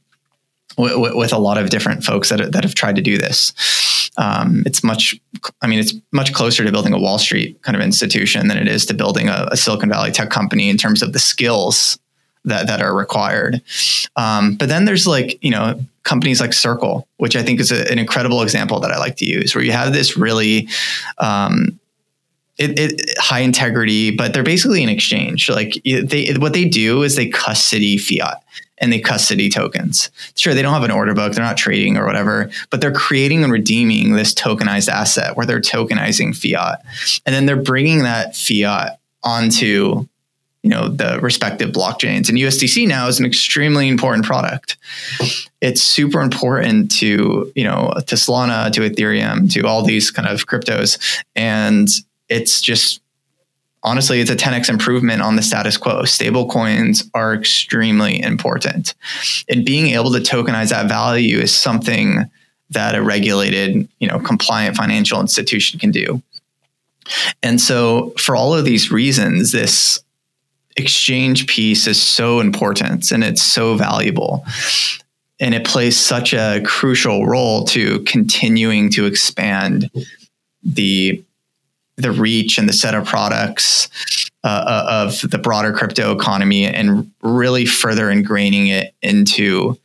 with, 0.77 1.33
a 1.33 1.37
lot 1.37 1.57
of 1.57 1.69
different 1.69 2.03
folks 2.03 2.29
that, 2.29 2.51
that 2.51 2.63
have 2.63 2.75
tried 2.75 2.95
to 2.95 3.01
do 3.01 3.17
this. 3.17 3.53
Um, 4.17 4.63
it's 4.65 4.83
much, 4.83 5.15
I 5.61 5.67
mean, 5.67 5.79
it's 5.79 5.93
much 6.11 6.33
closer 6.33 6.63
to 6.63 6.71
building 6.71 6.93
a 6.93 6.99
Wall 6.99 7.19
Street 7.19 7.61
kind 7.63 7.75
of 7.75 7.81
institution 7.81 8.47
than 8.47 8.57
it 8.57 8.67
is 8.67 8.85
to 8.85 8.93
building 8.93 9.27
a, 9.27 9.49
a 9.51 9.57
Silicon 9.57 9.89
Valley 9.89 10.11
tech 10.11 10.29
company 10.29 10.69
in 10.69 10.77
terms 10.77 11.01
of 11.01 11.13
the 11.13 11.19
skills 11.19 11.99
that, 12.45 12.67
that 12.67 12.81
are 12.81 12.95
required. 12.95 13.61
Um, 14.15 14.55
but 14.55 14.69
then 14.69 14.85
there's 14.85 15.07
like, 15.07 15.43
you 15.43 15.51
know, 15.51 15.83
companies 16.03 16.39
like 16.39 16.53
Circle, 16.53 17.07
which 17.17 17.35
I 17.35 17.43
think 17.43 17.59
is 17.59 17.71
a, 17.71 17.91
an 17.91 17.99
incredible 17.99 18.41
example 18.41 18.79
that 18.81 18.91
I 18.91 18.97
like 18.97 19.17
to 19.17 19.25
use, 19.25 19.55
where 19.55 19.63
you 19.63 19.71
have 19.71 19.91
this 19.91 20.15
really, 20.15 20.69
um, 21.17 21.79
it, 22.57 22.79
it, 22.79 23.17
high 23.17 23.41
integrity, 23.41 24.11
but 24.11 24.33
they're 24.33 24.43
basically 24.43 24.83
an 24.83 24.89
exchange. 24.89 25.49
Like 25.49 25.81
they, 25.83 26.33
what 26.37 26.53
they 26.53 26.65
do 26.65 27.03
is 27.03 27.15
they 27.15 27.27
custody 27.27 27.97
fiat 27.97 28.41
and 28.77 28.91
they 28.91 28.99
custody 28.99 29.49
tokens. 29.49 30.09
Sure, 30.35 30.53
they 30.53 30.61
don't 30.61 30.73
have 30.73 30.83
an 30.83 30.91
order 30.91 31.13
book, 31.13 31.33
they're 31.33 31.43
not 31.43 31.57
trading 31.57 31.97
or 31.97 32.05
whatever, 32.05 32.49
but 32.69 32.81
they're 32.81 32.91
creating 32.91 33.43
and 33.43 33.51
redeeming 33.51 34.13
this 34.13 34.33
tokenized 34.33 34.89
asset 34.89 35.35
where 35.35 35.45
they're 35.45 35.61
tokenizing 35.61 36.35
fiat. 36.35 36.81
And 37.25 37.33
then 37.35 37.45
they're 37.45 37.55
bringing 37.55 38.03
that 38.03 38.35
fiat 38.35 38.99
onto 39.23 40.07
you 40.61 40.71
know 40.71 40.87
the 40.87 41.19
respective 41.21 41.69
blockchains 41.69 42.27
and 42.27 42.39
USDC 42.39 42.87
now 42.87 43.07
is 43.07 43.19
an 43.19 43.25
extremely 43.25 43.87
important 43.87 44.25
product. 44.25 44.77
It's 45.61 45.79
super 45.83 46.21
important 46.21 46.89
to 46.97 47.51
you 47.53 47.63
know 47.63 47.93
to 48.07 48.15
Solana, 48.15 48.71
to 48.73 48.81
Ethereum, 48.81 49.51
to 49.53 49.61
all 49.61 49.83
these 49.83 50.09
kind 50.09 50.27
of 50.27 50.47
cryptos, 50.47 51.23
and 51.35 51.87
it's 52.29 52.61
just 52.61 53.01
honestly, 53.85 54.19
it's 54.19 54.31
a 54.31 54.35
10x 54.35 54.67
improvement 54.67 55.21
on 55.21 55.35
the 55.35 55.41
status 55.41 55.77
quo. 55.77 56.03
Stable 56.03 56.49
coins 56.49 57.09
are 57.13 57.33
extremely 57.33 58.21
important. 58.21 58.95
And 59.47 59.63
being 59.63 59.87
able 59.87 60.11
to 60.11 60.19
tokenize 60.19 60.69
that 60.69 60.89
value 60.89 61.37
is 61.37 61.55
something 61.55 62.29
that 62.71 62.95
a 62.95 63.01
regulated, 63.01 63.87
you 63.99 64.07
know, 64.07 64.19
compliant 64.19 64.75
financial 64.75 65.21
institution 65.21 65.79
can 65.79 65.91
do. 65.91 66.21
And 67.43 67.61
so 67.61 68.11
for 68.17 68.35
all 68.35 68.55
of 68.55 68.65
these 68.65 68.91
reasons, 68.91 69.51
this 69.51 69.99
exchange 70.75 71.47
piece 71.47 71.85
is 71.85 72.01
so 72.01 72.39
important 72.39 73.11
and 73.11 73.23
it's 73.23 73.43
so 73.43 73.75
valuable. 73.75 74.43
And 75.39 75.53
it 75.53 75.65
plays 75.65 75.97
such 75.99 76.33
a 76.33 76.61
crucial 76.65 77.27
role 77.27 77.65
to 77.65 77.99
continuing 77.99 78.89
to 78.91 79.05
expand 79.05 79.91
the 80.63 81.23
the 81.97 82.11
reach 82.11 82.57
and 82.57 82.67
the 82.67 82.73
set 82.73 82.93
of 82.93 83.05
products 83.05 83.87
uh, 84.43 84.47
uh, 84.47 85.05
of 85.07 85.21
the 85.31 85.37
broader 85.37 85.73
crypto 85.73 86.11
economy 86.11 86.65
and 86.65 87.11
really 87.23 87.65
further 87.65 88.07
ingraining 88.07 88.67
it 88.67 88.93
into 89.01 89.77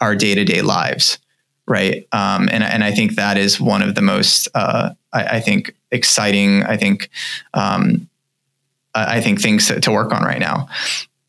our 0.00 0.16
day 0.16 0.34
to 0.34 0.44
day 0.44 0.62
lives. 0.62 1.18
Right. 1.66 2.06
Um, 2.12 2.48
and, 2.50 2.64
and 2.64 2.82
I 2.82 2.92
think 2.92 3.16
that 3.16 3.36
is 3.36 3.60
one 3.60 3.82
of 3.82 3.94
the 3.94 4.00
most, 4.00 4.48
uh, 4.54 4.90
I, 5.12 5.24
I, 5.36 5.40
think, 5.40 5.74
exciting, 5.90 6.64
I 6.64 6.78
think, 6.78 7.10
um, 7.52 8.08
I 8.94 9.20
think 9.20 9.40
things 9.40 9.68
to, 9.68 9.78
to, 9.80 9.92
work 9.92 10.12
on 10.12 10.22
right 10.22 10.40
now. 10.40 10.68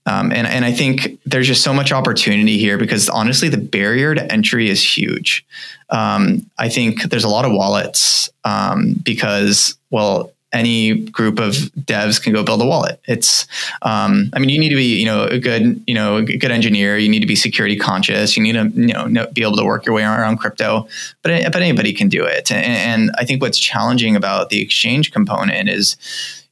Um, 0.10 0.32
and, 0.32 0.48
and 0.48 0.66
I 0.66 0.72
think 0.72 1.20
there's 1.26 1.46
just 1.46 1.64
so 1.64 1.74
much 1.74 1.92
opportunity 1.92 2.58
here 2.58 2.78
because 2.78 3.10
honestly, 3.10 3.48
the 3.48 3.58
barrier 3.58 4.16
to 4.16 4.32
entry 4.32 4.70
is 4.70 4.82
huge. 4.98 5.46
Um, 5.92 6.50
I 6.58 6.70
think 6.70 7.04
there's 7.04 7.24
a 7.24 7.30
lot 7.30 7.46
of 7.46 7.52
wallets 7.52 8.30
um, 8.44 8.96
because 9.04 9.78
well, 9.92 10.32
any 10.52 10.96
group 10.96 11.40
of 11.40 11.54
devs 11.54 12.22
can 12.22 12.34
go 12.34 12.44
build 12.44 12.62
a 12.62 12.66
wallet. 12.66 13.00
It's, 13.06 13.46
um, 13.84 14.32
I 14.34 14.40
mean, 14.40 14.50
you 14.50 14.60
need 14.60 14.70
to 14.70 14.76
be, 14.76 15.00
you 15.00 15.06
know, 15.06 15.26
a 15.26 15.38
good, 15.38 15.84
you 15.86 15.94
know, 15.94 16.18
a 16.18 16.24
good 16.24 16.50
engineer. 16.50 16.98
You 16.98 17.08
need 17.08 17.20
to 17.20 17.28
be 17.28 17.36
security 17.36 17.78
conscious. 17.78 18.36
You 18.36 18.42
need 18.42 18.54
to, 18.54 18.72
you 18.76 18.94
know, 18.94 19.28
be 19.28 19.44
able 19.44 19.58
to 19.58 19.66
work 19.66 19.86
your 19.86 19.94
way 19.94 20.04
around 20.04 20.38
crypto. 20.38 20.88
But 21.22 21.44
but 21.54 21.62
anybody 21.62 21.94
can 21.94 22.10
do 22.10 22.26
it. 22.26 22.52
And, 22.52 22.66
and 22.66 23.12
I 23.20 23.26
think 23.26 23.44
what's 23.44 23.60
challenging 23.60 24.16
about 24.16 24.50
the 24.50 24.60
exchange 24.60 25.12
component 25.12 25.70
is, 25.70 25.98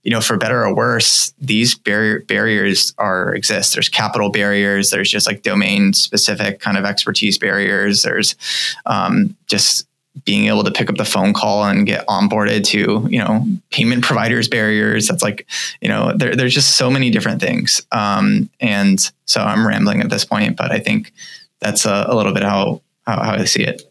you 0.07 0.13
know, 0.13 0.21
for 0.21 0.37
better 0.37 0.63
or 0.63 0.73
worse, 0.73 1.33
these 1.37 1.75
barrier, 1.75 2.21
barriers 2.21 2.93
are 2.97 3.35
exist. 3.35 3.73
There's 3.73 3.89
capital 3.89 4.29
barriers. 4.29 4.89
There's 4.89 5.11
just 5.11 5.27
like 5.27 5.41
domain 5.41 5.91
specific 5.91 6.61
kind 6.61 6.77
of 6.77 6.85
expertise 6.85 7.37
barriers. 7.37 8.03
There's 8.03 8.37
um, 8.85 9.35
just 9.47 9.85
being 10.23 10.45
able 10.45 10.63
to 10.63 10.71
pick 10.71 10.89
up 10.89 10.95
the 10.95 11.03
phone 11.03 11.33
call 11.33 11.65
and 11.65 11.85
get 11.85 12.07
onboarded 12.07 12.63
to 12.67 13.05
you 13.09 13.19
know 13.19 13.45
payment 13.69 14.01
providers 14.01 14.47
barriers 14.47 15.09
that's 15.09 15.21
like 15.21 15.45
you 15.81 15.89
know 15.89 16.13
there, 16.15 16.35
there's 16.37 16.53
just 16.53 16.77
so 16.77 16.89
many 16.89 17.09
different 17.11 17.39
things 17.39 17.81
um, 17.91 18.49
and 18.59 19.11
so 19.25 19.41
i'm 19.41 19.67
rambling 19.67 20.01
at 20.01 20.09
this 20.09 20.25
point 20.25 20.57
but 20.57 20.71
i 20.71 20.79
think 20.79 21.11
that's 21.59 21.85
a, 21.85 22.07
a 22.07 22.15
little 22.15 22.33
bit 22.33 22.41
how, 22.41 22.81
how, 23.05 23.21
how 23.21 23.33
i 23.33 23.45
see 23.45 23.61
it 23.61 23.86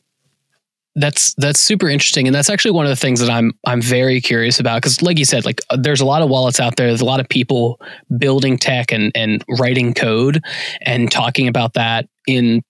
that's 0.97 1.35
that's 1.35 1.61
super 1.61 1.89
interesting. 1.89 2.27
And 2.27 2.35
that's 2.35 2.51
actually 2.51 2.73
one 2.73 2.87
of 2.87 2.91
the 2.91 2.97
things 2.97 3.21
that 3.21 3.31
i'm 3.31 3.53
i'm 3.67 3.83
very 3.83 4.21
curious 4.21 4.59
about 4.59 4.83
because 4.83 5.03
like 5.03 5.19
you 5.19 5.25
said 5.25 5.45
like 5.45 5.61
uh, 5.71 5.77
there's 5.79 6.01
a 6.01 6.07
lot 6.07 6.23
of 6.23 6.29
wallets 6.29 6.59
out 6.59 6.77
there. 6.77 6.89
There's 6.89 7.03
a 7.03 7.07
lot 7.07 7.21
of 7.21 7.29
people 7.29 7.81
building 8.19 8.59
tech 8.59 8.93
and 8.93 9.13
and 9.15 9.45
writing 9.59 9.95
code 9.95 10.43
and 10.83 11.11
talking 11.11 11.47
about 11.49 11.75
that 11.75 12.09
in 12.27 12.63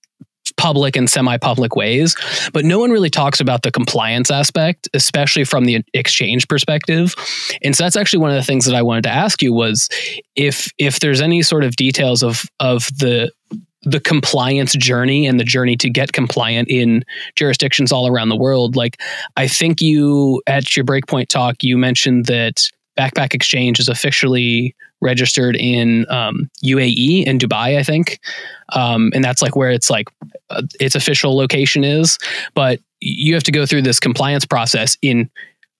public 0.55 0.95
and 0.95 1.09
semi-public 1.09 1.75
ways 1.75 2.15
but 2.53 2.63
no 2.63 2.79
one 2.79 2.89
really 2.89 3.09
talks 3.09 3.41
about 3.41 3.63
the 3.63 3.71
compliance 3.71 4.31
aspect 4.31 4.87
especially 4.93 5.43
from 5.43 5.65
the 5.65 5.83
exchange 5.93 6.47
perspective. 6.47 7.13
And 7.63 7.75
so 7.75 7.83
that's 7.83 7.97
actually 7.97 8.19
one 8.19 8.31
of 8.31 8.37
the 8.37 8.43
things 8.43 8.65
that 8.65 8.75
i 8.75 8.81
wanted 8.81 9.03
to 9.03 9.09
ask 9.09 9.41
you 9.41 9.53
was 9.53 9.89
if 10.35 10.71
if 10.77 10.99
there's 10.99 11.21
any 11.21 11.41
sort 11.43 11.63
of 11.63 11.75
details 11.75 12.23
of 12.23 12.43
of 12.59 12.87
the 12.97 13.31
the 13.83 13.99
compliance 13.99 14.73
journey 14.73 15.25
and 15.25 15.39
the 15.39 15.43
journey 15.43 15.75
to 15.77 15.89
get 15.89 16.11
compliant 16.11 16.69
in 16.69 17.03
jurisdictions 17.35 17.91
all 17.91 18.07
around 18.07 18.29
the 18.29 18.35
world 18.35 18.75
like 18.75 18.99
i 19.37 19.47
think 19.47 19.81
you 19.81 20.41
at 20.47 20.75
your 20.75 20.83
breakpoint 20.85 21.27
talk 21.27 21.63
you 21.63 21.77
mentioned 21.77 22.25
that 22.25 22.63
backpack 22.97 23.33
exchange 23.33 23.79
is 23.79 23.87
officially 23.87 24.75
registered 25.01 25.55
in 25.55 26.05
um, 26.09 26.49
UAE 26.63 27.27
and 27.27 27.39
Dubai, 27.39 27.77
I 27.77 27.83
think, 27.83 28.19
um, 28.73 29.11
and 29.13 29.23
that's 29.23 29.41
like 29.41 29.55
where 29.55 29.71
it's 29.71 29.89
like 29.89 30.07
uh, 30.49 30.63
its 30.79 30.95
official 30.95 31.35
location 31.37 31.83
is. 31.83 32.17
But 32.55 32.79
you 32.99 33.33
have 33.33 33.43
to 33.43 33.51
go 33.51 33.65
through 33.65 33.83
this 33.83 33.99
compliance 33.99 34.45
process 34.45 34.97
in 35.01 35.29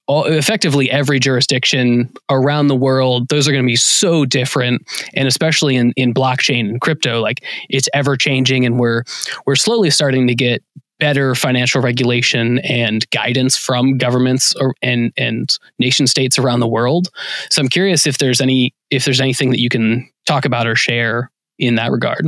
all, 0.07 0.25
effectively 0.25 0.89
every 0.89 1.19
jurisdiction 1.19 2.11
around 2.29 2.67
the 2.67 2.75
world. 2.75 3.27
Those 3.29 3.47
are 3.47 3.51
going 3.51 3.63
to 3.63 3.67
be 3.67 3.75
so 3.75 4.25
different, 4.25 4.81
and 5.13 5.27
especially 5.27 5.75
in 5.75 5.93
in 5.95 6.13
blockchain 6.13 6.69
and 6.69 6.81
crypto, 6.81 7.21
like 7.21 7.43
it's 7.69 7.87
ever 7.93 8.15
changing, 8.15 8.65
and 8.65 8.79
we're 8.79 9.03
we're 9.45 9.55
slowly 9.55 9.89
starting 9.89 10.27
to 10.27 10.35
get 10.35 10.63
better 10.99 11.35
financial 11.35 11.81
regulation 11.81 12.59
and 12.59 13.07
guidance 13.11 13.55
from 13.55 13.97
governments 13.97 14.55
or, 14.55 14.73
and 14.81 15.11
and 15.17 15.57
nation 15.79 16.07
states 16.07 16.39
around 16.39 16.59
the 16.59 16.67
world. 16.67 17.09
So 17.49 17.61
I'm 17.61 17.67
curious 17.67 18.07
if 18.07 18.17
there's 18.17 18.41
any 18.41 18.73
if 18.89 19.05
there's 19.05 19.21
anything 19.21 19.51
that 19.51 19.59
you 19.59 19.69
can 19.69 20.09
talk 20.25 20.45
about 20.45 20.67
or 20.67 20.75
share 20.75 21.31
in 21.59 21.75
that 21.75 21.91
regard. 21.91 22.27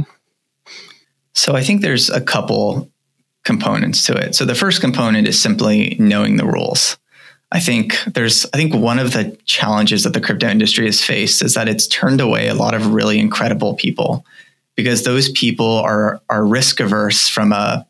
So 1.33 1.55
I 1.55 1.63
think 1.63 1.81
there's 1.81 2.09
a 2.09 2.21
couple 2.21 2.91
components 3.45 4.05
to 4.05 4.13
it. 4.15 4.35
So 4.35 4.45
the 4.45 4.55
first 4.55 4.81
component 4.81 5.27
is 5.27 5.39
simply 5.39 5.95
knowing 5.99 6.37
the 6.37 6.45
rules. 6.45 6.97
I 7.51 7.59
think 7.59 7.97
there's 8.05 8.45
I 8.53 8.57
think 8.57 8.75
one 8.75 8.99
of 8.99 9.13
the 9.13 9.37
challenges 9.45 10.03
that 10.03 10.13
the 10.13 10.21
crypto 10.21 10.47
industry 10.47 10.85
has 10.85 11.03
faced 11.03 11.41
is 11.41 11.55
that 11.55 11.67
it's 11.67 11.87
turned 11.87 12.21
away 12.21 12.47
a 12.47 12.53
lot 12.53 12.75
of 12.75 12.93
really 12.93 13.19
incredible 13.19 13.73
people 13.75 14.25
because 14.75 15.03
those 15.03 15.29
people 15.29 15.77
are 15.79 16.21
are 16.29 16.45
risk 16.45 16.79
averse 16.79 17.27
from 17.27 17.51
a 17.51 17.87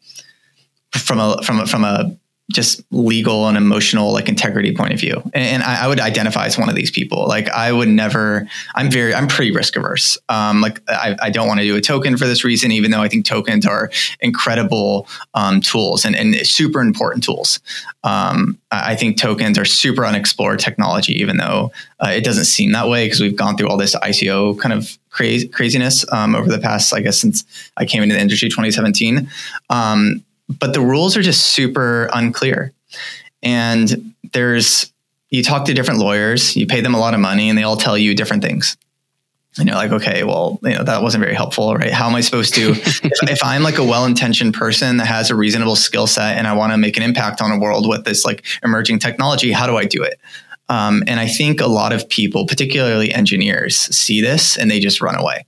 from 0.94 1.20
a 1.20 1.42
from 1.44 1.60
a 1.60 1.68
from 1.68 1.84
a 1.84 2.18
just 2.52 2.82
legal 2.92 3.48
and 3.48 3.58
emotional 3.58 4.12
like 4.12 4.28
integrity 4.28 4.76
point 4.76 4.94
of 4.94 5.00
view. 5.00 5.22
And, 5.34 5.44
and 5.44 5.64
I, 5.64 5.86
I, 5.86 5.88
would 5.88 6.00
identify 6.00 6.46
as 6.46 6.58
one 6.58 6.70
of 6.70 6.76
these 6.76 6.92
people. 6.92 7.28
Like 7.28 7.50
i 7.50 7.72
would 7.72 7.90
never 7.90 8.48
i'm 8.76 8.90
very 8.90 9.14
i'm 9.14 9.28
pretty 9.28 9.52
risk 9.52 9.76
averse 9.76 10.18
um, 10.30 10.62
like 10.62 10.82
I, 10.88 11.16
I 11.22 11.30
don't 11.30 11.48
want 11.48 11.60
to 11.60 11.66
do 11.66 11.76
a 11.76 11.82
token 11.82 12.18
for 12.18 12.26
this 12.26 12.44
reason 12.44 12.72
even 12.72 12.92
though 12.92 13.02
i 13.02 13.08
think 13.08 13.26
tokens 13.26 13.66
are 13.66 13.92
incredible 14.20 15.08
um, 15.34 15.62
tools 15.62 16.06
and, 16.06 16.16
and 16.16 16.36
super 16.48 16.82
important 16.82 17.24
tools. 17.24 17.60
Um, 18.04 18.58
i 18.72 18.96
think 18.96 19.18
tokens 19.18 19.58
are 19.58 19.66
super 19.66 20.06
unexplored 20.06 20.60
technology 20.60 21.14
even 21.14 21.38
though 21.38 21.72
uh, 22.00 22.10
it 22.10 22.24
doesn't 22.24 22.46
seem 22.46 22.72
that 22.72 22.88
way 22.88 23.06
because 23.06 23.20
we've 23.20 23.36
gone 23.36 23.58
through 23.58 23.68
all 23.68 23.78
this 23.78 23.96
ico 23.96 24.58
kind 24.60 24.74
of 24.74 24.98
craziness 25.12 26.06
um, 26.12 26.36
over 26.36 26.50
the 26.50 26.60
past 26.60 26.94
i 26.94 27.02
guess 27.02 27.20
since 27.20 27.44
i 27.78 27.86
came 27.86 28.02
into 28.04 28.16
the 28.16 28.22
industry 28.22 28.50
2017 28.50 29.30
um, 29.70 30.24
but 30.60 30.74
the 30.74 30.82
rules 30.82 31.16
are 31.16 31.22
just 31.22 31.48
super 31.48 32.10
unclear. 32.14 32.74
And 33.44 34.14
there's, 34.34 34.92
you 35.30 35.44
talk 35.44 35.66
to 35.66 35.74
different 35.74 36.00
lawyers, 36.00 36.56
you 36.56 36.66
pay 36.66 36.82
them 36.82 36.96
a 36.96 37.00
lot 37.00 37.14
of 37.14 37.20
money, 37.20 37.50
and 37.50 37.58
they 37.58 37.64
all 37.64 37.78
tell 37.78 37.98
you 37.98 38.16
different 38.16 38.44
things. 38.44 38.76
And 39.58 39.68
you're 39.68 39.78
like, 39.78 39.92
okay, 39.92 40.24
well, 40.24 40.60
you 40.64 40.76
know, 40.76 40.84
that 40.84 41.02
wasn't 41.02 41.24
very 41.24 41.36
helpful, 41.36 41.76
right? 41.76 41.92
How 41.92 42.08
am 42.08 42.16
I 42.16 42.22
supposed 42.22 42.54
to, 42.56 42.72
if, 42.72 43.04
if 43.04 43.44
I'm 43.44 43.64
like 43.64 43.78
a 43.78 43.84
well 43.84 44.06
intentioned 44.06 44.54
person 44.54 44.98
that 44.98 45.08
has 45.08 45.30
a 45.30 45.36
reasonable 45.36 45.76
skill 45.76 46.08
set 46.08 46.38
and 46.38 46.48
I 46.48 46.54
want 46.54 46.72
to 46.72 46.78
make 46.78 46.98
an 46.98 47.04
impact 47.04 47.42
on 47.42 47.52
a 47.52 47.60
world 47.60 47.88
with 47.88 48.06
this 48.06 48.26
like 48.26 48.46
emerging 48.64 49.00
technology, 49.00 49.52
how 49.52 49.68
do 49.68 49.76
I 49.76 49.86
do 49.86 50.04
it? 50.04 50.20
Um, 50.70 51.04
and 51.08 51.20
I 51.20 51.28
think 51.28 51.62
a 51.62 51.68
lot 51.68 51.94
of 51.94 52.08
people, 52.10 52.46
particularly 52.46 53.12
engineers, 53.12 53.76
see 53.76 54.22
this 54.22 54.56
and 54.56 54.70
they 54.70 54.80
just 54.80 55.02
run 55.02 55.16
away, 55.16 55.46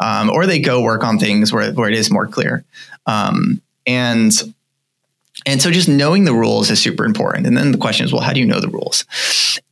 um, 0.00 0.28
or 0.28 0.44
they 0.44 0.58
go 0.58 0.82
work 0.82 1.04
on 1.04 1.18
things 1.18 1.52
where, 1.52 1.72
where 1.72 1.88
it 1.88 1.96
is 1.96 2.10
more 2.10 2.26
clear. 2.26 2.64
Um, 3.06 3.62
and 3.86 4.32
and 5.44 5.60
so 5.60 5.70
just 5.70 5.88
knowing 5.88 6.24
the 6.24 6.32
rules 6.32 6.70
is 6.70 6.80
super 6.80 7.04
important. 7.04 7.46
And 7.46 7.56
then 7.56 7.72
the 7.72 7.78
question 7.78 8.04
is, 8.06 8.12
well, 8.12 8.22
how 8.22 8.32
do 8.32 8.40
you 8.40 8.46
know 8.46 8.60
the 8.60 8.68
rules? 8.68 9.04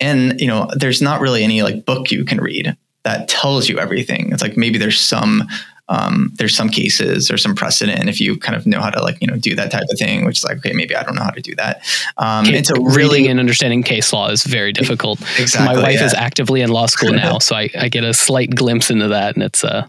And 0.01 0.41
you 0.41 0.47
know, 0.47 0.69
there's 0.75 1.01
not 1.01 1.21
really 1.21 1.43
any 1.43 1.63
like 1.63 1.85
book 1.85 2.11
you 2.11 2.25
can 2.25 2.39
read 2.41 2.77
that 3.05 3.29
tells 3.29 3.69
you 3.69 3.79
everything. 3.79 4.33
It's 4.33 4.43
like 4.43 4.57
maybe 4.57 4.79
there's 4.79 5.01
some 5.01 5.49
um, 5.89 6.33
there's 6.37 6.57
some 6.57 6.71
cases 6.71 7.31
or 7.31 7.37
some 7.37 7.55
precedent 7.55 8.09
if 8.09 8.21
you 8.21 8.39
kind 8.39 8.57
of 8.57 8.67
know 8.67 8.81
how 8.81 8.91
to 8.91 9.03
like 9.03 9.21
you 9.21 9.27
know 9.27 9.37
do 9.37 9.55
that 9.55 9.71
type 9.71 9.85
of 9.91 9.99
thing 9.99 10.25
which 10.25 10.39
is 10.39 10.45
like 10.45 10.57
okay 10.57 10.73
maybe 10.73 10.97
i 10.97 11.03
don't 11.03 11.15
know 11.15 11.23
how 11.23 11.31
to 11.31 11.43
do 11.43 11.55
that 11.57 11.83
um, 12.17 12.47
and 12.47 12.67
so 12.67 12.75
really, 12.83 13.29
and 13.29 13.39
understanding 13.39 13.83
case 13.83 14.11
law 14.13 14.31
is 14.31 14.45
very 14.45 14.73
difficult 14.73 15.21
exactly 15.39 15.77
my 15.77 15.83
wife 15.83 16.01
yeah. 16.01 16.07
is 16.07 16.15
actively 16.15 16.63
in 16.63 16.71
law 16.71 16.87
school 16.87 17.13
now 17.13 17.39
so 17.39 17.55
I, 17.55 17.69
I, 17.79 17.89
get 17.89 18.03
a 18.03 18.15
slight 18.15 18.55
glimpse 18.55 18.91
into 18.91 19.09
that 19.09 19.35
and 19.35 19.43
it's 19.43 19.63
uh 19.63 19.87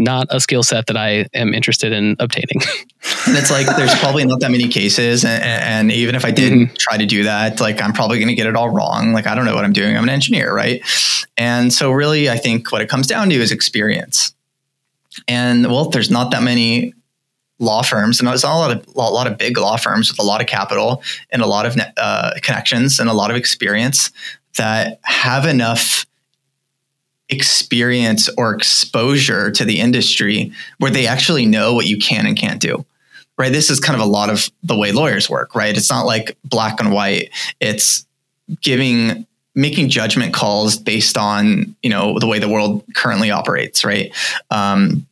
not 0.00 0.26
a 0.30 0.40
skill 0.40 0.62
set 0.62 0.86
that 0.86 0.96
I 0.96 1.26
am 1.34 1.54
interested 1.54 1.92
in 1.92 2.16
obtaining. 2.18 2.60
and 3.26 3.36
it's 3.36 3.50
like 3.50 3.66
there's 3.76 3.94
probably 3.96 4.24
not 4.24 4.40
that 4.40 4.50
many 4.50 4.68
cases, 4.68 5.24
and, 5.24 5.42
and 5.42 5.92
even 5.92 6.14
if 6.14 6.24
I 6.24 6.30
did 6.30 6.52
mm-hmm. 6.52 6.74
try 6.78 6.96
to 6.96 7.06
do 7.06 7.24
that, 7.24 7.60
like 7.60 7.80
I'm 7.80 7.92
probably 7.92 8.18
going 8.18 8.28
to 8.28 8.34
get 8.34 8.46
it 8.46 8.56
all 8.56 8.70
wrong. 8.70 9.12
Like 9.12 9.26
I 9.26 9.34
don't 9.34 9.44
know 9.44 9.54
what 9.54 9.64
I'm 9.64 9.72
doing. 9.72 9.96
I'm 9.96 10.04
an 10.04 10.10
engineer, 10.10 10.54
right? 10.54 10.82
And 11.36 11.72
so 11.72 11.92
really, 11.92 12.28
I 12.28 12.36
think 12.36 12.72
what 12.72 12.82
it 12.82 12.88
comes 12.88 13.06
down 13.06 13.28
to 13.30 13.36
is 13.36 13.52
experience. 13.52 14.34
And 15.28 15.66
well, 15.66 15.88
there's 15.88 16.10
not 16.10 16.30
that 16.30 16.42
many 16.42 16.94
law 17.58 17.82
firms, 17.82 18.18
and 18.18 18.28
there's 18.28 18.42
not 18.42 18.54
a 18.54 18.58
lot 18.58 18.70
of 18.70 18.86
a 18.96 19.12
lot 19.12 19.26
of 19.26 19.38
big 19.38 19.58
law 19.58 19.76
firms 19.76 20.10
with 20.10 20.18
a 20.18 20.24
lot 20.24 20.40
of 20.40 20.46
capital 20.46 21.02
and 21.30 21.42
a 21.42 21.46
lot 21.46 21.66
of 21.66 21.76
uh, 21.96 22.32
connections 22.42 22.98
and 22.98 23.08
a 23.08 23.14
lot 23.14 23.30
of 23.30 23.36
experience 23.36 24.10
that 24.56 24.98
have 25.04 25.46
enough 25.46 26.06
experience 27.30 28.28
or 28.36 28.54
exposure 28.54 29.50
to 29.50 29.64
the 29.64 29.80
industry 29.80 30.52
where 30.78 30.90
they 30.90 31.06
actually 31.06 31.46
know 31.46 31.74
what 31.74 31.86
you 31.86 31.98
can 31.98 32.26
and 32.26 32.36
can't 32.36 32.60
do 32.60 32.84
right? 33.40 33.52
This 33.52 33.70
is 33.70 33.80
kind 33.80 33.98
of 33.98 34.06
a 34.06 34.10
lot 34.10 34.28
of 34.28 34.50
the 34.62 34.76
way 34.76 34.92
lawyers 34.92 35.30
work 35.30 35.54
right? 35.54 35.76
It's 35.76 35.90
not 35.90 36.04
like 36.04 36.36
black 36.44 36.78
and 36.78 36.92
white. 36.92 37.30
It's 37.58 38.06
giving 38.60 39.26
making 39.54 39.88
judgment 39.88 40.34
calls 40.34 40.76
based 40.76 41.16
on 41.16 41.74
you 41.82 41.90
know 41.90 42.18
the 42.18 42.26
way 42.26 42.38
the 42.38 42.48
world 42.48 42.84
currently 42.94 43.30
operates 43.30 43.84
right? 43.84 44.14
Um, 44.50 45.06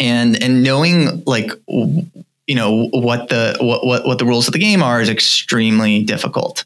and 0.00 0.42
and 0.42 0.62
knowing 0.62 1.22
like 1.26 1.50
you 1.68 2.54
know 2.54 2.88
what 2.88 3.28
the 3.28 3.56
what, 3.60 3.86
what, 3.86 4.06
what 4.06 4.18
the 4.18 4.24
rules 4.24 4.48
of 4.48 4.52
the 4.52 4.58
game 4.58 4.82
are 4.82 5.00
is 5.00 5.08
extremely 5.08 6.02
difficult. 6.02 6.64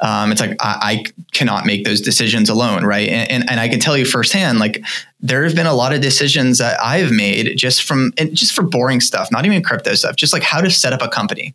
Um, 0.00 0.30
it's 0.30 0.40
like 0.40 0.56
I, 0.60 0.78
I, 0.82 1.04
cannot 1.32 1.64
make 1.66 1.84
those 1.84 2.00
decisions 2.00 2.48
alone, 2.48 2.84
right? 2.84 3.08
And, 3.08 3.30
and, 3.30 3.50
and 3.50 3.60
I 3.60 3.68
can 3.68 3.80
tell 3.80 3.96
you 3.96 4.04
firsthand, 4.04 4.58
like 4.58 4.84
there 5.20 5.44
have 5.44 5.54
been 5.54 5.66
a 5.66 5.74
lot 5.74 5.94
of 5.94 6.02
decisions 6.02 6.58
that 6.58 6.78
I've 6.82 7.10
made 7.10 7.56
just 7.56 7.84
from 7.84 8.12
just 8.34 8.52
for 8.52 8.62
boring 8.62 9.00
stuff, 9.00 9.32
not 9.32 9.46
even 9.46 9.62
crypto 9.62 9.94
stuff, 9.94 10.16
just 10.16 10.32
like 10.32 10.42
how 10.42 10.60
to 10.60 10.70
set 10.70 10.92
up 10.92 11.00
a 11.00 11.08
company. 11.08 11.54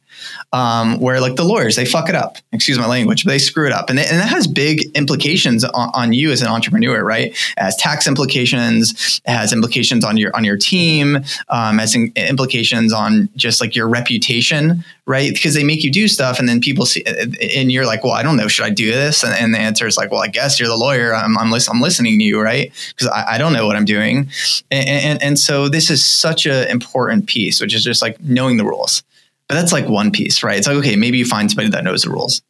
Um, 0.51 0.99
where 0.99 1.21
like 1.21 1.35
the 1.35 1.43
lawyers 1.43 1.75
they 1.75 1.85
fuck 1.85 2.09
it 2.09 2.15
up, 2.15 2.37
excuse 2.51 2.77
my 2.77 2.87
language, 2.87 3.23
but 3.23 3.31
they 3.31 3.39
screw 3.39 3.67
it 3.67 3.71
up, 3.71 3.89
and, 3.89 3.97
they, 3.97 4.05
and 4.05 4.19
that 4.19 4.29
has 4.29 4.47
big 4.47 4.81
implications 4.95 5.63
on, 5.63 5.91
on, 5.93 6.13
you 6.13 6.31
as 6.31 6.41
an 6.41 6.47
entrepreneur, 6.47 7.03
right? 7.03 7.37
Has 7.57 7.75
tax 7.75 8.07
implications, 8.07 9.21
has 9.25 9.53
implications 9.53 10.03
on 10.03 10.17
your 10.17 10.35
on 10.35 10.43
your 10.43 10.57
team, 10.57 11.23
um, 11.49 11.77
has 11.77 11.95
in, 11.95 12.11
implications 12.15 12.91
on 12.91 13.29
just 13.35 13.61
like 13.61 13.75
your 13.75 13.87
reputation, 13.87 14.83
right? 15.05 15.33
Because 15.33 15.53
they 15.53 15.63
make 15.63 15.83
you 15.83 15.91
do 15.91 16.07
stuff, 16.07 16.39
and 16.39 16.49
then 16.49 16.61
people 16.61 16.85
see, 16.85 17.03
and 17.05 17.71
you're 17.71 17.85
like, 17.85 18.03
well, 18.03 18.13
I 18.13 18.23
don't 18.23 18.37
know, 18.37 18.47
should 18.47 18.65
I 18.65 18.71
do 18.71 18.91
this? 18.91 19.23
And, 19.23 19.33
and 19.33 19.53
the 19.53 19.59
answer 19.59 19.85
is 19.87 19.97
like, 19.97 20.11
well, 20.11 20.21
I 20.21 20.27
guess 20.27 20.59
you're 20.59 20.69
the 20.69 20.75
lawyer. 20.75 21.13
I'm 21.13 21.37
I'm, 21.37 21.53
I'm 21.53 21.81
listening 21.81 22.17
to 22.19 22.23
you, 22.23 22.41
right? 22.41 22.71
Because 22.89 23.07
I, 23.07 23.35
I 23.35 23.37
don't 23.37 23.50
know 23.53 23.67
what 23.67 23.75
I'm 23.75 23.85
doing. 23.85 24.29
And, 24.69 24.89
and, 24.89 25.23
and 25.23 25.39
so 25.39 25.69
this 25.69 25.89
is 25.89 26.03
such 26.03 26.45
an 26.45 26.67
important 26.67 27.27
piece, 27.27 27.61
which 27.61 27.73
is 27.73 27.83
just 27.83 28.01
like 28.01 28.19
knowing 28.21 28.57
the 28.57 28.65
rules. 28.65 29.03
But 29.47 29.55
that's 29.55 29.73
like 29.73 29.89
one 29.89 30.11
piece, 30.11 30.43
right? 30.43 30.57
It's 30.57 30.67
like, 30.67 30.77
okay, 30.77 30.95
maybe 30.95 31.17
you 31.17 31.25
find 31.25 31.49
somebody 31.49 31.69
that 31.69 31.83
knows 31.83 32.03
the 32.03 32.09
rules. 32.09 32.41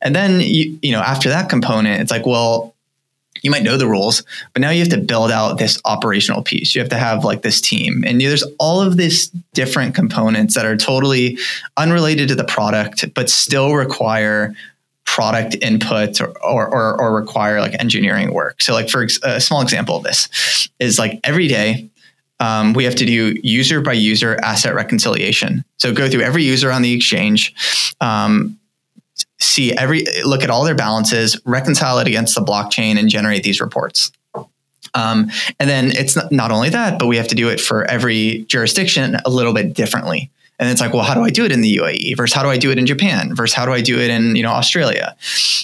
And 0.00 0.14
then, 0.14 0.40
you, 0.40 0.78
you 0.82 0.92
know, 0.92 1.00
after 1.00 1.28
that 1.28 1.50
component, 1.50 2.00
it's 2.00 2.10
like, 2.10 2.24
well, 2.24 2.74
you 3.42 3.50
might 3.50 3.62
know 3.62 3.76
the 3.76 3.86
rules, 3.86 4.22
but 4.52 4.60
now 4.60 4.70
you 4.70 4.80
have 4.80 4.88
to 4.88 4.98
build 4.98 5.30
out 5.30 5.58
this 5.58 5.80
operational 5.84 6.42
piece. 6.42 6.74
You 6.74 6.80
have 6.80 6.88
to 6.90 6.96
have 6.96 7.24
like 7.24 7.42
this 7.42 7.60
team. 7.60 8.02
And 8.06 8.20
there's 8.20 8.44
all 8.58 8.80
of 8.80 8.96
these 8.96 9.28
different 9.54 9.94
components 9.94 10.54
that 10.54 10.66
are 10.66 10.76
totally 10.76 11.38
unrelated 11.76 12.28
to 12.28 12.34
the 12.34 12.44
product, 12.44 13.12
but 13.14 13.30
still 13.30 13.74
require 13.74 14.54
product 15.14 15.56
input 15.62 16.20
or, 16.20 16.28
or, 16.42 17.00
or, 17.00 17.14
require 17.14 17.60
like 17.60 17.74
engineering 17.80 18.32
work. 18.34 18.60
So 18.60 18.74
like 18.74 18.90
for 18.90 19.06
a 19.22 19.40
small 19.40 19.62
example 19.62 19.96
of 19.96 20.02
this 20.02 20.68
is 20.78 20.98
like 20.98 21.18
every 21.24 21.48
day 21.48 21.88
um, 22.40 22.74
we 22.74 22.84
have 22.84 22.94
to 22.96 23.06
do 23.06 23.34
user 23.42 23.80
by 23.80 23.94
user 23.94 24.38
asset 24.42 24.74
reconciliation. 24.74 25.64
So 25.78 25.94
go 25.94 26.10
through 26.10 26.20
every 26.20 26.44
user 26.44 26.70
on 26.70 26.82
the 26.82 26.92
exchange, 26.92 27.54
um, 28.02 28.58
see 29.38 29.72
every 29.72 30.04
look 30.24 30.44
at 30.44 30.50
all 30.50 30.62
their 30.62 30.76
balances, 30.76 31.40
reconcile 31.46 31.98
it 32.00 32.06
against 32.06 32.34
the 32.34 32.42
blockchain, 32.42 32.98
and 32.98 33.08
generate 33.08 33.42
these 33.42 33.62
reports. 33.62 34.12
Um, 34.94 35.30
and 35.58 35.70
then 35.70 35.90
it's 35.90 36.16
not, 36.16 36.30
not 36.30 36.50
only 36.52 36.68
that, 36.68 36.98
but 36.98 37.06
we 37.06 37.16
have 37.16 37.28
to 37.28 37.34
do 37.34 37.48
it 37.48 37.60
for 37.60 37.84
every 37.86 38.44
jurisdiction 38.48 39.16
a 39.24 39.30
little 39.30 39.54
bit 39.54 39.72
differently. 39.72 40.30
And 40.58 40.68
it's 40.68 40.80
like, 40.80 40.92
well, 40.92 41.04
how 41.04 41.14
do 41.14 41.22
I 41.22 41.30
do 41.30 41.44
it 41.44 41.52
in 41.52 41.60
the 41.60 41.76
UAE 41.76 42.16
versus 42.16 42.34
how 42.34 42.42
do 42.42 42.48
I 42.48 42.58
do 42.58 42.70
it 42.70 42.78
in 42.78 42.86
Japan 42.86 43.34
versus 43.34 43.54
how 43.54 43.64
do 43.64 43.72
I 43.72 43.80
do 43.80 43.98
it 43.98 44.10
in 44.10 44.34
you 44.34 44.42
know 44.42 44.50
Australia? 44.50 45.16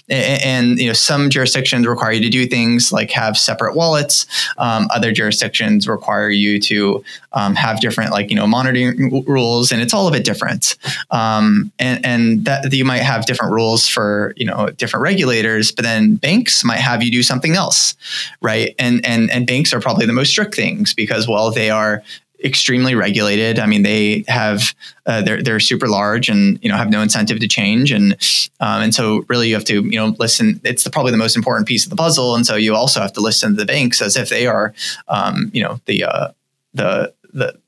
And, 0.08 0.42
and 0.42 0.78
you 0.78 0.86
know 0.86 0.92
some 0.92 1.30
jurisdictions 1.30 1.86
require 1.86 2.12
you 2.12 2.20
to 2.20 2.28
do 2.28 2.46
things 2.46 2.92
like 2.92 3.10
have 3.10 3.36
separate 3.36 3.74
wallets. 3.74 4.26
Um, 4.58 4.88
other 4.94 5.12
jurisdictions 5.12 5.88
require 5.88 6.30
you 6.30 6.60
to 6.60 7.04
um, 7.32 7.56
have 7.56 7.80
different 7.80 8.12
like 8.12 8.30
you 8.30 8.36
know 8.36 8.46
monitoring 8.46 9.24
rules, 9.26 9.72
and 9.72 9.82
it's 9.82 9.92
all 9.92 10.06
a 10.06 10.12
bit 10.12 10.24
different. 10.24 10.76
Um, 11.10 11.72
and 11.78 12.04
and 12.04 12.44
that 12.44 12.72
you 12.72 12.84
might 12.84 13.02
have 13.02 13.26
different 13.26 13.52
rules 13.52 13.88
for 13.88 14.32
you 14.36 14.46
know 14.46 14.68
different 14.70 15.02
regulators, 15.02 15.72
but 15.72 15.84
then 15.84 16.14
banks 16.16 16.64
might 16.64 16.78
have 16.78 17.02
you 17.02 17.10
do 17.10 17.22
something 17.22 17.54
else, 17.54 17.96
right? 18.40 18.74
And 18.78 19.04
and 19.04 19.30
and 19.30 19.46
banks 19.46 19.72
are 19.72 19.80
probably 19.80 20.06
the 20.06 20.12
most 20.12 20.30
strict 20.30 20.54
things 20.54 20.94
because 20.94 21.26
well 21.26 21.50
they 21.50 21.70
are 21.70 22.02
extremely 22.44 22.94
regulated. 22.94 23.58
I 23.58 23.66
mean, 23.66 23.82
they 23.82 24.24
have 24.28 24.74
uh, 25.06 25.22
they're 25.22 25.42
they're 25.42 25.60
super 25.60 25.88
large 25.88 26.28
and 26.28 26.58
you 26.62 26.68
know 26.68 26.76
have 26.76 26.90
no 26.90 27.00
incentive 27.00 27.40
to 27.40 27.48
change, 27.48 27.90
and 27.90 28.12
um, 28.60 28.82
and 28.82 28.94
so 28.94 29.24
really 29.28 29.48
you 29.48 29.54
have 29.54 29.64
to 29.64 29.82
you 29.82 29.98
know 29.98 30.14
listen. 30.18 30.60
It's 30.64 30.84
the, 30.84 30.90
probably 30.90 31.12
the 31.12 31.18
most 31.18 31.36
important 31.36 31.66
piece 31.66 31.84
of 31.84 31.90
the 31.90 31.96
puzzle, 31.96 32.34
and 32.34 32.46
so 32.46 32.54
you 32.56 32.74
also 32.74 33.00
have 33.00 33.12
to 33.14 33.20
listen 33.20 33.52
to 33.52 33.56
the 33.56 33.66
banks 33.66 34.02
as 34.02 34.16
if 34.16 34.28
they 34.28 34.46
are 34.46 34.74
um, 35.08 35.50
you 35.52 35.62
know 35.62 35.80
the 35.86 36.04
uh, 36.04 36.28
the 36.74 37.12
the 37.32 37.58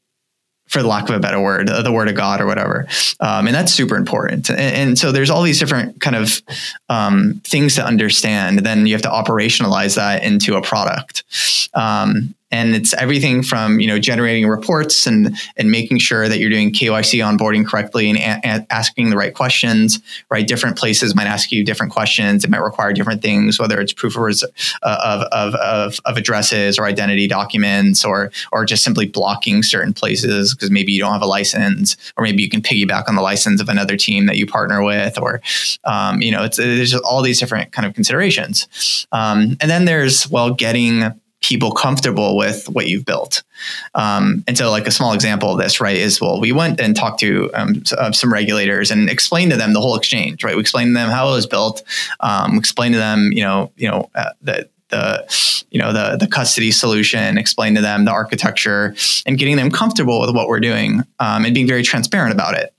for 0.69 0.83
the 0.83 0.89
lack 0.89 1.09
of 1.09 1.15
a 1.15 1.21
better 1.21 1.41
word, 1.41 1.69
the 1.69 1.93
word 1.93 2.09
of 2.09 2.17
God 2.17 2.41
or 2.41 2.47
whatever. 2.47 2.89
Um, 3.21 3.47
and 3.47 3.55
that's 3.55 3.73
super 3.73 3.97
important. 3.97 4.51
And, 4.51 4.59
and, 4.59 4.99
so 4.99 5.13
there's 5.13 5.31
all 5.31 5.43
these 5.43 5.61
different 5.61 6.01
kind 6.01 6.17
of 6.17 6.43
um, 6.89 7.41
things 7.45 7.77
to 7.77 7.85
understand. 7.85 8.59
Then 8.61 8.87
you 8.87 8.95
have 8.95 9.03
to 9.03 9.09
operationalize 9.09 9.95
that 9.95 10.25
into 10.25 10.57
a 10.57 10.63
product. 10.63 11.23
Um, 11.73 12.35
and 12.51 12.75
it's 12.75 12.95
everything 12.95 13.43
from 13.43 13.81
you 13.81 13.87
know 13.87 13.99
generating 13.99 14.47
reports 14.49 15.07
and 15.07 15.37
and 15.57 15.71
making 15.71 15.99
sure 15.99 16.29
that 16.29 16.39
you're 16.39 16.51
doing 16.51 16.73
KYC 16.73 17.21
onboarding 17.21 17.67
correctly 17.67 18.09
and 18.09 18.19
a- 18.19 18.41
a- 18.45 18.67
asking 18.71 19.11
the 19.11 19.17
right 19.17 19.35
questions. 19.35 20.01
Right, 20.31 20.47
different 20.47 20.77
places 20.79 21.15
might 21.15 21.27
ask 21.27 21.51
you 21.51 21.65
different 21.65 21.93
questions. 21.93 22.45
It 22.45 22.51
might 22.51 22.63
require 22.63 22.93
different 22.93 23.23
things, 23.23 23.59
whether 23.59 23.81
it's 23.81 23.93
proof 23.93 24.17
of 24.17 24.23
res- 24.23 24.45
uh, 24.45 24.49
of, 24.83 25.23
of, 25.33 25.55
of 25.57 26.01
of 26.05 26.17
addresses 26.17 26.79
or 26.79 26.87
identity 26.87 27.27
documents, 27.27 28.05
or 28.05 28.31
or 28.53 28.65
just 28.65 28.85
simply 28.85 29.07
blocking 29.07 29.63
certain 29.63 29.93
places 29.93 30.55
because 30.55 30.71
maybe 30.71 30.93
you 30.93 31.01
don't 31.01 31.13
have 31.13 31.23
a 31.23 31.27
license, 31.27 31.97
or 32.17 32.25
maybe 32.25 32.43
you 32.43 32.49
can 32.49 32.63
piggyback 32.63 33.09
on 33.09 33.15
the 33.17 33.23
license 33.23 33.61
of 33.61 33.69
another 33.69 33.97
team 33.97 34.27
that 34.27 34.37
you 34.37 34.47
partner 34.47 34.83
with, 34.85 35.19
or 35.19 35.41
um, 35.85 36.23
you 36.23 36.31
know, 36.31 36.45
it's 36.45 36.57
there's 36.57 36.95
all 36.95 37.23
these 37.23 37.41
different 37.41 37.73
kind 37.73 37.87
of 37.87 37.95
considerations. 37.95 39.07
Um, 39.13 39.57
and 39.61 39.71
then 39.71 39.85
there's 39.85 40.29
well 40.31 40.53
getting 40.55 41.13
people 41.47 41.71
comfortable 41.71 42.37
with 42.37 42.69
what 42.69 42.89
you've 42.89 43.05
built. 43.05 43.43
Um, 43.95 44.43
and 44.49 44.59
so, 44.59 44.71
like 44.71 44.87
a 44.87 44.91
small 44.91 45.13
example 45.13 45.53
of 45.53 45.59
this, 45.59 45.81
right, 45.81 45.97
is 45.97 46.21
well, 46.21 46.41
we 46.41 46.53
went 46.53 46.81
and 46.81 46.97
talked 46.97 47.21
to 47.21 47.51
um, 47.55 47.83
uh, 47.97 48.11
some 48.13 48.33
regulators 48.33 48.91
and 48.91 49.09
explained 49.09 49.53
to 49.53 49.57
them 49.57 49.73
the 49.73 49.81
whole 49.81 49.97
exchange, 49.97 50.43
right? 50.43 50.57
We 50.57 50.61
explained 50.61 50.91
to 50.91 50.95
them 50.95 51.11
how 51.11 51.29
it 51.29 51.33
was 51.33 51.47
built. 51.47 51.83
Um, 52.21 52.59
explained 52.59 52.95
to 52.95 52.99
them, 52.99 53.31
you 53.33 53.43
know, 53.43 53.73
you 53.77 53.89
know 53.89 54.11
uh, 54.15 54.31
that 54.43 54.71
the 54.89 55.65
you 55.71 55.81
know 55.81 55.93
the 55.93 56.17
the 56.17 56.27
custody 56.27 56.71
solution 56.71 57.39
explain 57.39 57.75
to 57.75 57.81
them 57.81 58.05
the 58.05 58.11
architecture 58.11 58.95
and 59.25 59.39
getting 59.39 59.57
them 59.57 59.71
comfortable 59.71 60.21
with 60.21 60.35
what 60.35 60.49
we're 60.49 60.61
doing 60.61 61.03
um, 61.19 61.45
and 61.45 61.55
being 61.55 61.67
very 61.67 61.83
transparent 61.83 62.33
about 62.33 62.55
it 62.55 62.73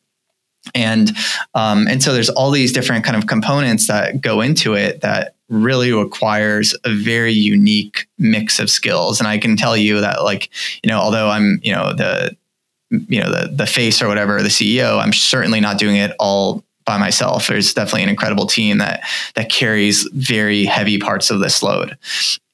and 0.74 1.12
um, 1.54 1.88
and 1.88 2.02
so 2.02 2.14
there's 2.14 2.30
all 2.30 2.52
these 2.52 2.72
different 2.72 3.06
kind 3.06 3.16
of 3.16 3.28
components 3.28 3.88
that 3.88 4.22
go 4.22 4.42
into 4.42 4.74
it 4.74 5.02
that 5.02 5.36
really 5.50 5.92
requires 5.94 6.76
a 6.84 6.94
very 6.94 7.32
unique 7.32 8.08
mix 8.18 8.60
of 8.60 8.70
skills. 8.70 9.20
And 9.20 9.28
I 9.28 9.38
can 9.38 9.56
tell 9.56 9.78
you 9.78 10.02
that, 10.02 10.24
like, 10.24 10.50
you 10.84 10.90
know, 10.90 11.00
although 11.00 11.30
I'm, 11.30 11.60
you 11.64 11.74
know, 11.74 11.94
the, 11.94 12.36
you 12.90 13.22
know, 13.22 13.32
the 13.32 13.50
the 13.54 13.66
face 13.66 14.02
or 14.02 14.08
whatever, 14.08 14.42
the 14.42 14.50
CEO, 14.50 15.02
I'm 15.02 15.14
certainly 15.14 15.60
not 15.60 15.78
doing 15.78 15.98
it 15.98 16.12
all 16.20 16.64
by 16.86 16.98
myself. 16.98 17.48
There's 17.48 17.74
definitely 17.74 18.04
an 18.04 18.10
incredible 18.10 18.48
team 18.48 18.78
that 18.80 19.04
that 19.36 19.50
carries 19.50 20.10
very 20.14 20.66
heavy 20.66 20.98
parts 20.98 21.30
of 21.30 21.40
this 21.40 21.62
load. 21.62 21.98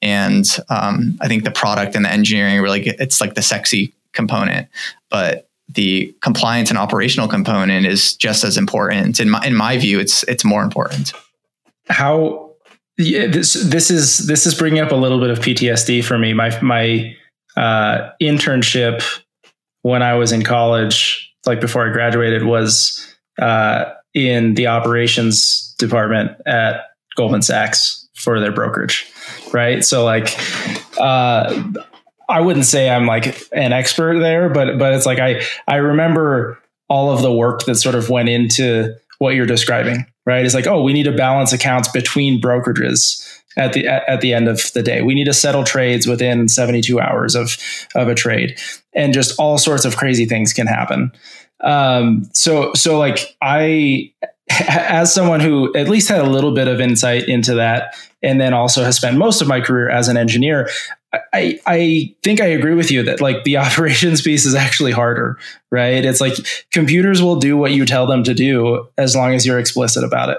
And 0.02 0.44
um, 0.68 1.16
I 1.20 1.28
think 1.28 1.44
the 1.44 1.50
product 1.50 1.94
and 1.94 2.04
the 2.04 2.10
engineering 2.10 2.60
really 2.60 2.80
get, 2.80 3.00
it's 3.00 3.20
like 3.20 3.34
the 3.34 3.42
sexy 3.42 3.94
component, 4.12 4.68
but 5.08 5.48
the 5.68 6.14
compliance 6.20 6.70
and 6.70 6.78
operational 6.78 7.28
component 7.28 7.86
is 7.86 8.14
just 8.16 8.44
as 8.44 8.56
important. 8.56 9.20
In 9.20 9.30
my 9.30 9.44
in 9.44 9.54
my 9.54 9.78
view, 9.78 9.98
it's 9.98 10.22
it's 10.24 10.44
more 10.44 10.62
important. 10.62 11.12
How 11.88 12.52
yeah, 12.98 13.26
this 13.26 13.54
this 13.54 13.90
is 13.90 14.26
this 14.26 14.46
is 14.46 14.54
bringing 14.54 14.80
up 14.80 14.92
a 14.92 14.96
little 14.96 15.20
bit 15.20 15.30
of 15.30 15.40
PTSD 15.40 16.04
for 16.04 16.18
me. 16.18 16.32
My 16.32 16.58
my 16.60 17.14
uh, 17.56 18.10
internship 18.20 19.02
when 19.82 20.02
I 20.02 20.14
was 20.14 20.32
in 20.32 20.42
college, 20.42 21.32
like 21.44 21.60
before 21.60 21.88
I 21.88 21.92
graduated, 21.92 22.44
was 22.44 23.14
uh, 23.40 23.84
in 24.14 24.54
the 24.54 24.66
operations 24.66 25.74
department 25.78 26.32
at 26.46 26.86
Goldman 27.16 27.42
Sachs 27.42 28.08
for 28.14 28.40
their 28.40 28.52
brokerage, 28.52 29.06
right? 29.52 29.84
So 29.84 30.04
like, 30.04 30.38
uh, 30.98 31.62
I 32.28 32.40
wouldn't 32.40 32.66
say 32.66 32.90
I'm 32.90 33.06
like 33.06 33.42
an 33.52 33.72
expert 33.72 34.18
there, 34.18 34.48
but 34.48 34.78
but 34.78 34.94
it's 34.94 35.06
like 35.06 35.18
I 35.18 35.42
I 35.68 35.76
remember 35.76 36.58
all 36.88 37.12
of 37.12 37.22
the 37.22 37.32
work 37.32 37.64
that 37.64 37.76
sort 37.76 37.94
of 37.94 38.10
went 38.10 38.28
into 38.28 38.94
what 39.18 39.34
you're 39.34 39.46
describing, 39.46 40.06
right? 40.26 40.44
It's 40.44 40.54
like, 40.54 40.66
oh, 40.66 40.82
we 40.82 40.92
need 40.92 41.04
to 41.04 41.12
balance 41.12 41.52
accounts 41.52 41.88
between 41.88 42.40
brokerages 42.40 43.26
at 43.56 43.72
the 43.72 43.86
at, 43.86 44.08
at, 44.08 44.20
the 44.20 44.32
end 44.32 44.48
of 44.48 44.72
the 44.72 44.82
day. 44.82 45.02
We 45.02 45.14
need 45.14 45.24
to 45.24 45.32
settle 45.32 45.64
trades 45.64 46.06
within 46.06 46.48
72 46.48 47.00
hours 47.00 47.34
of 47.34 47.56
of 47.94 48.08
a 48.08 48.14
trade, 48.14 48.58
and 48.94 49.12
just 49.12 49.38
all 49.38 49.58
sorts 49.58 49.84
of 49.84 49.96
crazy 49.96 50.26
things 50.26 50.52
can 50.52 50.66
happen. 50.66 51.12
Um, 51.62 52.28
so 52.32 52.72
so 52.74 52.98
like 52.98 53.36
I, 53.40 54.12
as 54.68 55.12
someone 55.12 55.40
who 55.40 55.74
at 55.74 55.88
least 55.88 56.08
had 56.08 56.20
a 56.20 56.28
little 56.28 56.52
bit 56.52 56.68
of 56.68 56.80
insight 56.80 57.28
into 57.28 57.54
that, 57.54 57.96
and 58.22 58.40
then 58.40 58.52
also 58.52 58.84
has 58.84 58.96
spent 58.96 59.16
most 59.16 59.40
of 59.40 59.48
my 59.48 59.60
career 59.60 59.88
as 59.88 60.08
an 60.08 60.16
engineer, 60.16 60.68
I, 61.32 61.60
I 61.66 62.14
think 62.22 62.40
I 62.40 62.46
agree 62.46 62.74
with 62.74 62.90
you 62.90 63.02
that 63.04 63.20
like 63.20 63.44
the 63.44 63.56
operations 63.58 64.22
piece 64.22 64.44
is 64.44 64.54
actually 64.54 64.92
harder, 64.92 65.38
right? 65.70 66.04
It's 66.04 66.20
like 66.20 66.34
computers 66.70 67.22
will 67.22 67.36
do 67.36 67.56
what 67.56 67.72
you 67.72 67.84
tell 67.84 68.06
them 68.06 68.24
to 68.24 68.34
do 68.34 68.88
as 68.98 69.14
long 69.14 69.34
as 69.34 69.46
you're 69.46 69.58
explicit 69.58 70.04
about 70.04 70.30
it. 70.30 70.38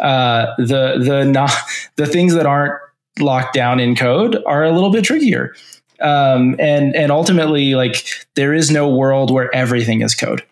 Uh, 0.00 0.54
the 0.56 0.98
the 0.98 1.24
not 1.24 1.52
the 1.96 2.06
things 2.06 2.34
that 2.34 2.46
aren't 2.46 2.74
locked 3.18 3.54
down 3.54 3.80
in 3.80 3.94
code 3.94 4.42
are 4.46 4.64
a 4.64 4.72
little 4.72 4.90
bit 4.90 5.04
trickier, 5.04 5.54
um, 6.00 6.56
and 6.58 6.96
and 6.96 7.12
ultimately 7.12 7.74
like 7.74 8.06
there 8.34 8.54
is 8.54 8.70
no 8.70 8.88
world 8.88 9.30
where 9.30 9.54
everything 9.54 10.00
is 10.00 10.14
code. 10.14 10.42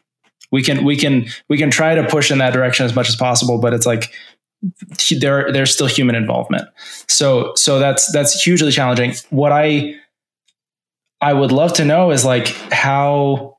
We 0.51 0.63
can 0.63 0.85
we 0.85 0.97
can 0.97 1.27
we 1.49 1.59
can 1.59 1.71
try 1.71 1.95
to 1.95 2.07
push 2.07 2.31
in 2.31 2.39
that 2.39 2.53
direction 2.53 2.85
as 2.85 2.95
much 2.95 3.09
as 3.09 3.17
possible, 3.17 3.59
but 3.59 3.73
it's 3.73 3.87
like 3.87 4.13
there 5.21 5.53
there's 5.53 5.73
still 5.73 5.87
human 5.87 6.15
involvement. 6.15 6.69
So 7.07 7.53
so 7.55 7.79
that's 7.79 8.11
that's 8.13 8.43
hugely 8.43 8.73
challenging. 8.73 9.15
What 9.31 9.53
I 9.53 9.95
I 11.21 11.33
would 11.33 11.53
love 11.53 11.73
to 11.75 11.85
know 11.85 12.11
is 12.11 12.25
like 12.25 12.49
how 12.73 13.59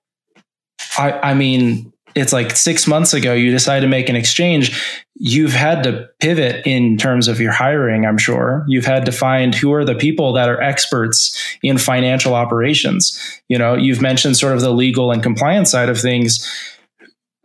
I 0.98 1.12
I 1.12 1.34
mean 1.34 1.94
it's 2.16 2.34
like 2.34 2.56
6 2.56 2.88
months 2.88 3.14
ago 3.14 3.34
you 3.34 3.52
decided 3.52 3.82
to 3.82 3.88
make 3.88 4.10
an 4.10 4.16
exchange 4.16 5.06
you've 5.16 5.54
had 5.54 5.84
to 5.84 6.08
pivot 6.20 6.66
in 6.66 6.98
terms 6.98 7.28
of 7.28 7.40
your 7.40 7.52
hiring 7.52 8.04
i'm 8.04 8.18
sure 8.18 8.66
you've 8.68 8.86
had 8.86 9.06
to 9.06 9.12
find 9.12 9.54
who 9.54 9.72
are 9.72 9.86
the 9.86 9.94
people 9.94 10.34
that 10.34 10.50
are 10.50 10.60
experts 10.60 11.38
in 11.62 11.78
financial 11.78 12.34
operations 12.34 13.42
you 13.48 13.60
know 13.60 13.76
you've 13.76 14.02
mentioned 14.02 14.38
sort 14.38 14.56
of 14.56 14.62
the 14.62 14.74
legal 14.74 15.12
and 15.12 15.22
compliance 15.22 15.70
side 15.70 15.88
of 15.88 16.00
things 16.00 16.44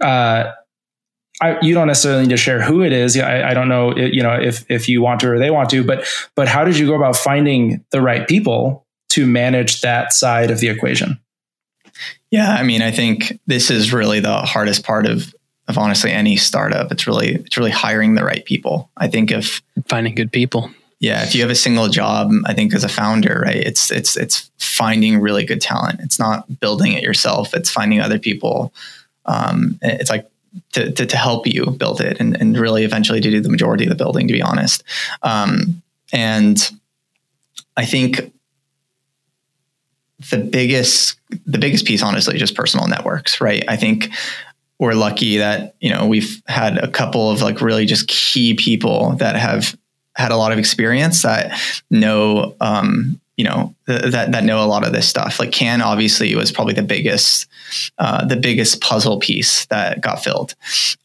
uh, 0.01 0.51
I, 1.41 1.59
you 1.61 1.75
don't 1.75 1.89
necessarily 1.89 2.23
need 2.23 2.31
to 2.31 2.37
share 2.37 2.63
who 2.63 2.83
it 2.83 2.93
is. 2.93 3.19
I, 3.19 3.51
I 3.51 3.55
don't 3.55 3.69
know, 3.69 3.97
you 3.97 4.23
know, 4.23 4.35
if 4.35 4.65
if 4.71 4.89
you 4.89 5.03
want 5.03 5.21
to 5.21 5.31
or 5.31 5.39
they 5.39 5.51
want 5.51 5.71
to, 5.71 5.83
but 5.83 6.07
but 6.35 6.49
how 6.49 6.65
did 6.65 6.79
you 6.79 6.87
go 6.87 6.95
about 6.95 7.17
finding 7.17 7.85
the 7.91 8.01
right 8.01 8.27
people 8.27 8.87
to 9.11 9.27
manage 9.27 9.81
that 9.81 10.13
side 10.13 10.51
of 10.51 10.61
the 10.61 10.69
equation? 10.69 11.19
Yeah, 12.31 12.51
I 12.51 12.63
mean, 12.63 12.83
I 12.83 12.91
think 12.91 13.39
this 13.47 13.71
is 13.71 13.93
really 13.93 14.21
the 14.21 14.39
hardest 14.39 14.85
part 14.85 15.07
of 15.07 15.35
of 15.67 15.79
honestly 15.79 16.13
any 16.13 16.37
startup. 16.37 16.93
It's 16.93 17.07
really 17.07 17.35
it's 17.35 17.57
really 17.57 17.71
hiring 17.71 18.15
the 18.15 18.25
right 18.25 18.45
people. 18.45 18.91
I 18.97 19.09
think 19.09 19.31
if 19.31 19.63
finding 19.89 20.15
good 20.15 20.33
people. 20.33 20.71
Yeah, 21.01 21.23
if 21.23 21.35
you 21.35 21.43
have 21.43 21.51
a 21.51 21.57
single 21.57 21.89
job, 21.89 22.31
I 22.47 22.55
think 22.55 22.73
as 22.75 22.85
a 22.85 22.89
founder, 22.89 23.43
right, 23.45 23.57
it's 23.57 23.91
it's 23.91 24.17
it's 24.17 24.51
finding 24.59 25.21
really 25.21 25.45
good 25.45 25.61
talent. 25.61 26.01
It's 26.01 26.19
not 26.19 26.61
building 26.61 26.93
it 26.93 27.03
yourself. 27.03 27.55
It's 27.55 27.71
finding 27.71 28.01
other 28.01 28.19
people. 28.19 28.73
Um, 29.27 29.79
it's 29.83 30.11
like 30.11 30.31
to, 30.73 30.91
to, 30.93 31.07
to, 31.07 31.17
help 31.17 31.47
you 31.47 31.71
build 31.73 32.01
it 32.01 32.19
and, 32.21 32.37
and 32.41 32.57
really 32.57 32.85
eventually 32.85 33.21
to 33.21 33.31
do 33.31 33.41
the 33.41 33.49
majority 33.49 33.85
of 33.85 33.91
the 33.91 33.97
building, 33.97 34.27
to 34.29 34.33
be 34.33 34.43
honest. 34.43 34.83
Um, 35.23 35.83
and 36.13 36.71
I 37.77 37.85
think 37.85 38.33
the 40.31 40.39
biggest 40.39 41.17
the 41.47 41.59
biggest 41.59 41.85
piece, 41.85 42.03
honestly, 42.03 42.39
just 42.39 42.55
personal 42.55 42.87
networks, 42.87 43.41
right? 43.41 43.65
I 43.69 43.77
think 43.77 44.11
we're 44.79 44.95
lucky 44.95 45.39
that 45.39 45.75
you 45.81 45.91
know 45.91 46.07
we've 46.07 46.43
had 46.47 46.79
a 46.79 46.89
couple 46.89 47.31
of 47.31 47.43
like 47.43 47.61
really 47.61 47.87
just 47.87 48.09
key 48.09 48.55
people 48.55 49.17
that 49.17 49.37
have 49.37 49.77
had 50.17 50.31
a 50.31 50.37
lot 50.37 50.53
of 50.53 50.59
experience 50.59 51.23
that 51.23 51.59
know 51.91 52.55
um, 52.61 53.21
you 53.37 53.45
know 53.45 53.75
th- 53.87 54.13
that 54.13 54.33
that 54.33 54.45
know 54.45 54.65
a 54.65 54.67
lot 54.67 54.87
of 54.87 54.93
this 54.93 55.09
stuff. 55.09 55.39
Like 55.39 55.53
Can 55.53 55.81
obviously 55.81 56.35
was 56.35 56.53
probably 56.53 56.75
the 56.75 56.83
biggest 56.83 57.47
uh, 57.99 58.25
the 58.25 58.37
biggest 58.37 58.81
puzzle 58.81 59.19
piece 59.19 59.67
that 59.67 60.01
got 60.01 60.23
filled. 60.23 60.55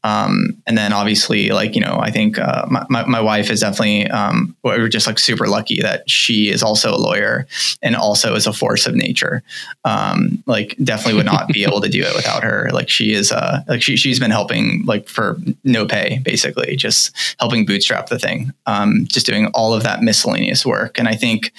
Um, 0.04 0.58
and 0.68 0.78
then 0.78 0.94
obviously, 0.94 1.50
like 1.50 1.76
you 1.76 1.82
know, 1.82 2.00
I 2.00 2.12
think 2.12 2.38
uh, 2.38 2.66
my, 2.70 2.86
my, 2.90 3.06
my 3.06 3.22
wife 3.22 3.50
is 3.50 3.62
definitely 3.62 4.08
um, 4.08 4.56
we're 4.64 4.88
just 4.88 5.08
like 5.08 5.20
super 5.20 5.48
lucky 5.48 5.82
that 5.82 6.10
she 6.10 6.50
is 6.50 6.64
also 6.64 6.94
a 6.94 6.98
lawyer 6.98 7.48
and 7.82 7.96
also 7.96 8.36
is 8.36 8.48
a 8.48 8.54
force 8.54 8.88
of 8.88 8.96
nature. 8.96 9.44
Um, 9.84 10.44
like 10.46 10.76
definitely 10.84 11.16
would 11.16 11.26
not 11.26 11.48
be 11.48 11.64
able 11.68 11.82
to 11.82 11.90
do 11.90 12.02
it 12.02 12.16
without 12.16 12.44
her. 12.44 12.70
Like 12.72 12.90
she 12.90 13.14
is 13.14 13.32
uh, 13.32 13.64
like 13.68 13.82
she 13.82 13.96
she's 13.96 14.20
been 14.20 14.32
helping 14.32 14.86
like 14.86 15.08
for 15.08 15.38
no 15.64 15.86
pay 15.86 16.20
basically, 16.24 16.76
just 16.76 17.36
helping 17.40 17.66
bootstrap 17.66 18.08
the 18.08 18.20
thing, 18.20 18.54
um, 18.66 19.06
just 19.08 19.26
doing 19.26 19.48
all 19.48 19.74
of 19.74 19.84
that 19.84 20.02
miscellaneous 20.02 20.66
work. 20.66 20.98
And 21.00 21.08
I 21.08 21.16
think 21.16 21.52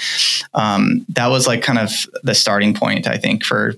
um, 0.55 1.05
that 1.14 1.28
was 1.28 1.46
like 1.46 1.62
kind 1.62 1.78
of 1.78 1.90
the 2.22 2.34
starting 2.34 2.74
point, 2.74 3.06
I 3.06 3.16
think, 3.16 3.44
for 3.44 3.74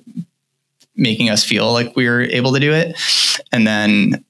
making 0.96 1.30
us 1.30 1.44
feel 1.44 1.72
like 1.72 1.96
we 1.96 2.08
were 2.08 2.22
able 2.22 2.52
to 2.52 2.60
do 2.60 2.72
it. 2.72 2.98
And 3.52 3.66
then 3.66 4.24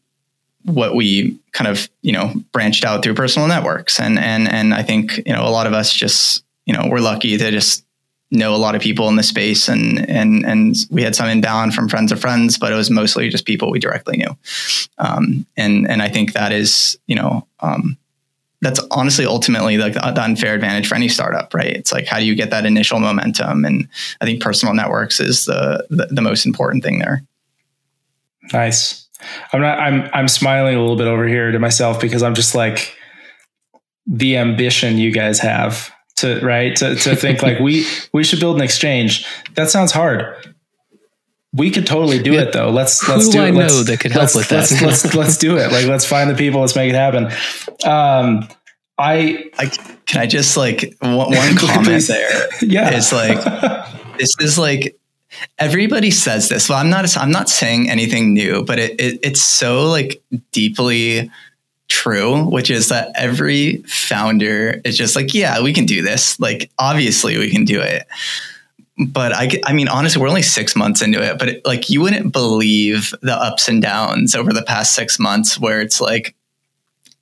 what 0.65 0.95
we 0.95 1.39
kind 1.53 1.69
of, 1.69 1.89
you 2.03 2.13
know, 2.13 2.35
branched 2.53 2.85
out 2.85 3.03
through 3.03 3.15
personal 3.15 3.49
networks. 3.49 3.99
And 3.99 4.19
and 4.19 4.49
and 4.49 4.73
I 4.75 4.83
think, 4.83 5.19
you 5.27 5.33
know, 5.33 5.47
a 5.47 5.51
lot 5.51 5.67
of 5.67 5.73
us 5.73 5.93
just, 5.93 6.45
you 6.67 6.73
know, 6.73 6.89
we're 6.89 7.01
lucky 7.01 7.37
to 7.37 7.51
just 7.51 7.85
know 8.31 8.55
a 8.55 8.57
lot 8.57 8.75
of 8.75 8.81
people 8.81 9.09
in 9.09 9.17
the 9.17 9.23
space 9.23 9.69
and 9.69 10.09
and 10.09 10.47
and 10.47 10.75
we 10.91 11.03
had 11.03 11.15
some 11.15 11.29
inbound 11.29 11.75
from 11.75 11.89
friends 11.89 12.13
of 12.13 12.21
friends, 12.21 12.59
but 12.59 12.73
it 12.73 12.77
was 12.77 12.91
mostly 12.91 13.29
just 13.29 13.45
people 13.45 13.71
we 13.71 13.79
directly 13.79 14.17
knew. 14.17 14.37
Um, 14.99 15.47
and 15.57 15.89
and 15.91 16.01
I 16.01 16.09
think 16.09 16.33
that 16.33 16.53
is, 16.53 16.97
you 17.07 17.17
know, 17.17 17.47
um, 17.61 17.99
that's 18.63 18.81
honestly 18.93 19.27
ultimately 19.27 19.77
like 19.77 19.95
the, 19.95 20.01
the, 20.01 20.23
unfair 20.23 20.55
advantage 20.55 20.87
for 20.87 20.95
any 20.95 21.09
startup, 21.09 21.53
right? 21.53 21.67
It's 21.67 21.93
like 21.93 22.07
how 22.07 22.19
do 22.19 22.25
you 22.25 22.35
get 22.35 22.51
that 22.51 22.65
initial 22.65 23.01
momentum? 23.01 23.65
And 23.65 23.89
I 24.21 24.25
think 24.25 24.41
personal 24.41 24.73
networks 24.73 25.21
is 25.21 25.45
the, 25.45 25.85
the, 25.91 26.07
the 26.07 26.23
most 26.23 26.47
important 26.47 26.85
thing 26.85 27.01
there. 27.01 27.25
Nice. 28.53 29.09
I'm 29.53 29.61
not. 29.61 29.79
I'm 29.79 30.11
I'm 30.13 30.29
smiling 30.29 30.75
a 30.75 30.81
little 30.81 30.97
bit 30.97 31.07
over 31.07 31.27
here 31.29 31.53
to 31.53 31.59
myself 31.59 32.01
because 32.01 32.23
I'm 32.23 32.35
just 32.35 32.55
like 32.55 32.97
the 34.07 34.37
ambition 34.37 34.99
you 34.99 35.13
guys 35.13 35.39
have 35.39 35.93
to 36.17 36.41
right 36.41 36.75
to 36.77 36.97
to 36.97 37.15
think 37.15 37.41
like 37.41 37.59
we 37.61 37.87
we 38.13 38.25
should 38.25 38.41
build 38.41 38.57
an 38.57 38.63
exchange. 38.63 39.25
That 39.55 39.71
sounds 39.71 39.93
hard. 39.93 40.52
We 41.55 41.71
could 41.71 41.87
totally 41.87 42.23
do 42.23 42.33
it 42.35 42.53
though. 42.53 42.71
Let's 42.71 43.07
let's 43.09 43.27
Who 43.27 43.33
do 43.33 43.43
I 43.43 43.49
it. 43.49 43.53
know 43.53 43.59
Let's, 43.61 43.85
that 43.85 44.01
could 44.01 44.13
help 44.13 44.23
let's, 44.23 44.35
with 44.35 44.49
that. 44.49 44.71
Let's, 44.71 44.83
let's 44.83 45.15
let's 45.15 45.37
do 45.37 45.59
it. 45.59 45.71
Like 45.71 45.87
let's 45.87 46.07
find 46.07 46.31
the 46.31 46.35
people. 46.35 46.61
Let's 46.61 46.75
make 46.75 46.91
it 46.91 46.95
happen. 46.95 47.27
Um, 47.85 48.49
I 48.97 49.51
I 49.59 49.67
can 50.07 50.23
I 50.23 50.27
just 50.27 50.57
like 50.57 50.97
one, 51.01 51.15
one 51.17 51.31
comment 51.57 51.87
Please. 51.87 52.09
there. 52.09 52.49
yeah. 52.63 52.91
It's 52.95 53.13
like 53.13 53.43
this 54.19 54.35
is 54.41 54.59
like 54.59 54.99
everybody 55.59 56.11
says 56.11 56.49
this. 56.49 56.71
Well, 56.71 56.79
I'm 56.79 56.89
not 56.89 57.17
I'm 57.19 57.31
not 57.31 57.51
saying 57.51 57.91
anything 57.91 58.33
new, 58.33 58.65
but 58.65 58.79
it, 58.79 58.99
it 58.99 59.21
it's 59.23 59.43
so 59.43 59.89
like 59.91 60.23
deeply 60.53 61.31
true, 61.89 62.45
which 62.45 62.71
is 62.71 62.89
that 62.89 63.13
every 63.15 63.83
founder 63.83 64.81
is 64.87 64.97
just 64.97 65.15
like, 65.17 65.35
yeah, 65.35 65.61
we 65.61 65.75
can 65.75 65.85
do 65.85 66.01
this. 66.01 66.41
Like 66.41 66.71
obviously 66.79 67.37
we 67.37 67.51
can 67.51 67.67
do 67.67 67.81
it. 67.81 68.07
But 69.07 69.33
I, 69.33 69.51
I 69.65 69.73
mean, 69.73 69.89
honestly, 69.89 70.21
we're 70.21 70.29
only 70.29 70.43
six 70.43 70.77
months 70.77 71.03
into 71.03 71.23
it, 71.23 71.39
but 71.39 71.49
it, 71.49 71.65
like 71.67 71.91
you 71.91 72.01
wouldn't 72.01 72.33
believe 72.33 73.15
the 73.23 73.35
ups 73.35 73.69
and 73.69 73.83
downs 73.83 74.35
over 74.35 74.53
the 74.53 74.63
past 74.63 74.95
six 74.95 75.19
months 75.19 75.59
where 75.59 75.81
it's 75.81 76.01
like, 76.01 76.35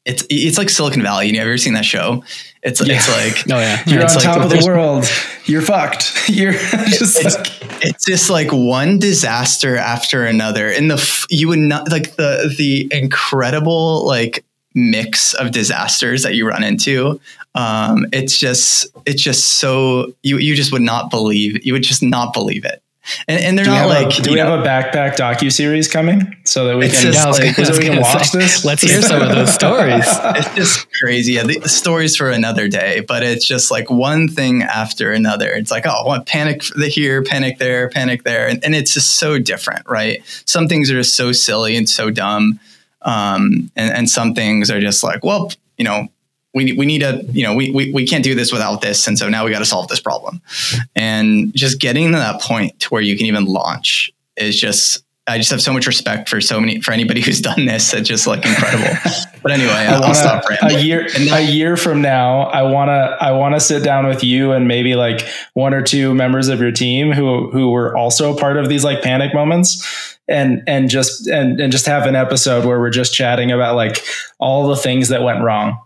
it's 0.06 0.24
it's 0.30 0.56
like 0.56 0.70
Silicon 0.70 1.02
Valley. 1.02 1.26
You 1.26 1.34
know, 1.34 1.40
have 1.40 1.46
you 1.46 1.52
ever 1.52 1.58
seen 1.58 1.74
that 1.74 1.84
show? 1.84 2.24
It's 2.62 2.80
oh, 2.82 2.84
Yeah. 2.84 2.96
it's 2.96 3.08
like 3.08 3.54
Oh 3.54 3.60
yeah, 3.60 3.82
You're 3.86 4.02
it's 4.02 4.16
on 4.16 4.22
like 4.22 4.34
top 4.34 4.44
of 4.44 4.50
the 4.50 4.64
world. 4.66 5.04
You're 5.44 5.62
fucked. 5.62 6.28
You're 6.28 6.52
just 6.52 7.22
it's, 7.22 7.36
like, 7.36 7.84
it's 7.84 8.04
just 8.04 8.30
like 8.30 8.50
one 8.50 8.98
disaster 8.98 9.76
after 9.76 10.24
another 10.24 10.70
and 10.70 10.90
the 10.90 11.26
you 11.28 11.48
would 11.48 11.58
not 11.58 11.90
like 11.90 12.16
the 12.16 12.52
the 12.56 12.88
incredible 12.90 14.06
like 14.06 14.44
mix 14.74 15.34
of 15.34 15.50
disasters 15.50 16.22
that 16.22 16.34
you 16.34 16.46
run 16.46 16.62
into 16.62 17.20
um 17.54 18.06
it's 18.12 18.38
just 18.38 18.86
it's 19.04 19.20
just 19.22 19.54
so 19.58 20.12
you 20.22 20.38
you 20.38 20.54
just 20.54 20.72
would 20.72 20.82
not 20.82 21.10
believe 21.10 21.64
you 21.66 21.72
would 21.72 21.82
just 21.82 22.02
not 22.02 22.32
believe 22.32 22.64
it 22.64 22.82
and, 23.28 23.42
and 23.42 23.58
they're 23.58 23.64
do 23.64 23.70
not 23.70 23.88
like 23.88 24.18
a, 24.18 24.22
do 24.22 24.30
we 24.30 24.36
know, 24.36 24.46
have 24.46 24.60
a 24.60 24.62
backpack 24.62 25.16
docu 25.16 25.50
series 25.50 25.88
coming 25.88 26.36
so 26.44 26.66
that 26.66 26.76
we 26.76 26.88
can 26.88 27.12
Yeah, 27.12 27.26
like- 27.26 27.54
so 27.66 27.76
we 27.76 27.84
can 27.84 28.00
watch 28.00 28.28
say, 28.28 28.38
this? 28.38 28.64
Let's 28.64 28.82
hear 28.82 29.00
some 29.02 29.22
of 29.22 29.30
those 29.30 29.52
stories. 29.52 30.04
it's 30.06 30.54
just 30.54 30.86
crazy. 31.00 31.32
Yeah, 31.32 31.44
the, 31.44 31.68
stories 31.68 32.14
for 32.14 32.30
another 32.30 32.68
day, 32.68 33.00
but 33.00 33.22
it's 33.22 33.46
just 33.46 33.70
like 33.70 33.90
one 33.90 34.28
thing 34.28 34.62
after 34.62 35.12
another. 35.12 35.50
It's 35.50 35.70
like, 35.70 35.86
oh, 35.86 36.04
what 36.04 36.26
panic 36.26 36.62
the 36.76 36.88
here, 36.88 37.22
panic 37.22 37.58
there, 37.58 37.88
panic 37.88 38.22
there, 38.24 38.46
and, 38.46 38.62
and 38.64 38.74
it's 38.74 38.92
just 38.94 39.14
so 39.14 39.38
different, 39.38 39.88
right? 39.88 40.22
Some 40.46 40.68
things 40.68 40.90
are 40.90 40.94
just 40.94 41.14
so 41.14 41.32
silly 41.32 41.76
and 41.76 41.88
so 41.88 42.10
dumb, 42.10 42.60
um, 43.03 43.70
and, 43.76 43.94
and 43.94 44.11
some 44.11 44.34
things 44.34 44.70
are 44.70 44.80
just 44.80 45.03
like, 45.03 45.24
well, 45.24 45.53
you 45.76 45.84
know, 45.84 46.09
we 46.55 46.72
we 46.72 46.86
need 46.86 47.01
to, 47.01 47.24
you 47.30 47.44
know, 47.44 47.55
we 47.55 47.70
we 47.70 47.92
we 47.92 48.07
can't 48.07 48.24
do 48.24 48.34
this 48.34 48.53
without 48.53 48.80
this, 48.80 49.07
and 49.07 49.18
so 49.18 49.28
now 49.28 49.44
we 49.44 49.51
got 49.51 49.61
to 49.61 49.64
solve 49.64 49.88
this 49.88 50.01
problem, 50.01 50.40
and 50.96 51.55
just 51.55 51.80
getting 51.80 52.12
to 52.12 52.18
that 52.18 52.40
point 52.40 52.78
to 52.80 52.88
where 52.88 53.03
you 53.03 53.16
can 53.16 53.26
even 53.26 53.44
launch 53.44 54.12
is 54.36 54.59
just. 54.59 55.05
I 55.26 55.38
just 55.38 55.50
have 55.50 55.62
so 55.62 55.72
much 55.72 55.86
respect 55.86 56.28
for 56.28 56.40
so 56.40 56.58
many 56.60 56.80
for 56.80 56.92
anybody 56.92 57.20
who's 57.24 57.40
done 57.40 57.66
this. 57.66 57.92
It's 57.94 58.08
just 58.08 58.26
like 58.26 58.44
incredible. 58.44 58.96
But 59.42 59.52
anyway, 59.52 59.70
I 59.70 59.94
I'll 59.94 60.02
wanna, 60.02 60.14
stop 60.14 60.44
a 60.60 60.82
year 60.82 61.08
And 61.14 61.30
a 61.30 61.40
year 61.40 61.78
from 61.78 62.02
now, 62.02 62.42
I 62.42 62.60
wanna 62.60 63.16
I 63.20 63.32
wanna 63.32 63.58
sit 63.58 63.82
down 63.82 64.06
with 64.06 64.22
you 64.22 64.52
and 64.52 64.68
maybe 64.68 64.96
like 64.96 65.26
one 65.54 65.72
or 65.72 65.80
two 65.80 66.14
members 66.14 66.48
of 66.48 66.60
your 66.60 66.72
team 66.72 67.10
who 67.10 67.50
who 67.50 67.70
were 67.70 67.96
also 67.96 68.36
part 68.36 68.58
of 68.58 68.68
these 68.68 68.84
like 68.84 69.00
panic 69.00 69.32
moments 69.32 70.18
and 70.28 70.62
and 70.66 70.90
just 70.90 71.26
and 71.26 71.58
and 71.58 71.72
just 71.72 71.86
have 71.86 72.06
an 72.06 72.16
episode 72.16 72.66
where 72.66 72.78
we're 72.78 72.90
just 72.90 73.14
chatting 73.14 73.50
about 73.50 73.76
like 73.76 74.04
all 74.38 74.68
the 74.68 74.76
things 74.76 75.08
that 75.08 75.22
went 75.22 75.42
wrong. 75.42 75.78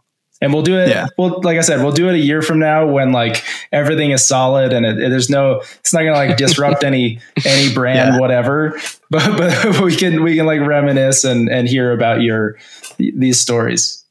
And 0.44 0.52
we'll 0.54 0.62
do 0.62 0.78
it. 0.78 0.88
Yeah. 0.90 1.06
Well, 1.18 1.40
like 1.42 1.58
I 1.58 1.62
said, 1.62 1.80
we'll 1.82 1.92
do 1.92 2.08
it 2.08 2.14
a 2.14 2.18
year 2.18 2.42
from 2.42 2.58
now 2.60 2.86
when 2.86 3.10
like 3.12 3.42
everything 3.72 4.10
is 4.12 4.26
solid 4.26 4.72
and 4.72 4.84
it, 4.86 4.98
it- 4.98 5.10
there's 5.10 5.30
no, 5.30 5.62
it's 5.80 5.92
not 5.92 6.00
gonna 6.04 6.12
like 6.12 6.36
disrupt 6.36 6.84
any 6.84 7.18
any 7.44 7.72
brand 7.74 8.14
Yeah. 8.14 8.20
whatever. 8.20 8.78
But 9.10 9.36
but 9.36 9.80
we 9.84 9.96
can 9.96 10.22
we 10.22 10.36
can 10.36 10.46
like 10.46 10.60
reminisce 10.60 11.24
and 11.24 11.48
and 11.48 11.66
hear 11.68 11.90
about 11.92 12.20
your 12.22 12.56
these 12.98 13.40
stories. 13.40 14.04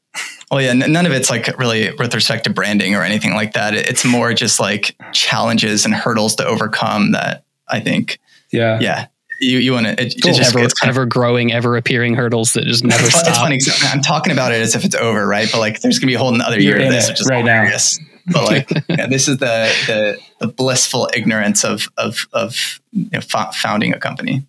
Well, 0.51 0.61
yeah, 0.61 0.69
n- 0.71 0.91
none 0.91 1.05
of 1.05 1.11
it's 1.13 1.29
like 1.29 1.47
really 1.57 1.91
with 1.95 2.13
respect 2.13 2.43
to 2.43 2.49
branding 2.51 2.93
or 2.95 3.01
anything 3.01 3.34
like 3.34 3.53
that. 3.53 3.73
It- 3.73 3.88
It's 3.89 4.03
more 4.05 4.34
just 4.34 4.59
like 4.59 4.95
challenges 5.13 5.86
and 5.86 5.93
hurdles 5.93 6.36
to 6.36 6.45
overcome 6.45 7.11
that 7.13 7.45
I 7.67 7.79
think, 7.79 8.19
Yeah. 8.51 8.79
yeah, 8.81 9.05
you, 9.39 9.59
you 9.59 9.73
want 9.73 9.86
to, 9.86 9.91
it, 9.93 10.15
Cool. 10.21 10.29
it's 10.29 10.38
just, 10.38 10.55
ever, 10.55 10.63
it's 10.63 10.73
kind 10.73 10.89
of, 10.89 10.97
ever 10.97 11.05
growing, 11.05 11.51
ever 11.51 11.75
appearing 11.75 12.15
hurdles 12.15 12.53
that 12.53 12.65
just 12.65 12.84
never 12.84 13.05
it's 13.05 13.19
stop. 13.19 13.36
funny. 13.36 13.59
I'm 13.84 14.01
talking 14.01 14.31
about 14.34 14.51
it 14.51 14.61
as 14.61 14.75
if 14.75 14.86
it's 14.86 14.95
over, 14.95 15.25
right? 15.27 15.49
But 15.51 15.59
like, 15.59 15.81
there's 15.81 15.99
gonna 15.99 16.07
be 16.07 16.15
a 16.15 16.19
whole 16.19 16.34
another 16.34 16.59
year 16.59 16.75
of 16.75 16.91
this, 16.91 17.09
which 17.09 17.21
is 17.21 17.27
right 17.27 17.43
now. 17.43 17.69
But 18.31 18.45
like, 18.45 18.69
yeah, 18.89 19.07
this 19.07 19.27
is 19.27 19.38
the, 19.38 19.73
the, 19.88 20.19
the 20.39 20.47
blissful 20.47 21.09
ignorance 21.13 21.63
of, 21.65 21.89
of, 21.97 22.27
of 22.34 22.79
you 22.91 23.09
know, 23.11 23.21
fo- 23.21 23.51
founding 23.51 23.93
a 23.93 23.99
company. 23.99 24.45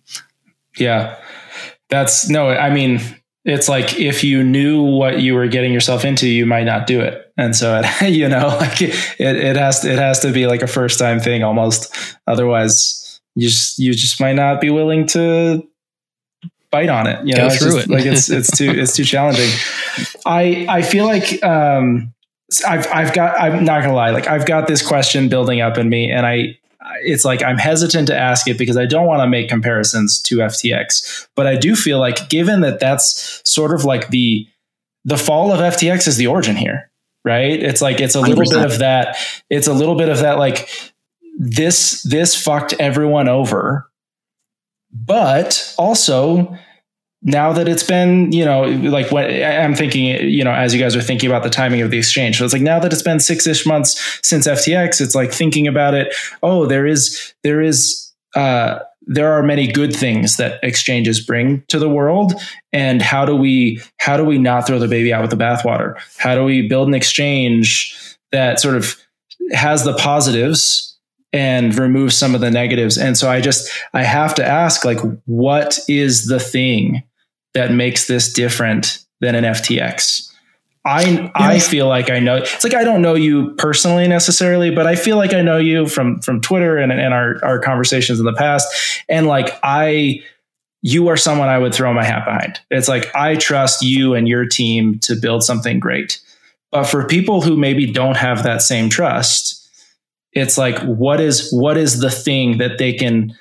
Yeah. 0.77 1.19
That's 1.89 2.29
no, 2.29 2.49
I 2.49 2.69
mean, 2.69 2.99
it's 3.43 3.69
like 3.69 3.99
if 3.99 4.23
you 4.23 4.43
knew 4.43 4.81
what 4.83 5.21
you 5.21 5.35
were 5.35 5.47
getting 5.47 5.71
yourself 5.71 6.03
into, 6.03 6.27
you 6.27 6.45
might 6.45 6.63
not 6.63 6.87
do 6.87 7.01
it. 7.01 7.31
And 7.37 7.55
so 7.55 7.81
it, 7.83 8.09
you 8.09 8.27
know, 8.27 8.47
like 8.59 8.81
it, 8.81 8.95
it 9.19 9.55
has 9.55 9.81
to, 9.81 9.91
it 9.91 9.99
has 9.99 10.19
to 10.21 10.31
be 10.31 10.47
like 10.47 10.61
a 10.61 10.67
first 10.67 10.97
time 10.97 11.19
thing 11.19 11.43
almost. 11.43 11.93
Otherwise 12.27 13.04
you 13.35 13.49
just, 13.49 13.79
you 13.79 13.93
just 13.93 14.19
might 14.19 14.33
not 14.33 14.61
be 14.61 14.69
willing 14.69 15.05
to 15.07 15.67
bite 16.71 16.89
on 16.89 17.07
it. 17.07 17.25
You 17.25 17.35
Go 17.35 17.41
know, 17.41 17.47
it's 17.47 17.57
through 17.57 17.71
just, 17.71 17.87
it. 17.87 17.89
like 17.89 18.05
it's, 18.05 18.29
it's 18.29 18.57
too, 18.57 18.69
it's 18.71 18.95
too 18.95 19.03
challenging. 19.03 19.49
I, 20.25 20.65
I 20.69 20.81
feel 20.81 21.05
like, 21.05 21.43
um, 21.43 22.13
I've, 22.67 22.87
I've 22.91 23.13
got, 23.13 23.39
I'm 23.39 23.65
not 23.65 23.81
gonna 23.81 23.95
lie. 23.95 24.11
Like 24.11 24.27
I've 24.27 24.45
got 24.45 24.67
this 24.67 24.85
question 24.85 25.29
building 25.29 25.61
up 25.61 25.77
in 25.77 25.89
me 25.89 26.11
and 26.11 26.25
I, 26.25 26.57
it's 27.01 27.25
like 27.25 27.43
I'm 27.43 27.57
hesitant 27.57 28.07
to 28.07 28.15
ask 28.15 28.47
it 28.47 28.57
because 28.57 28.77
I 28.77 28.85
don't 28.85 29.07
want 29.07 29.21
to 29.21 29.27
make 29.27 29.49
comparisons 29.49 30.21
to 30.23 30.37
FTX, 30.37 31.27
but 31.35 31.47
I 31.47 31.55
do 31.55 31.75
feel 31.75 31.99
like 31.99 32.29
given 32.29 32.61
that 32.61 32.79
that's 32.79 33.41
sort 33.43 33.73
of 33.73 33.85
like 33.85 34.09
the 34.09 34.47
the 35.03 35.17
fall 35.17 35.51
of 35.51 35.59
FTX 35.59 36.07
is 36.07 36.17
the 36.17 36.27
origin 36.27 36.55
here, 36.55 36.89
right? 37.23 37.61
It's 37.61 37.81
like 37.81 37.99
it's 37.99 38.15
a 38.15 38.21
little 38.21 38.43
100%. 38.43 38.49
bit 38.49 38.71
of 38.71 38.79
that. 38.79 39.17
It's 39.49 39.67
a 39.67 39.73
little 39.73 39.95
bit 39.95 40.09
of 40.09 40.19
that 40.19 40.37
like 40.37 40.69
this 41.37 42.03
this 42.03 42.35
fucked 42.41 42.73
everyone 42.79 43.27
over, 43.27 43.89
but 44.91 45.73
also 45.77 46.57
now 47.25 47.51
that 47.51 47.67
it's 47.67 47.83
been, 47.83 48.31
you 48.31 48.45
know, 48.45 48.63
like 48.63 49.11
when 49.11 49.43
I'm 49.43 49.73
thinking, 49.73 50.05
you 50.29 50.43
know, 50.43 50.53
as 50.53 50.75
you 50.75 50.79
guys 50.79 50.95
are 50.95 51.01
thinking 51.01 51.27
about 51.27 51.41
the 51.41 51.49
timing 51.49 51.81
of 51.81 51.89
the 51.89 51.97
exchange. 51.97 52.37
So 52.37 52.45
it's 52.45 52.53
like 52.53 52.61
now 52.61 52.79
that 52.79 52.93
it's 52.93 53.01
been 53.01 53.19
six 53.19 53.47
ish 53.47 53.65
months 53.65 54.19
since 54.23 54.47
FTX, 54.47 55.01
it's 55.01 55.15
like 55.15 55.31
thinking 55.33 55.67
about 55.67 55.95
it. 55.95 56.13
Oh, 56.43 56.67
there 56.67 56.85
is, 56.85 57.33
there 57.43 57.61
is, 57.61 58.13
uh, 58.35 58.79
there 59.07 59.33
are 59.33 59.41
many 59.41 59.71
good 59.71 59.95
things 59.95 60.37
that 60.37 60.59
exchanges 60.61 61.19
bring 61.19 61.63
to 61.69 61.79
the 61.79 61.89
world. 61.89 62.33
And 62.71 63.01
how 63.01 63.25
do 63.25 63.35
we, 63.35 63.81
how 63.97 64.17
do 64.17 64.23
we 64.23 64.37
not 64.37 64.67
throw 64.67 64.77
the 64.77 64.87
baby 64.87 65.11
out 65.11 65.21
with 65.21 65.31
the 65.31 65.37
bathwater? 65.37 65.95
How 66.17 66.35
do 66.35 66.43
we 66.43 66.67
build 66.67 66.87
an 66.87 66.93
exchange 66.93 68.17
that 68.31 68.59
sort 68.59 68.75
of 68.75 68.95
has 69.51 69.83
the 69.83 69.95
positives 69.95 70.94
and 71.35 71.77
remove 71.77 72.13
some 72.13 72.33
of 72.33 72.41
the 72.41 72.51
negatives? 72.51 72.97
And 72.97 73.17
so 73.17 73.29
I 73.29 73.41
just, 73.41 73.69
I 73.93 74.03
have 74.03 74.33
to 74.35 74.45
ask, 74.45 74.85
like, 74.85 74.99
what 75.25 75.77
is 75.87 76.27
the 76.27 76.39
thing 76.39 77.03
that 77.55 77.71
makes 77.71 78.07
this 78.07 78.31
different 78.31 79.03
than 79.21 79.33
an 79.33 79.43
FTX. 79.45 80.31
I 80.87 81.31
I 81.33 81.57
feel 81.57 81.87
like 81.87 82.11
I 82.11 82.19
know. 82.19 82.35
It's 82.35 82.63
like 82.63 82.75
I 82.75 82.83
don't 82.83 83.01
know 83.01 83.15
you 83.15 83.55
personally 83.55 84.07
necessarily, 84.07 84.69
but 84.69 84.85
I 84.85 84.95
feel 84.95 85.17
like 85.17 85.33
I 85.33 85.41
know 85.41 85.57
you 85.57 85.87
from 85.87 86.19
from 86.21 86.41
Twitter 86.41 86.77
and 86.77 86.91
and 86.91 87.11
our 87.11 87.43
our 87.43 87.57
conversations 87.57 88.19
in 88.19 88.25
the 88.25 88.33
past. 88.33 88.67
And 89.09 89.25
like 89.25 89.57
I, 89.63 90.21
you 90.83 91.07
are 91.07 91.17
someone 91.17 91.49
I 91.49 91.57
would 91.57 91.73
throw 91.73 91.91
my 91.91 92.03
hat 92.03 92.25
behind. 92.25 92.59
It's 92.69 92.87
like 92.87 93.09
I 93.15 93.35
trust 93.35 93.81
you 93.81 94.13
and 94.13 94.27
your 94.27 94.45
team 94.45 94.99
to 94.99 95.15
build 95.15 95.43
something 95.43 95.79
great. 95.79 96.21
But 96.71 96.83
for 96.83 97.07
people 97.07 97.41
who 97.41 97.57
maybe 97.57 97.91
don't 97.91 98.17
have 98.17 98.43
that 98.43 98.61
same 98.61 98.89
trust, 98.89 99.64
it's 100.35 100.57
like 100.57 100.77
what 100.83 101.19
is 101.19 101.49
what 101.51 101.77
is 101.77 102.01
the 102.01 102.11
thing 102.11 102.57
that 102.57 102.77
they 102.77 102.93
can 102.93 103.35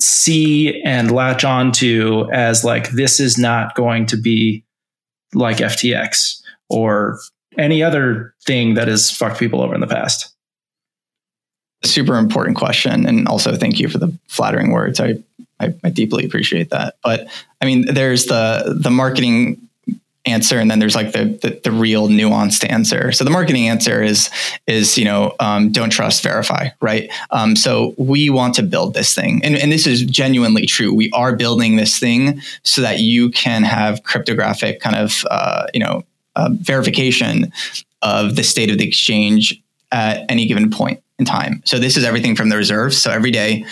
see 0.00 0.80
and 0.82 1.10
latch 1.10 1.44
onto 1.44 2.28
as 2.32 2.64
like 2.64 2.90
this 2.90 3.18
is 3.18 3.36
not 3.36 3.74
going 3.74 4.06
to 4.06 4.16
be 4.16 4.64
like 5.34 5.58
FTX 5.58 6.40
or 6.70 7.18
any 7.58 7.82
other 7.82 8.34
thing 8.46 8.74
that 8.74 8.88
has 8.88 9.10
fucked 9.10 9.38
people 9.38 9.60
over 9.60 9.74
in 9.74 9.80
the 9.80 9.86
past? 9.86 10.32
Super 11.84 12.16
important 12.16 12.56
question. 12.56 13.06
And 13.06 13.26
also 13.28 13.56
thank 13.56 13.80
you 13.80 13.88
for 13.88 13.98
the 13.98 14.16
flattering 14.28 14.70
words. 14.70 15.00
I, 15.00 15.14
I, 15.60 15.74
I 15.82 15.90
deeply 15.90 16.24
appreciate 16.24 16.70
that. 16.70 16.96
But 17.02 17.28
I 17.60 17.66
mean, 17.66 17.92
there's 17.92 18.26
the, 18.26 18.78
the 18.80 18.90
marketing 18.90 19.67
answer 20.28 20.58
and 20.58 20.70
then 20.70 20.78
there's 20.78 20.94
like 20.94 21.12
the, 21.12 21.38
the, 21.42 21.60
the 21.64 21.70
real 21.70 22.08
nuanced 22.08 22.68
answer. 22.70 23.12
So 23.12 23.24
the 23.24 23.30
marketing 23.30 23.68
answer 23.68 24.02
is 24.02 24.30
is 24.66 24.96
you 24.98 25.04
know 25.04 25.34
um, 25.40 25.70
don't 25.70 25.90
trust 25.90 26.22
verify 26.22 26.68
right? 26.80 27.10
Um, 27.30 27.56
so 27.56 27.94
we 27.96 28.30
want 28.30 28.54
to 28.54 28.62
build 28.62 28.94
this 28.94 29.14
thing. 29.14 29.40
And, 29.44 29.56
and 29.56 29.72
this 29.72 29.86
is 29.86 30.02
genuinely 30.02 30.66
true. 30.66 30.94
We 30.94 31.10
are 31.12 31.34
building 31.34 31.76
this 31.76 31.98
thing 31.98 32.40
so 32.62 32.80
that 32.82 33.00
you 33.00 33.30
can 33.30 33.62
have 33.62 34.02
cryptographic 34.02 34.80
kind 34.80 34.96
of 34.96 35.24
uh, 35.30 35.66
you 35.74 35.80
know 35.80 36.04
uh, 36.36 36.50
verification 36.52 37.52
of 38.02 38.36
the 38.36 38.44
state 38.44 38.70
of 38.70 38.78
the 38.78 38.86
exchange 38.86 39.60
at 39.90 40.24
any 40.30 40.46
given 40.46 40.70
point 40.70 41.02
in 41.18 41.24
time. 41.24 41.62
So 41.64 41.78
this 41.78 41.96
is 41.96 42.04
everything 42.04 42.36
from 42.36 42.48
the 42.48 42.56
reserves 42.56 42.96
so 42.96 43.10
every 43.10 43.30
day 43.30 43.64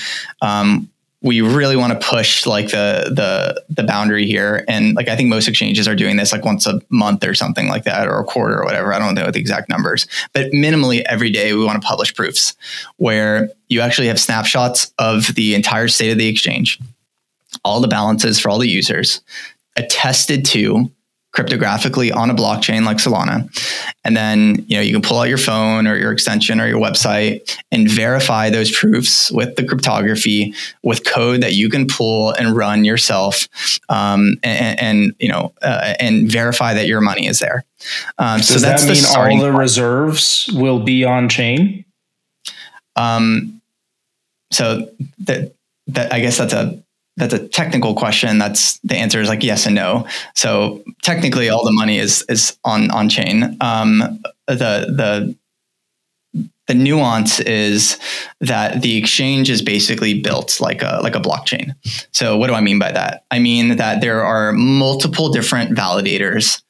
um, 0.42 0.90
we 1.27 1.41
really 1.41 1.77
want 1.77 1.93
to 1.93 2.09
push 2.09 2.47
like 2.47 2.70
the 2.70 3.11
the 3.12 3.62
the 3.68 3.83
boundary 3.83 4.27
here. 4.27 4.64
And 4.68 4.95
like 4.95 5.09
i 5.09 5.16
think 5.16 5.29
most 5.29 5.49
exchanges 5.49 5.89
are 5.89 5.97
doing 5.97 6.16
this 6.16 6.33
like 6.33 6.45
once 6.45 6.66
a 6.66 6.81
month 6.89 7.24
or 7.24 7.35
something 7.35 7.68
like 7.68 7.85
that 7.85 8.07
or 8.07 8.18
a 8.18 8.24
quarter 8.24 8.61
or 8.61 8.64
whatever. 8.64 8.93
I 8.95 8.99
don't 8.99 9.14
know 9.14 9.31
the 9.31 9.41
exact 9.41 9.68
numbers. 9.68 10.07
But 10.33 10.53
minimally 10.53 11.03
every 11.07 11.31
day 11.31 11.53
we 11.53 11.64
want 11.64 11.83
to 11.83 11.87
publish 11.87 12.14
proofs 12.14 12.55
where 12.97 13.51
you 13.68 13.81
actually 13.81 14.07
have 14.07 14.20
snapshots 14.20 14.93
of 14.99 15.35
the 15.35 15.55
entire 15.55 15.89
state 15.89 16.12
of 16.12 16.18
the 16.18 16.29
exchange 16.29 16.79
all 17.64 17.81
the 17.81 17.89
balances 17.89 18.39
for 18.39 18.49
all 18.49 18.59
the 18.59 18.68
users 18.68 19.20
attested 19.77 20.45
to 20.45 20.91
cryptographically 21.37 22.14
on 22.14 22.30
a 22.30 22.34
blockchain 22.34 22.84
like 22.84 22.97
Solana. 22.97 23.49
And 24.05 24.16
then, 24.16 24.64
you 24.68 24.76
know, 24.76 24.82
you 24.82 24.93
can 24.93 25.03
pull 25.03 25.18
out 25.18 25.28
your 25.28 25.39
phone 25.39 25.87
or 25.87 25.97
your 25.97 26.11
extension 26.11 26.61
or 26.61 26.66
your 26.66 26.80
website 26.80 27.57
and 27.70 27.89
verify 27.89 28.49
those 28.49 28.74
proofs 28.74 29.30
with 29.30 29.57
the 29.57 29.64
cryptography 29.64 30.55
with 30.82 31.05
code 31.05 31.43
that 31.43 31.53
you 31.53 31.68
can 31.68 31.87
pull 31.87 32.30
and 32.30 32.57
run 32.57 32.84
yourself 32.84 33.49
um, 33.89 34.39
and, 34.43 34.80
and, 34.80 35.14
you 35.18 35.28
know, 35.28 35.53
uh, 35.61 35.95
and 36.01 36.30
verify 36.30 36.72
that 36.72 36.87
your 36.87 37.01
money 37.01 37.26
is 37.26 37.39
there. 37.39 37.64
Um, 38.18 38.39
Does 38.39 38.49
so 38.49 38.59
that's 38.59 38.84
that 38.84 38.95
mean 39.28 39.39
the 39.39 39.47
all 39.47 39.53
the 39.53 39.59
reserves 39.59 40.49
will 40.55 40.80
be 40.80 41.05
on 41.05 41.28
chain? 41.28 41.84
Um, 42.97 43.61
so 44.51 44.89
that, 45.18 45.53
that 45.89 46.12
I 46.12 46.20
guess 46.20 46.39
that's 46.39 46.55
a 46.55 46.82
that's 47.16 47.32
a 47.32 47.48
technical 47.48 47.94
question. 47.94 48.38
That's 48.38 48.78
the 48.80 48.96
answer 48.96 49.20
is 49.20 49.28
like 49.28 49.42
yes 49.42 49.66
and 49.66 49.74
no. 49.74 50.06
So 50.34 50.84
technically, 51.02 51.48
all 51.48 51.64
the 51.64 51.72
money 51.72 51.98
is 51.98 52.24
is 52.28 52.56
on 52.64 52.90
on 52.90 53.08
chain. 53.08 53.56
Um, 53.60 54.22
the 54.46 54.86
the 54.88 55.34
the 56.66 56.74
nuance 56.74 57.40
is 57.40 57.98
that 58.40 58.82
the 58.82 58.96
exchange 58.96 59.48
is 59.48 59.62
basically 59.62 60.20
built 60.20 60.60
like 60.60 60.82
a 60.82 61.00
like 61.02 61.14
a 61.14 61.20
blockchain. 61.20 61.74
So 62.12 62.36
what 62.36 62.48
do 62.48 62.54
I 62.54 62.60
mean 62.60 62.78
by 62.78 62.92
that? 62.92 63.24
I 63.30 63.38
mean 63.38 63.76
that 63.76 64.00
there 64.02 64.22
are 64.22 64.52
multiple 64.52 65.30
different 65.30 65.76
validators 65.76 66.62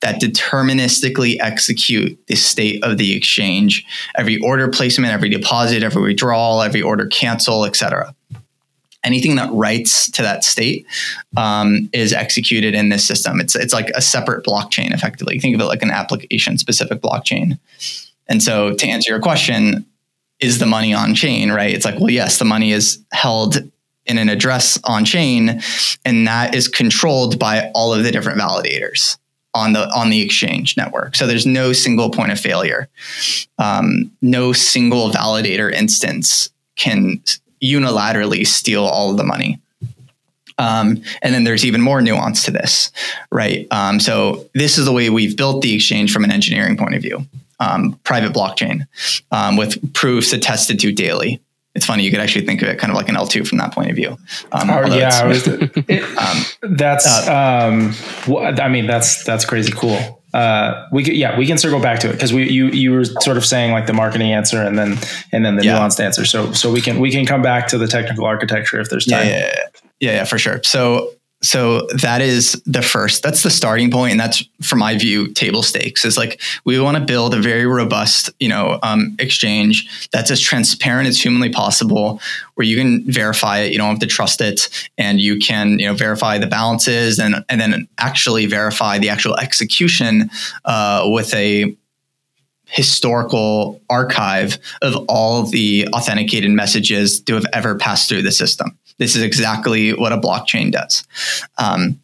that 0.00 0.20
deterministically 0.20 1.36
execute 1.38 2.18
the 2.26 2.34
state 2.34 2.82
of 2.82 2.98
the 2.98 3.16
exchange, 3.16 3.84
every 4.16 4.40
order 4.40 4.66
placement, 4.66 5.12
every 5.12 5.28
deposit, 5.28 5.84
every 5.84 6.02
withdrawal, 6.02 6.60
every 6.60 6.82
order 6.82 7.06
cancel, 7.06 7.64
etc 7.64 8.12
anything 9.04 9.36
that 9.36 9.50
writes 9.52 10.10
to 10.12 10.22
that 10.22 10.44
state 10.44 10.86
um, 11.36 11.88
is 11.92 12.12
executed 12.12 12.74
in 12.74 12.88
this 12.88 13.06
system. 13.06 13.40
It's 13.40 13.54
it's 13.54 13.72
like 13.72 13.90
a 13.90 14.02
separate 14.02 14.44
blockchain, 14.44 14.92
effectively. 14.92 15.38
Think 15.38 15.54
of 15.54 15.60
it 15.60 15.66
like 15.66 15.82
an 15.82 15.90
application 15.90 16.58
specific 16.58 17.00
blockchain. 17.00 17.58
And 18.28 18.42
so, 18.42 18.74
to 18.74 18.86
answer 18.86 19.12
your 19.12 19.20
question, 19.20 19.84
is 20.40 20.58
the 20.58 20.66
money 20.66 20.94
on 20.94 21.14
chain? 21.14 21.50
Right? 21.50 21.74
It's 21.74 21.84
like, 21.84 21.98
well, 21.98 22.10
yes, 22.10 22.38
the 22.38 22.44
money 22.44 22.72
is 22.72 23.02
held 23.12 23.56
in 24.06 24.18
an 24.18 24.28
address 24.28 24.78
on 24.84 25.04
chain, 25.04 25.60
and 26.04 26.26
that 26.26 26.54
is 26.54 26.68
controlled 26.68 27.38
by 27.38 27.70
all 27.74 27.94
of 27.94 28.02
the 28.02 28.10
different 28.10 28.40
validators 28.40 29.16
on 29.54 29.72
the 29.72 29.88
on 29.94 30.10
the 30.10 30.22
exchange 30.22 30.76
network. 30.76 31.16
So 31.16 31.26
there's 31.26 31.46
no 31.46 31.72
single 31.72 32.10
point 32.10 32.32
of 32.32 32.40
failure. 32.40 32.88
Um, 33.58 34.10
no 34.22 34.52
single 34.52 35.10
validator 35.10 35.72
instance 35.72 36.50
can 36.76 37.22
unilaterally 37.62 38.46
steal 38.46 38.84
all 38.84 39.10
of 39.10 39.16
the 39.16 39.24
money. 39.24 39.60
Um, 40.58 41.02
and 41.22 41.34
then 41.34 41.44
there's 41.44 41.64
even 41.64 41.80
more 41.80 42.02
nuance 42.02 42.44
to 42.44 42.50
this, 42.50 42.90
right? 43.30 43.66
Um, 43.70 43.98
so 44.00 44.48
this 44.54 44.78
is 44.78 44.84
the 44.84 44.92
way 44.92 45.10
we've 45.10 45.36
built 45.36 45.62
the 45.62 45.74
exchange 45.74 46.12
from 46.12 46.24
an 46.24 46.30
engineering 46.30 46.76
point 46.76 46.94
of 46.94 47.02
view. 47.02 47.26
Um, 47.58 47.98
private 48.04 48.32
blockchain 48.32 48.86
um, 49.30 49.56
with 49.56 49.94
proofs 49.94 50.32
attested 50.32 50.80
to 50.80 50.92
daily. 50.92 51.40
It's 51.74 51.86
funny 51.86 52.02
you 52.02 52.10
could 52.10 52.20
actually 52.20 52.44
think 52.44 52.60
of 52.60 52.68
it 52.68 52.78
kind 52.78 52.90
of 52.90 52.96
like 52.96 53.08
an 53.08 53.14
L2 53.14 53.46
from 53.46 53.58
that 53.58 53.72
point 53.72 53.88
of 53.88 53.96
view. 53.96 54.18
Um, 54.50 54.68
oh, 54.68 54.84
yeah, 54.94 55.24
was, 55.24 55.46
it, 55.48 56.18
um, 56.18 56.76
that's. 56.76 57.06
Uh, 57.06 57.92
I 58.60 58.68
mean, 58.68 58.86
that's 58.86 59.24
that's 59.24 59.44
crazy 59.44 59.72
cool 59.72 60.21
uh, 60.32 60.86
we 60.90 61.04
could, 61.04 61.14
yeah, 61.14 61.36
we 61.36 61.46
can 61.46 61.58
circle 61.58 61.80
back 61.80 62.00
to 62.00 62.08
it 62.08 62.12
because 62.12 62.32
we 62.32 62.48
you 62.48 62.68
you 62.68 62.92
were 62.92 63.04
sort 63.04 63.36
of 63.36 63.44
saying 63.44 63.72
like 63.72 63.86
the 63.86 63.92
marketing 63.92 64.32
answer 64.32 64.62
and 64.62 64.78
then 64.78 64.98
and 65.30 65.44
then 65.44 65.56
the 65.56 65.64
yeah. 65.64 65.78
nuanced 65.78 66.00
answer. 66.00 66.24
So 66.24 66.52
so 66.52 66.70
we 66.70 66.80
can 66.80 67.00
we 67.00 67.10
can 67.10 67.26
come 67.26 67.42
back 67.42 67.68
to 67.68 67.78
the 67.78 67.86
technical 67.86 68.24
architecture 68.24 68.80
if 68.80 68.88
there's 68.88 69.06
time. 69.06 69.26
Yeah, 69.26 69.38
yeah, 69.38 69.54
yeah, 70.00 70.12
yeah, 70.12 70.24
for 70.24 70.38
sure. 70.38 70.62
So 70.64 71.12
so 71.42 71.86
that 72.00 72.20
is 72.20 72.52
the 72.66 72.82
first 72.82 73.22
that's 73.22 73.42
the 73.42 73.50
starting 73.50 73.90
point 73.90 74.12
and 74.12 74.20
that's 74.20 74.44
from 74.62 74.78
my 74.78 74.96
view 74.96 75.28
table 75.32 75.62
stakes 75.62 76.04
is 76.04 76.16
like 76.16 76.40
we 76.64 76.78
want 76.80 76.96
to 76.96 77.04
build 77.04 77.34
a 77.34 77.40
very 77.40 77.66
robust 77.66 78.30
you 78.38 78.48
know 78.48 78.78
um, 78.82 79.14
exchange 79.18 80.08
that's 80.12 80.30
as 80.30 80.40
transparent 80.40 81.08
as 81.08 81.20
humanly 81.20 81.50
possible 81.50 82.20
where 82.54 82.66
you 82.66 82.76
can 82.76 83.02
verify 83.10 83.58
it 83.58 83.72
you 83.72 83.78
don't 83.78 83.90
have 83.90 83.98
to 83.98 84.06
trust 84.06 84.40
it 84.40 84.68
and 84.96 85.20
you 85.20 85.38
can 85.38 85.78
you 85.78 85.86
know 85.86 85.94
verify 85.94 86.38
the 86.38 86.46
balances 86.46 87.18
and 87.18 87.44
and 87.48 87.60
then 87.60 87.88
actually 87.98 88.46
verify 88.46 88.98
the 88.98 89.08
actual 89.08 89.36
execution 89.38 90.30
uh, 90.64 91.02
with 91.06 91.34
a 91.34 91.76
historical 92.72 93.80
archive 93.88 94.58
of 94.80 94.96
all 95.08 95.44
the 95.44 95.86
authenticated 95.92 96.50
messages 96.50 97.20
to 97.20 97.34
have 97.34 97.46
ever 97.52 97.76
passed 97.76 98.08
through 98.08 98.22
the 98.22 98.32
system 98.32 98.78
this 98.98 99.16
is 99.16 99.22
exactly 99.22 99.92
what 99.92 100.12
a 100.12 100.18
blockchain 100.18 100.70
does. 100.70 101.04
Um, 101.58 102.00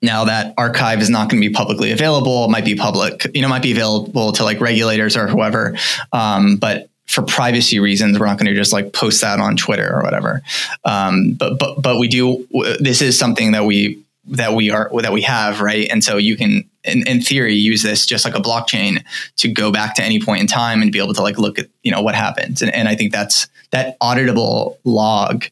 now 0.00 0.24
that 0.24 0.54
archive 0.58 1.00
is 1.00 1.10
not 1.10 1.30
going 1.30 1.40
to 1.40 1.48
be 1.48 1.52
publicly 1.52 1.92
available, 1.92 2.46
it 2.46 2.50
might 2.50 2.64
be 2.64 2.74
public, 2.74 3.26
you 3.34 3.42
know, 3.42 3.48
might 3.48 3.62
be 3.62 3.70
available 3.70 4.32
to 4.32 4.44
like 4.44 4.60
regulators 4.60 5.16
or 5.16 5.28
whoever. 5.28 5.76
Um, 6.12 6.56
but 6.56 6.88
for 7.06 7.22
privacy 7.22 7.78
reasons, 7.78 8.18
we're 8.18 8.26
not 8.26 8.38
going 8.38 8.46
to 8.46 8.54
just 8.54 8.72
like 8.72 8.92
post 8.92 9.20
that 9.20 9.38
on 9.38 9.56
Twitter 9.56 9.94
or 9.94 10.02
whatever. 10.02 10.42
Um, 10.84 11.34
but 11.34 11.58
but 11.58 11.80
but 11.82 11.98
we 11.98 12.08
do. 12.08 12.46
This 12.80 13.02
is 13.02 13.18
something 13.18 13.52
that 13.52 13.64
we 13.64 14.02
that 14.32 14.54
we 14.54 14.70
are 14.70 14.90
that 15.02 15.12
we 15.12 15.22
have 15.22 15.60
right, 15.60 15.88
and 15.90 16.02
so 16.02 16.16
you 16.16 16.36
can 16.36 16.68
in, 16.84 17.06
in 17.06 17.20
theory 17.20 17.54
use 17.54 17.82
this 17.82 18.06
just 18.06 18.24
like 18.24 18.34
a 18.34 18.40
blockchain 18.40 19.04
to 19.36 19.48
go 19.48 19.70
back 19.70 19.94
to 19.94 20.02
any 20.02 20.20
point 20.20 20.40
in 20.40 20.46
time 20.46 20.82
and 20.82 20.90
be 20.90 20.98
able 20.98 21.14
to 21.14 21.22
like 21.22 21.38
look 21.38 21.58
at 21.58 21.68
you 21.82 21.90
know 21.90 22.02
what 22.02 22.14
happens. 22.14 22.62
And, 22.62 22.74
and 22.74 22.88
I 22.88 22.96
think 22.96 23.12
that's 23.12 23.48
that 23.70 23.98
auditable 24.00 24.76
log 24.84 25.44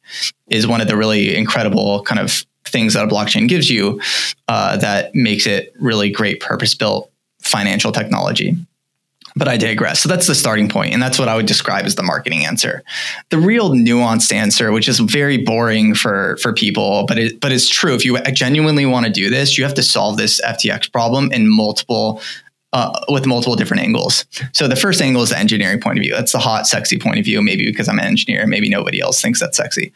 is 0.48 0.66
one 0.66 0.80
of 0.80 0.88
the 0.88 0.96
really 0.96 1.36
incredible 1.36 2.02
kind 2.02 2.20
of 2.20 2.44
things 2.64 2.94
that 2.94 3.04
a 3.04 3.08
blockchain 3.08 3.48
gives 3.48 3.70
you 3.70 4.00
uh, 4.48 4.76
that 4.76 5.14
makes 5.14 5.46
it 5.46 5.74
really 5.80 6.10
great 6.10 6.40
purpose 6.40 6.74
built 6.74 7.10
financial 7.42 7.92
technology. 7.92 8.56
But 9.40 9.48
I 9.48 9.56
digress. 9.56 10.00
So 10.00 10.08
that's 10.10 10.26
the 10.26 10.34
starting 10.34 10.68
point, 10.68 10.92
and 10.92 11.02
that's 11.02 11.18
what 11.18 11.28
I 11.28 11.34
would 11.34 11.46
describe 11.46 11.86
as 11.86 11.94
the 11.94 12.02
marketing 12.02 12.44
answer. 12.44 12.82
The 13.30 13.38
real 13.38 13.70
nuanced 13.70 14.34
answer, 14.34 14.70
which 14.70 14.86
is 14.86 14.98
very 14.98 15.38
boring 15.38 15.94
for 15.94 16.36
for 16.42 16.52
people, 16.52 17.06
but 17.08 17.18
it 17.18 17.40
but 17.40 17.50
it's 17.50 17.66
true. 17.66 17.94
If 17.94 18.04
you 18.04 18.20
genuinely 18.32 18.84
want 18.84 19.06
to 19.06 19.12
do 19.12 19.30
this, 19.30 19.56
you 19.56 19.64
have 19.64 19.72
to 19.74 19.82
solve 19.82 20.18
this 20.18 20.42
FTX 20.42 20.92
problem 20.92 21.32
in 21.32 21.48
multiple 21.48 22.20
uh, 22.72 22.92
with 23.08 23.26
multiple 23.26 23.56
different 23.56 23.82
angles. 23.82 24.24
So 24.52 24.68
the 24.68 24.76
first 24.76 25.00
angle 25.02 25.22
is 25.22 25.30
the 25.30 25.38
engineering 25.38 25.80
point 25.80 25.98
of 25.98 26.02
view. 26.02 26.12
That's 26.12 26.32
the 26.32 26.38
hot, 26.38 26.66
sexy 26.66 26.98
point 26.98 27.18
of 27.18 27.24
view. 27.24 27.42
Maybe 27.42 27.66
because 27.66 27.88
I'm 27.88 27.98
an 27.98 28.04
engineer, 28.04 28.46
maybe 28.46 28.68
nobody 28.68 29.00
else 29.00 29.20
thinks 29.20 29.40
that's 29.40 29.56
sexy. 29.56 29.92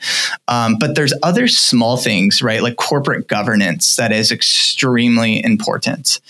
Um, 0.48 0.76
but 0.78 0.94
there's 0.94 1.14
other 1.22 1.46
small 1.48 1.96
things, 1.96 2.42
right? 2.42 2.62
Like 2.62 2.76
corporate 2.76 3.28
governance 3.28 3.96
that 3.96 4.12
is 4.12 4.32
extremely 4.32 5.44
important. 5.44 6.20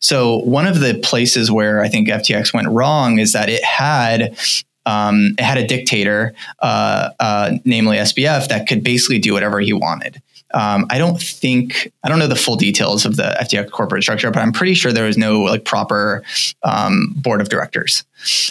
So 0.00 0.38
one 0.40 0.66
of 0.66 0.80
the 0.80 0.98
places 1.02 1.50
where 1.50 1.80
I 1.80 1.88
think 1.88 2.08
FTX 2.08 2.52
went 2.52 2.68
wrong 2.68 3.18
is 3.18 3.32
that 3.32 3.48
it 3.48 3.64
had 3.64 4.36
um, 4.86 5.34
it 5.38 5.42
had 5.42 5.56
a 5.56 5.66
dictator, 5.66 6.34
uh, 6.60 7.10
uh, 7.18 7.52
namely 7.64 7.96
SBF, 7.96 8.48
that 8.48 8.68
could 8.68 8.84
basically 8.84 9.18
do 9.18 9.32
whatever 9.32 9.58
he 9.60 9.72
wanted. 9.72 10.20
Um, 10.54 10.86
I 10.88 10.98
don't 10.98 11.20
think 11.20 11.92
I 12.04 12.08
don't 12.08 12.20
know 12.20 12.28
the 12.28 12.36
full 12.36 12.54
details 12.54 13.04
of 13.04 13.16
the 13.16 13.36
FTX 13.40 13.70
corporate 13.70 14.04
structure, 14.04 14.30
but 14.30 14.40
I'm 14.40 14.52
pretty 14.52 14.74
sure 14.74 14.92
there 14.92 15.06
was 15.06 15.18
no 15.18 15.40
like 15.42 15.64
proper 15.64 16.22
um, 16.62 17.12
board 17.16 17.40
of 17.40 17.48
directors, 17.48 18.04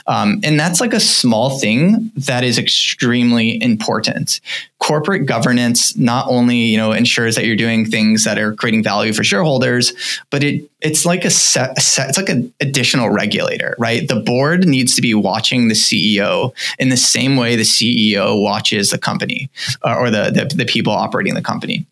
um, 0.05 0.41
and 0.43 0.59
that's 0.59 0.81
like 0.81 0.93
a 0.93 0.99
small 0.99 1.57
thing 1.59 2.11
that 2.17 2.43
is 2.43 2.57
extremely 2.57 3.61
important. 3.63 4.41
Corporate 4.79 5.25
governance 5.25 5.95
not 5.95 6.27
only 6.27 6.57
you 6.57 6.77
know 6.77 6.91
ensures 6.91 7.35
that 7.35 7.45
you're 7.45 7.55
doing 7.55 7.85
things 7.85 8.25
that 8.25 8.37
are 8.37 8.53
creating 8.53 8.83
value 8.83 9.13
for 9.13 9.23
shareholders, 9.23 9.93
but 10.29 10.43
it 10.43 10.69
it's 10.81 11.05
like 11.05 11.23
a 11.23 11.29
set, 11.29 11.81
set 11.81 12.09
it's 12.09 12.17
like 12.17 12.27
an 12.27 12.53
additional 12.59 13.09
regulator, 13.09 13.75
right? 13.79 14.09
The 14.09 14.19
board 14.19 14.67
needs 14.67 14.93
to 14.95 15.01
be 15.01 15.13
watching 15.13 15.69
the 15.69 15.73
CEO 15.73 16.53
in 16.77 16.89
the 16.89 16.97
same 16.97 17.37
way 17.37 17.55
the 17.55 17.63
CEO 17.63 18.41
watches 18.43 18.89
the 18.89 18.97
company 18.97 19.49
uh, 19.83 19.95
or 19.97 20.11
the, 20.11 20.31
the 20.31 20.53
the 20.53 20.65
people 20.65 20.91
operating 20.91 21.35
the 21.35 21.41
company. 21.41 21.85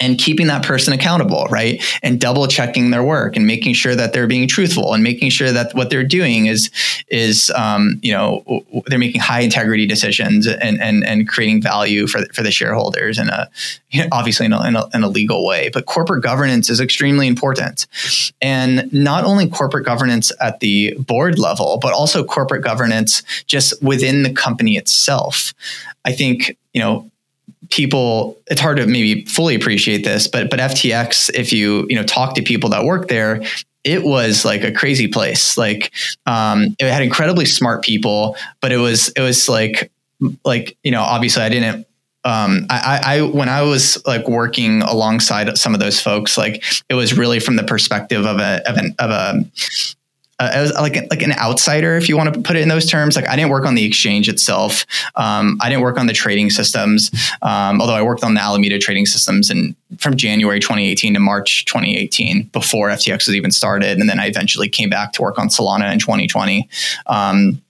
And 0.00 0.18
keeping 0.18 0.46
that 0.46 0.64
person 0.64 0.92
accountable, 0.92 1.46
right? 1.50 1.82
And 2.02 2.20
double 2.20 2.46
checking 2.46 2.90
their 2.90 3.02
work 3.02 3.36
and 3.36 3.46
making 3.46 3.74
sure 3.74 3.94
that 3.96 4.12
they're 4.12 4.26
being 4.26 4.46
truthful 4.46 4.94
and 4.94 5.02
making 5.02 5.30
sure 5.30 5.50
that 5.50 5.74
what 5.74 5.90
they're 5.90 6.04
doing 6.04 6.46
is 6.46 6.70
is 7.08 7.50
um, 7.56 7.98
you 8.02 8.12
know 8.12 8.64
they're 8.86 8.98
making 8.98 9.20
high 9.20 9.40
integrity 9.40 9.86
decisions 9.86 10.46
and 10.46 10.80
and 10.80 11.04
and 11.04 11.28
creating 11.28 11.60
value 11.60 12.06
for 12.06 12.24
for 12.32 12.42
the 12.42 12.52
shareholders 12.52 13.18
in 13.18 13.28
a 13.28 13.48
you 13.90 14.02
know, 14.02 14.08
obviously 14.12 14.46
in 14.46 14.52
a, 14.52 14.66
in, 14.66 14.76
a, 14.76 14.86
in 14.94 15.02
a 15.02 15.08
legal 15.08 15.46
way. 15.46 15.70
But 15.72 15.86
corporate 15.86 16.22
governance 16.22 16.70
is 16.70 16.80
extremely 16.80 17.26
important, 17.26 17.86
and 18.40 18.92
not 18.92 19.24
only 19.24 19.48
corporate 19.48 19.84
governance 19.84 20.30
at 20.40 20.60
the 20.60 20.94
board 20.94 21.38
level, 21.38 21.78
but 21.80 21.92
also 21.92 22.24
corporate 22.24 22.62
governance 22.62 23.22
just 23.46 23.82
within 23.82 24.22
the 24.22 24.32
company 24.32 24.76
itself. 24.76 25.54
I 26.04 26.12
think 26.12 26.56
you 26.72 26.80
know 26.80 27.10
people 27.70 28.38
it's 28.46 28.60
hard 28.60 28.76
to 28.76 28.86
maybe 28.86 29.24
fully 29.24 29.54
appreciate 29.54 30.04
this 30.04 30.26
but 30.26 30.50
but 30.50 30.58
FTX 30.58 31.30
if 31.34 31.52
you 31.52 31.86
you 31.88 31.96
know 31.96 32.04
talk 32.04 32.34
to 32.34 32.42
people 32.42 32.70
that 32.70 32.84
work 32.84 33.08
there 33.08 33.42
it 33.84 34.02
was 34.02 34.44
like 34.44 34.64
a 34.64 34.72
crazy 34.72 35.08
place. 35.08 35.56
Like 35.56 35.92
um, 36.26 36.76
it 36.78 36.92
had 36.92 37.02
incredibly 37.02 37.44
smart 37.44 37.82
people 37.82 38.36
but 38.60 38.72
it 38.72 38.76
was 38.76 39.08
it 39.10 39.20
was 39.20 39.48
like 39.48 39.90
like 40.44 40.76
you 40.82 40.90
know 40.90 41.02
obviously 41.02 41.42
i 41.42 41.48
didn't 41.48 41.86
um, 42.24 42.66
I, 42.68 43.00
I, 43.04 43.22
when 43.22 43.48
I 43.48 43.62
was 43.62 44.04
like 44.06 44.28
working 44.28 44.82
alongside 44.82 45.56
some 45.56 45.72
of 45.72 45.80
those 45.80 46.00
folks, 46.00 46.36
like 46.36 46.62
it 46.90 46.94
was 46.94 47.16
really 47.16 47.40
from 47.40 47.56
the 47.56 47.62
perspective 47.62 48.26
of 48.26 48.38
a 48.38 48.60
of, 48.68 48.76
an, 48.76 48.94
of 48.98 49.10
a 49.10 49.44
uh, 50.38 50.70
like 50.80 50.96
like 51.10 51.22
an 51.22 51.32
outsider, 51.32 51.96
if 51.96 52.08
you 52.08 52.16
want 52.16 52.32
to 52.32 52.40
put 52.40 52.56
it 52.56 52.62
in 52.62 52.68
those 52.68 52.86
terms. 52.86 53.16
Like 53.16 53.28
I 53.28 53.36
didn't 53.36 53.50
work 53.50 53.64
on 53.64 53.74
the 53.74 53.84
exchange 53.84 54.28
itself. 54.28 54.86
Um, 55.16 55.58
I 55.60 55.68
didn't 55.68 55.82
work 55.82 55.98
on 55.98 56.06
the 56.06 56.12
trading 56.12 56.50
systems, 56.50 57.10
um, 57.42 57.80
although 57.80 57.94
I 57.94 58.02
worked 58.02 58.22
on 58.22 58.34
the 58.34 58.40
Alameda 58.40 58.78
trading 58.78 59.06
systems 59.06 59.50
and 59.50 59.74
from 59.98 60.16
January 60.16 60.60
2018 60.60 61.14
to 61.14 61.20
March 61.20 61.64
2018 61.64 62.44
before 62.52 62.88
FTX 62.88 63.26
was 63.26 63.34
even 63.34 63.50
started, 63.50 63.98
and 63.98 64.08
then 64.08 64.20
I 64.20 64.26
eventually 64.26 64.68
came 64.68 64.90
back 64.90 65.12
to 65.14 65.22
work 65.22 65.38
on 65.38 65.48
Solana 65.48 65.92
in 65.92 65.98
2020. 65.98 66.68
Um, 67.06 67.60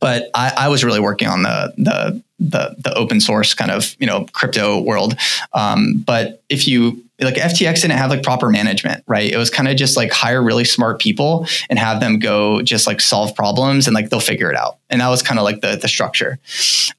but 0.00 0.30
I, 0.34 0.52
I, 0.56 0.68
was 0.68 0.82
really 0.82 0.98
working 0.98 1.28
on 1.28 1.42
the 1.42 1.72
the 1.76 2.22
the, 2.40 2.74
the 2.78 2.94
open 2.94 3.20
source 3.20 3.54
kind 3.54 3.70
of 3.70 3.94
you 4.00 4.06
know 4.06 4.26
crypto 4.32 4.80
world. 4.80 5.16
Um, 5.52 6.02
but 6.04 6.42
if 6.48 6.66
you 6.66 7.04
like 7.24 7.34
FTX 7.34 7.82
didn't 7.82 7.92
have 7.92 8.10
like 8.10 8.22
proper 8.22 8.48
management, 8.48 9.04
right? 9.06 9.30
It 9.30 9.36
was 9.36 9.50
kind 9.50 9.68
of 9.68 9.76
just 9.76 9.96
like 9.96 10.12
hire 10.12 10.42
really 10.42 10.64
smart 10.64 11.00
people 11.00 11.46
and 11.68 11.78
have 11.78 12.00
them 12.00 12.18
go 12.18 12.62
just 12.62 12.86
like 12.86 13.00
solve 13.00 13.34
problems 13.34 13.86
and 13.86 13.94
like 13.94 14.10
they'll 14.10 14.20
figure 14.20 14.50
it 14.50 14.56
out. 14.56 14.78
And 14.90 15.00
that 15.00 15.08
was 15.08 15.22
kind 15.22 15.38
of 15.38 15.44
like 15.44 15.60
the 15.60 15.76
the 15.76 15.88
structure. 15.88 16.38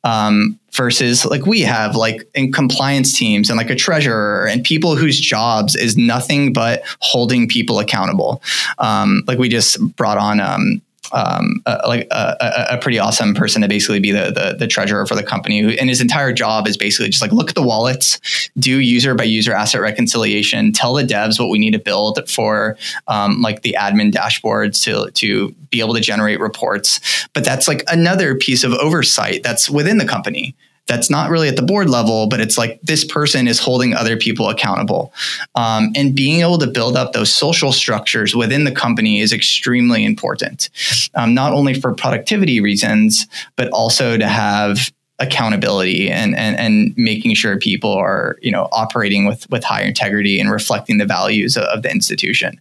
Um, 0.03 0.59
versus 0.74 1.24
like 1.26 1.45
we 1.45 1.61
have 1.61 1.95
like 1.95 2.28
in 2.34 2.51
compliance 2.51 3.13
teams 3.17 3.49
and 3.49 3.57
like 3.57 3.69
a 3.69 3.76
treasurer 3.76 4.47
and 4.47 4.63
people 4.63 4.95
whose 4.95 5.19
jobs 5.19 5.76
is 5.76 5.95
nothing 5.95 6.51
but 6.51 6.82
holding 6.99 7.47
people 7.47 7.80
accountable. 7.80 8.41
Um, 8.80 9.24
like 9.28 9.38
we 9.38 9.49
just 9.49 9.80
brought 9.95 10.17
on 10.17 10.39
um, 10.39 10.82
um, 11.14 11.61
like 11.88 12.07
a, 12.11 12.68
a, 12.72 12.78
pretty 12.80 12.97
awesome 12.97 13.36
person 13.36 13.61
to 13.61 13.68
basically 13.68 13.99
be 13.99 14.11
the, 14.11 14.32
the, 14.32 14.55
the 14.57 14.68
treasurer 14.68 15.05
for 15.05 15.14
the 15.14 15.24
company, 15.24 15.78
and 15.78 15.88
his 15.88 16.01
entire 16.01 16.34
job 16.34 16.68
is 16.68 16.76
basically 16.76 17.07
just 17.09 17.22
like 17.22 17.32
look 17.32 17.49
at 17.49 17.55
the 17.55 17.61
wallets, 17.61 18.20
do 18.57 18.80
user 18.80 19.14
by 19.14 19.24
user 19.24 19.53
asset 19.53 19.80
reconciliation, 19.80 20.74
tell 20.74 20.95
the 20.95 21.03
devs 21.03 21.39
what 21.39 21.49
we 21.49 21.59
need 21.59 21.72
to 21.72 21.80
build 21.80 22.28
for 22.28 22.78
um, 23.07 23.41
like 23.41 23.61
the 23.61 23.76
admin 23.80 24.11
dashboards 24.11 24.84
to 24.84 25.11
to 25.11 25.51
be 25.70 25.80
able 25.80 25.93
to 25.93 26.01
generate 26.01 26.39
reports. 26.39 26.99
But 27.34 27.45
that's 27.45 27.68
like 27.68 27.84
another 27.88 28.36
piece 28.36 28.64
of 28.64 28.74
oversight 28.74 29.43
that's 29.43 29.70
within 29.70 29.99
the 29.99 30.05
company 30.05 30.55
that's 30.88 31.10
not 31.10 31.30
really 31.30 31.48
at 31.48 31.56
the 31.56 31.62
board 31.62 31.90
level, 31.90 32.28
but 32.28 32.42
it's 32.42 32.58
like 32.58 32.80
this 32.82 33.06
person 33.06 33.48
is 33.48 33.60
holding 33.60 33.94
other 33.94 34.18
people 34.18 34.50
accountable. 34.50 35.14
Um, 35.56 35.92
and 35.96 36.16
being 36.16 36.42
able 36.42 36.58
to 36.60 36.68
build 36.68 36.98
up 36.98 37.14
those 37.14 37.34
social 37.34 37.72
structures 37.72 38.36
within 38.36 38.66
the 38.66 38.72
company 38.72 39.20
is 39.20 39.32
extremely 39.32 40.04
important, 40.04 40.70
um, 41.16 41.34
not 41.34 41.54
only 41.54 41.74
for 41.74 41.94
productivity 41.94 42.60
reasons, 42.60 43.28
but 43.56 43.70
also 43.70 44.18
to 44.18 44.28
have 44.28 44.92
accountability 45.20 46.10
and, 46.10 46.36
and 46.36 46.58
and 46.58 46.94
making 46.98 47.36
sure 47.36 47.58
people 47.58 47.94
are 47.94 48.38
you 48.42 48.52
know 48.52 48.68
operating 48.72 49.26
with 49.26 49.50
with 49.52 49.64
high 49.64 49.84
integrity 49.84 50.40
and 50.40 50.52
reflecting 50.52 50.98
the 50.98 51.06
values 51.06 51.56
of, 51.56 51.84
the 51.84 51.92
institution 51.92 52.60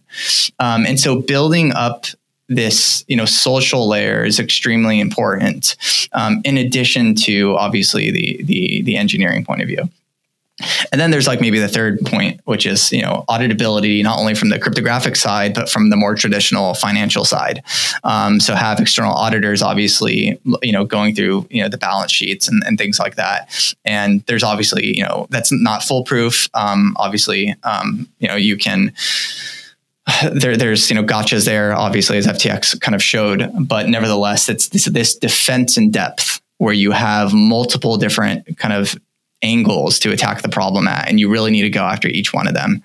um, 0.59 0.85
and 0.85 0.99
so 0.99 1.19
building 1.19 1.73
up 1.73 2.05
this 2.55 3.03
you 3.07 3.15
know 3.15 3.25
social 3.25 3.87
layer 3.87 4.23
is 4.23 4.39
extremely 4.39 4.99
important 4.99 5.75
um, 6.13 6.41
in 6.43 6.57
addition 6.57 7.15
to 7.15 7.55
obviously 7.57 8.11
the, 8.11 8.43
the 8.43 8.81
the 8.83 8.97
engineering 8.97 9.43
point 9.45 9.61
of 9.61 9.67
view. 9.67 9.89
And 10.91 11.01
then 11.01 11.09
there's 11.09 11.25
like 11.25 11.41
maybe 11.41 11.57
the 11.57 11.67
third 11.67 11.99
point 12.05 12.39
which 12.45 12.67
is 12.67 12.91
you 12.91 13.01
know 13.01 13.25
auditability 13.27 14.03
not 14.03 14.19
only 14.19 14.35
from 14.35 14.49
the 14.49 14.59
cryptographic 14.59 15.15
side 15.15 15.53
but 15.53 15.67
from 15.67 15.89
the 15.89 15.95
more 15.95 16.13
traditional 16.13 16.75
financial 16.75 17.25
side. 17.25 17.63
Um, 18.03 18.39
so 18.39 18.53
have 18.53 18.79
external 18.79 19.13
auditors 19.13 19.61
obviously 19.61 20.39
you 20.61 20.71
know 20.71 20.85
going 20.85 21.15
through 21.15 21.47
you 21.49 21.61
know 21.61 21.69
the 21.69 21.77
balance 21.77 22.11
sheets 22.11 22.47
and, 22.47 22.61
and 22.65 22.77
things 22.77 22.99
like 22.99 23.15
that. 23.15 23.75
And 23.83 24.23
there's 24.27 24.43
obviously 24.43 24.95
you 24.95 25.03
know 25.03 25.27
that's 25.31 25.51
not 25.51 25.83
foolproof. 25.83 26.47
Um, 26.53 26.95
obviously 26.97 27.55
um, 27.63 28.07
you 28.19 28.27
know 28.27 28.35
you 28.35 28.55
can 28.55 28.93
there, 30.31 30.57
there's 30.57 30.89
you 30.89 30.95
know 30.95 31.03
gotchas 31.03 31.45
there, 31.45 31.73
obviously 31.73 32.17
as 32.17 32.27
FTX 32.27 32.79
kind 32.81 32.95
of 32.95 33.03
showed, 33.03 33.49
but 33.59 33.87
nevertheless, 33.87 34.49
it's 34.49 34.69
this, 34.69 34.85
this 34.85 35.15
defense 35.15 35.77
in 35.77 35.91
depth 35.91 36.41
where 36.57 36.73
you 36.73 36.91
have 36.91 37.33
multiple 37.33 37.97
different 37.97 38.57
kind 38.57 38.73
of 38.73 38.95
angles 39.41 39.99
to 39.99 40.11
attack 40.11 40.41
the 40.41 40.49
problem 40.49 40.87
at, 40.87 41.09
and 41.09 41.19
you 41.19 41.29
really 41.29 41.51
need 41.51 41.63
to 41.63 41.69
go 41.69 41.83
after 41.83 42.07
each 42.07 42.33
one 42.33 42.47
of 42.47 42.53
them. 42.53 42.81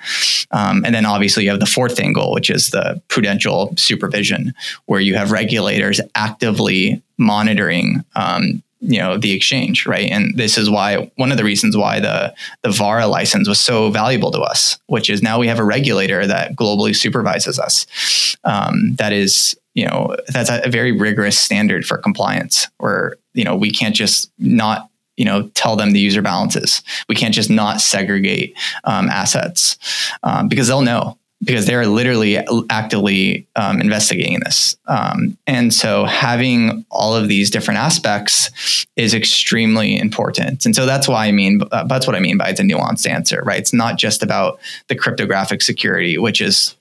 Um, 0.51 0.85
and 0.85 0.95
then 0.95 1.07
obviously 1.07 1.45
you 1.45 1.51
have 1.51 1.61
the 1.61 1.67
fourth 1.67 2.01
angle, 2.01 2.33
which 2.33 2.51
is 2.51 2.71
the 2.71 3.01
prudential 3.09 3.73
supervision, 3.77 4.53
where 4.87 5.01
you 5.01 5.15
have 5.15 5.31
regulators 5.31 6.01
actively 6.17 7.01
monitoring 7.17 8.05
um, 8.17 8.63
you 8.81 8.99
know 8.99 9.17
the 9.17 9.33
exchange 9.33 9.87
right? 9.87 10.11
And 10.11 10.37
this 10.37 10.57
is 10.57 10.71
why 10.71 11.11
one 11.17 11.31
of 11.31 11.39
the 11.39 11.45
reasons 11.45 11.77
why 11.77 12.01
the 12.01 12.35
the 12.63 12.71
VARA 12.71 13.07
license 13.07 13.49
was 13.49 13.61
so 13.61 13.91
valuable 13.91 14.31
to 14.33 14.41
us 14.41 14.79
which 14.87 15.11
is 15.11 15.23
now 15.23 15.39
we 15.39 15.49
have 15.49 15.59
a 15.59 15.65
regulator 15.65 16.27
that 16.27 16.57
globally 16.57 16.95
supervises 16.95 17.59
us. 17.59 18.37
Um, 18.45 18.95
that 18.97 19.13
is 19.13 19.57
you 19.75 19.87
know 19.87 20.17
that's 20.29 20.51
a 20.51 20.69
very 20.69 20.93
rigorous 20.93 21.39
standard 21.39 21.87
for 21.87 21.99
compliance 21.99 22.67
where 22.79 23.17
you 23.35 23.45
know 23.45 23.57
we 23.57 23.71
can't 23.71 23.95
just 23.95 24.33
not 24.39 24.91
you 25.17 25.25
know 25.25 25.49
tell 25.55 25.77
them 25.77 25.93
the 25.93 26.01
user 26.01 26.23
balances. 26.23 26.83
We 27.09 27.15
can't 27.15 27.35
just 27.35 27.51
not 27.51 27.81
segregate 27.81 28.57
um, 28.85 29.09
assets 29.09 29.77
um, 30.23 30.49
because 30.49 30.69
they'll 30.69 30.83
know 30.83 31.18
because 31.43 31.67
they're 31.67 31.87
literally 31.87 32.39
actively 32.69 33.47
um, 33.55 33.81
investigating 33.81 34.41
this. 34.41 34.77
Um, 34.87 35.39
and 35.47 35.73
so 35.73 36.05
having 36.05 36.85
all 36.91 37.15
of 37.15 37.29
these 37.29 37.51
different 37.51 37.79
aspects 37.79 38.87
is 38.97 39.15
extremely 39.15 39.97
important. 39.99 40.67
And 40.67 40.75
so 40.75 40.85
that's 40.85 41.07
why 41.07 41.27
I 41.27 41.33
mean, 41.33 41.61
uh, 41.71 41.85
that's 41.85 42.07
what 42.07 42.17
I 42.17 42.21
mean 42.21 42.39
by 42.39 42.49
it's 42.49 42.61
a 42.61 42.65
nuanced 42.65 43.09
answer, 43.09 43.43
right? 43.45 43.59
It's 43.61 43.73
not 43.73 43.99
just 43.99 44.23
about 44.23 44.59
the 44.89 44.97
cryptographic 44.97 45.63
security, 45.63 46.19
which 46.19 46.41
is 46.41 46.75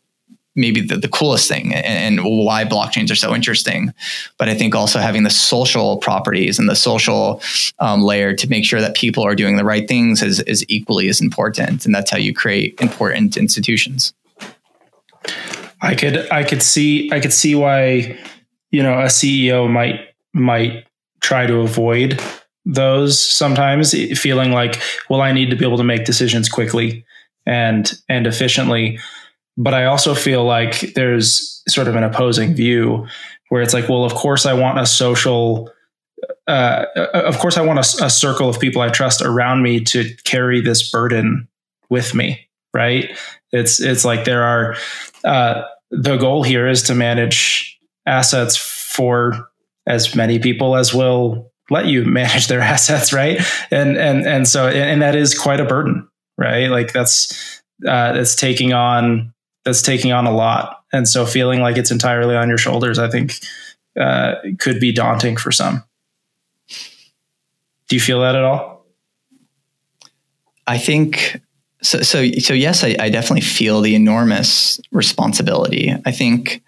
maybe 0.58 0.82
the, 0.82 0.98
the 0.98 1.08
coolest 1.08 1.48
thing 1.48 1.72
and, 1.74 2.20
and, 2.20 2.26
why 2.26 2.66
blockchains 2.66 3.12
are 3.12 3.16
so 3.16 3.36
interesting. 3.36 3.94
But 4.40 4.50
I 4.50 4.56
think 4.56 4.74
also 4.74 4.98
having 5.00 5.22
the 5.22 5.30
social 5.30 5.98
properties 5.98 6.58
and 6.58 6.68
the 6.68 6.76
social 6.76 7.42
um, 7.78 8.02
layer 8.02 8.34
to 8.34 8.50
make 8.50 8.66
sure 8.66 8.82
that 8.82 8.96
people 8.96 9.24
are 9.24 9.36
doing 9.36 9.56
the 9.56 9.64
right 9.64 9.88
things 9.88 10.24
is, 10.24 10.40
is 10.42 10.66
equally 10.68 11.08
as 11.10 11.22
important. 11.22 11.86
And 11.86 11.94
that's 11.94 12.10
how 12.10 12.18
you 12.18 12.34
create 12.34 12.82
important 12.82 13.38
institutions. 13.38 14.14
I 15.82 15.96
could 15.96 16.30
I 16.32 16.44
could 16.44 16.62
see 16.62 17.12
I 17.12 17.20
could 17.20 17.34
see 17.34 17.56
why 17.56 18.18
you 18.72 18.84
know 18.84 19.00
a 19.00 19.06
CEO 19.06 19.70
might 19.70 20.00
might 20.34 20.86
try 21.22 21.46
to 21.46 21.60
avoid 21.60 22.22
those 22.66 23.20
sometimes 23.20 23.94
feeling 24.20 24.52
like 24.52 24.82
well 25.10 25.22
I 25.22 25.32
need 25.32 25.50
to 25.52 25.56
be 25.56 25.66
able 25.66 25.78
to 25.78 25.84
make 25.84 26.06
decisions 26.06 26.50
quickly 26.50 27.06
and 27.46 27.92
and 28.10 28.28
efficiently. 28.28 29.00
But 29.60 29.74
I 29.74 29.86
also 29.86 30.14
feel 30.14 30.44
like 30.44 30.94
there's 30.94 31.64
sort 31.68 31.88
of 31.88 31.96
an 31.96 32.04
opposing 32.04 32.54
view 32.54 33.08
where 33.50 33.62
it's 33.62 33.74
like 33.74 33.90
well 33.90 34.04
of 34.04 34.14
course 34.14 34.46
I 34.46 34.54
want 34.54 34.80
a 34.80 34.86
social 34.86 35.72
uh, 36.48 36.86
of 37.14 37.38
course 37.40 37.58
I 37.58 37.62
want 37.62 37.80
a, 37.80 38.06
a 38.06 38.10
circle 38.10 38.50
of 38.50 38.60
people 38.60 38.82
I 38.82 38.90
trust 38.90 39.22
around 39.22 39.62
me 39.62 39.84
to 39.86 40.14
carry 40.24 40.62
this 40.62 40.90
burden 40.90 41.48
with 41.90 42.14
me 42.14 42.48
right 42.74 43.18
it's 43.52 43.80
it's 43.80 44.06
like 44.06 44.26
there 44.26 44.44
are 44.44 44.76
uh, 45.24 45.64
the 45.92 46.18
goal 46.18 46.44
here 46.44 46.68
is 46.68 46.84
to 46.84 46.96
manage 46.96 47.80
assets 48.06 48.58
for 48.58 49.50
as 49.86 50.16
many 50.16 50.40
people 50.40 50.76
as 50.76 50.94
will 50.94 51.52
let 51.70 51.86
you 51.86 52.06
manage 52.06 52.48
their 52.48 52.62
assets, 52.62 53.14
right? 53.14 53.40
And 53.72 53.98
and 53.98 54.26
and 54.26 54.48
so 54.48 54.68
and 54.68 55.02
that 55.02 55.16
is 55.16 55.38
quite 55.38 55.60
a 55.60 55.66
burden, 55.66 56.08
right? 56.38 56.70
Like 56.70 56.94
that's 56.94 57.62
uh, 57.88 58.14
that's 58.14 58.36
taking 58.36 58.74
on 58.74 59.34
that's 59.64 59.82
taking 59.82 60.12
on 60.12 60.26
a 60.26 60.32
lot, 60.32 60.84
and 60.94 61.08
so 61.08 61.26
feeling 61.26 61.62
like 61.62 61.78
it's 61.78 61.92
entirely 61.92 62.36
on 62.36 62.50
your 62.50 62.58
shoulders, 62.58 63.00
I 63.00 63.10
think, 63.10 63.34
uh, 64.00 64.36
could 64.60 64.80
be 64.80 64.92
daunting 64.92 65.38
for 65.38 65.52
some. 65.52 65.84
Do 67.88 67.96
you 67.96 68.02
feel 68.02 68.22
that 68.22 68.36
at 68.36 68.44
all? 68.44 68.86
I 70.66 70.78
think 70.78 71.42
so 71.82 72.02
so 72.02 72.30
so 72.40 72.54
yes, 72.54 72.84
I, 72.84 72.96
I 73.00 73.10
definitely 73.10 73.42
feel 73.42 73.82
the 73.82 73.96
enormous 73.96 74.80
responsibility. 74.92 75.94
I 76.06 76.12
think 76.12 76.62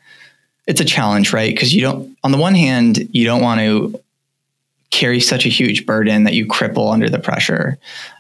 it's 0.68 0.82
a 0.82 0.86
challenge, 0.86 1.34
right? 1.34 1.54
Because 1.54 1.74
you 1.74 1.82
don't, 1.82 2.16
on 2.24 2.32
the 2.32 2.38
one 2.38 2.54
hand, 2.54 3.10
you 3.12 3.26
don't 3.26 3.42
want 3.42 3.60
to 3.60 4.00
carry 4.92 5.20
such 5.20 5.46
a 5.46 5.50
huge 5.50 5.86
burden 5.86 6.24
that 6.26 6.34
you 6.34 6.46
cripple 6.46 6.94
under 6.94 7.10
the 7.10 7.18
pressure. 7.18 7.80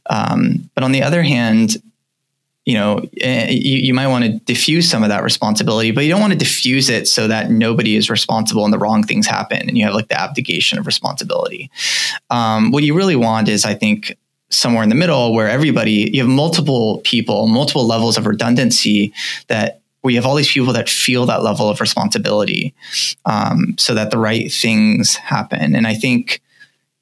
Um, 0.09 0.69
but 0.73 0.83
on 0.83 0.91
the 0.91 1.03
other 1.03 1.21
hand, 1.21 1.77
you 2.65 2.73
know, 2.73 3.05
eh, 3.21 3.49
you, 3.51 3.77
you 3.77 3.93
might 3.93 4.07
want 4.07 4.25
to 4.25 4.39
diffuse 4.39 4.89
some 4.89 5.03
of 5.03 5.09
that 5.09 5.23
responsibility, 5.23 5.91
but 5.91 6.03
you 6.03 6.09
don't 6.09 6.21
want 6.21 6.33
to 6.33 6.39
diffuse 6.39 6.89
it 6.89 7.07
so 7.07 7.27
that 7.27 7.51
nobody 7.51 7.95
is 7.95 8.09
responsible 8.09 8.63
and 8.63 8.73
the 8.73 8.79
wrong 8.79 9.03
things 9.03 9.27
happen 9.27 9.67
and 9.67 9.77
you 9.77 9.85
have 9.85 9.93
like 9.93 10.07
the 10.07 10.19
abdication 10.19 10.77
of 10.79 10.85
responsibility. 10.85 11.69
Um, 12.29 12.71
what 12.71 12.83
you 12.83 12.95
really 12.95 13.15
want 13.15 13.47
is, 13.47 13.63
I 13.63 13.75
think, 13.75 14.17
somewhere 14.49 14.83
in 14.83 14.89
the 14.89 14.95
middle 14.95 15.33
where 15.33 15.49
everybody, 15.49 16.09
you 16.13 16.21
have 16.21 16.29
multiple 16.29 17.01
people, 17.03 17.47
multiple 17.47 17.85
levels 17.85 18.17
of 18.17 18.25
redundancy 18.25 19.13
that 19.47 19.81
we 20.03 20.15
have 20.15 20.25
all 20.25 20.35
these 20.35 20.51
people 20.51 20.73
that 20.73 20.89
feel 20.89 21.25
that 21.25 21.43
level 21.43 21.69
of 21.69 21.81
responsibility 21.81 22.73
um, 23.25 23.75
so 23.77 23.93
that 23.93 24.11
the 24.11 24.17
right 24.17 24.51
things 24.51 25.15
happen. 25.15 25.75
And 25.75 25.85
I 25.85 25.93
think, 25.93 26.41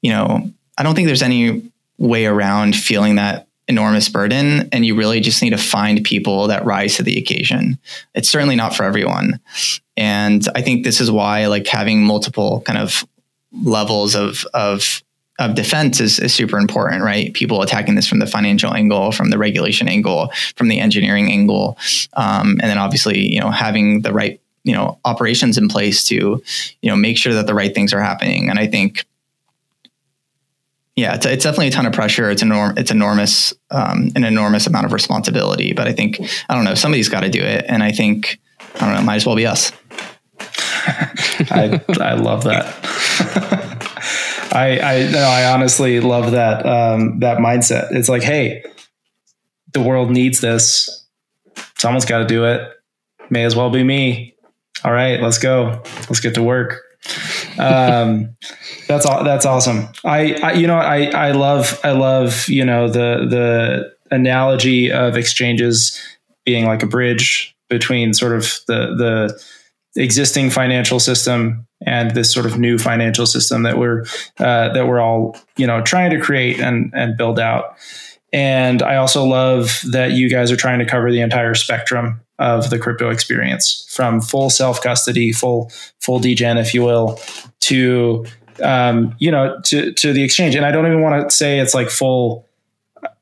you 0.02 0.10
know, 0.10 0.50
I 0.76 0.82
don't 0.82 0.94
think 0.94 1.06
there's 1.06 1.22
any 1.22 1.70
way 1.98 2.26
around 2.26 2.76
feeling 2.76 3.16
that 3.16 3.46
enormous 3.68 4.08
burden. 4.08 4.68
And 4.72 4.84
you 4.84 4.94
really 4.94 5.20
just 5.20 5.42
need 5.42 5.50
to 5.50 5.58
find 5.58 6.02
people 6.02 6.48
that 6.48 6.64
rise 6.64 6.96
to 6.96 7.02
the 7.02 7.18
occasion. 7.18 7.78
It's 8.14 8.28
certainly 8.28 8.56
not 8.56 8.74
for 8.74 8.84
everyone. 8.84 9.40
And 9.96 10.46
I 10.54 10.62
think 10.62 10.84
this 10.84 11.00
is 11.00 11.10
why 11.10 11.46
like 11.46 11.66
having 11.66 12.02
multiple 12.02 12.62
kind 12.62 12.78
of 12.78 13.04
levels 13.62 14.14
of, 14.14 14.46
of 14.54 15.02
of 15.38 15.54
defense 15.54 16.00
is, 16.00 16.18
is 16.18 16.34
super 16.34 16.58
important, 16.58 17.02
right? 17.02 17.32
People 17.32 17.62
attacking 17.62 17.94
this 17.94 18.06
from 18.06 18.18
the 18.18 18.26
financial 18.26 18.74
angle, 18.74 19.12
from 19.12 19.30
the 19.30 19.38
regulation 19.38 19.88
angle, 19.88 20.32
from 20.56 20.68
the 20.68 20.80
engineering 20.80 21.30
angle, 21.30 21.78
um, 22.14 22.58
and 22.60 22.70
then 22.70 22.78
obviously, 22.78 23.32
you 23.32 23.40
know, 23.40 23.50
having 23.50 24.02
the 24.02 24.12
right, 24.12 24.40
you 24.64 24.74
know, 24.74 24.98
operations 25.04 25.56
in 25.56 25.68
place 25.68 26.04
to, 26.04 26.42
you 26.82 26.90
know, 26.90 26.96
make 26.96 27.16
sure 27.16 27.34
that 27.34 27.46
the 27.46 27.54
right 27.54 27.72
things 27.74 27.92
are 27.92 28.00
happening. 28.00 28.50
And 28.50 28.58
I 28.58 28.66
think, 28.66 29.06
yeah, 30.96 31.14
it's, 31.14 31.24
it's 31.24 31.44
definitely 31.44 31.68
a 31.68 31.70
ton 31.70 31.86
of 31.86 31.92
pressure. 31.92 32.28
It's 32.30 32.42
enorm- 32.42 32.76
it's 32.76 32.90
enormous, 32.90 33.54
um, 33.70 34.10
an 34.16 34.24
enormous 34.24 34.66
amount 34.66 34.86
of 34.86 34.92
responsibility. 34.92 35.72
But 35.72 35.86
I 35.86 35.92
think, 35.92 36.20
I 36.48 36.54
don't 36.56 36.64
know, 36.64 36.74
somebody's 36.74 37.08
got 37.08 37.20
to 37.20 37.30
do 37.30 37.40
it, 37.40 37.64
and 37.68 37.84
I 37.84 37.92
think, 37.92 38.40
I 38.74 38.80
don't 38.80 38.94
know, 38.94 39.02
might 39.02 39.16
as 39.16 39.26
well 39.26 39.36
be 39.36 39.46
us. 39.46 39.70
I 40.40 41.80
I 42.00 42.14
love 42.14 42.44
that. 42.44 43.64
I 44.52 44.80
I 44.80 45.10
no, 45.10 45.20
I 45.20 45.52
honestly 45.52 46.00
love 46.00 46.32
that 46.32 46.64
um, 46.66 47.20
that 47.20 47.38
mindset. 47.38 47.92
It's 47.92 48.08
like, 48.08 48.22
hey, 48.22 48.64
the 49.72 49.82
world 49.82 50.10
needs 50.10 50.40
this. 50.40 51.06
Someone's 51.76 52.04
got 52.04 52.18
to 52.18 52.26
do 52.26 52.44
it. 52.44 52.70
May 53.30 53.44
as 53.44 53.54
well 53.54 53.70
be 53.70 53.84
me. 53.84 54.34
All 54.84 54.92
right, 54.92 55.20
let's 55.20 55.38
go. 55.38 55.82
Let's 56.08 56.20
get 56.20 56.34
to 56.34 56.42
work. 56.42 56.82
Um, 57.58 58.36
that's 58.86 59.06
all. 59.06 59.24
That's 59.24 59.46
awesome. 59.46 59.88
I, 60.04 60.34
I 60.42 60.52
you 60.52 60.66
know 60.66 60.76
I 60.76 61.06
I 61.06 61.32
love 61.32 61.78
I 61.84 61.92
love 61.92 62.48
you 62.48 62.64
know 62.64 62.88
the 62.88 63.26
the 63.28 63.94
analogy 64.10 64.90
of 64.90 65.16
exchanges 65.16 66.00
being 66.44 66.64
like 66.64 66.82
a 66.82 66.86
bridge 66.86 67.54
between 67.68 68.14
sort 68.14 68.34
of 68.34 68.60
the 68.66 68.94
the 68.96 69.44
existing 69.98 70.50
financial 70.50 71.00
system 71.00 71.66
and 71.84 72.12
this 72.12 72.32
sort 72.32 72.46
of 72.46 72.58
new 72.58 72.78
financial 72.78 73.26
system 73.26 73.62
that 73.64 73.78
we're 73.78 74.02
uh, 74.38 74.72
that 74.72 74.86
we're 74.86 75.00
all 75.00 75.36
you 75.56 75.66
know 75.66 75.82
trying 75.82 76.10
to 76.10 76.20
create 76.20 76.60
and 76.60 76.92
and 76.94 77.16
build 77.16 77.38
out. 77.38 77.76
And 78.32 78.82
I 78.82 78.96
also 78.96 79.24
love 79.24 79.80
that 79.90 80.12
you 80.12 80.28
guys 80.28 80.52
are 80.52 80.56
trying 80.56 80.80
to 80.80 80.84
cover 80.84 81.10
the 81.10 81.20
entire 81.20 81.54
spectrum 81.54 82.20
of 82.38 82.70
the 82.70 82.78
crypto 82.78 83.10
experience, 83.10 83.86
from 83.90 84.20
full 84.20 84.50
self 84.50 84.80
custody, 84.82 85.32
full 85.32 85.70
full 86.00 86.18
degen, 86.18 86.58
if 86.58 86.74
you 86.74 86.82
will, 86.82 87.18
to 87.60 88.26
um, 88.62 89.14
you 89.18 89.30
know 89.30 89.58
to 89.64 89.92
to 89.92 90.12
the 90.12 90.22
exchange. 90.22 90.54
And 90.54 90.64
I 90.64 90.70
don't 90.70 90.86
even 90.86 91.02
want 91.02 91.28
to 91.28 91.34
say 91.34 91.58
it's 91.58 91.74
like 91.74 91.90
full 91.90 92.47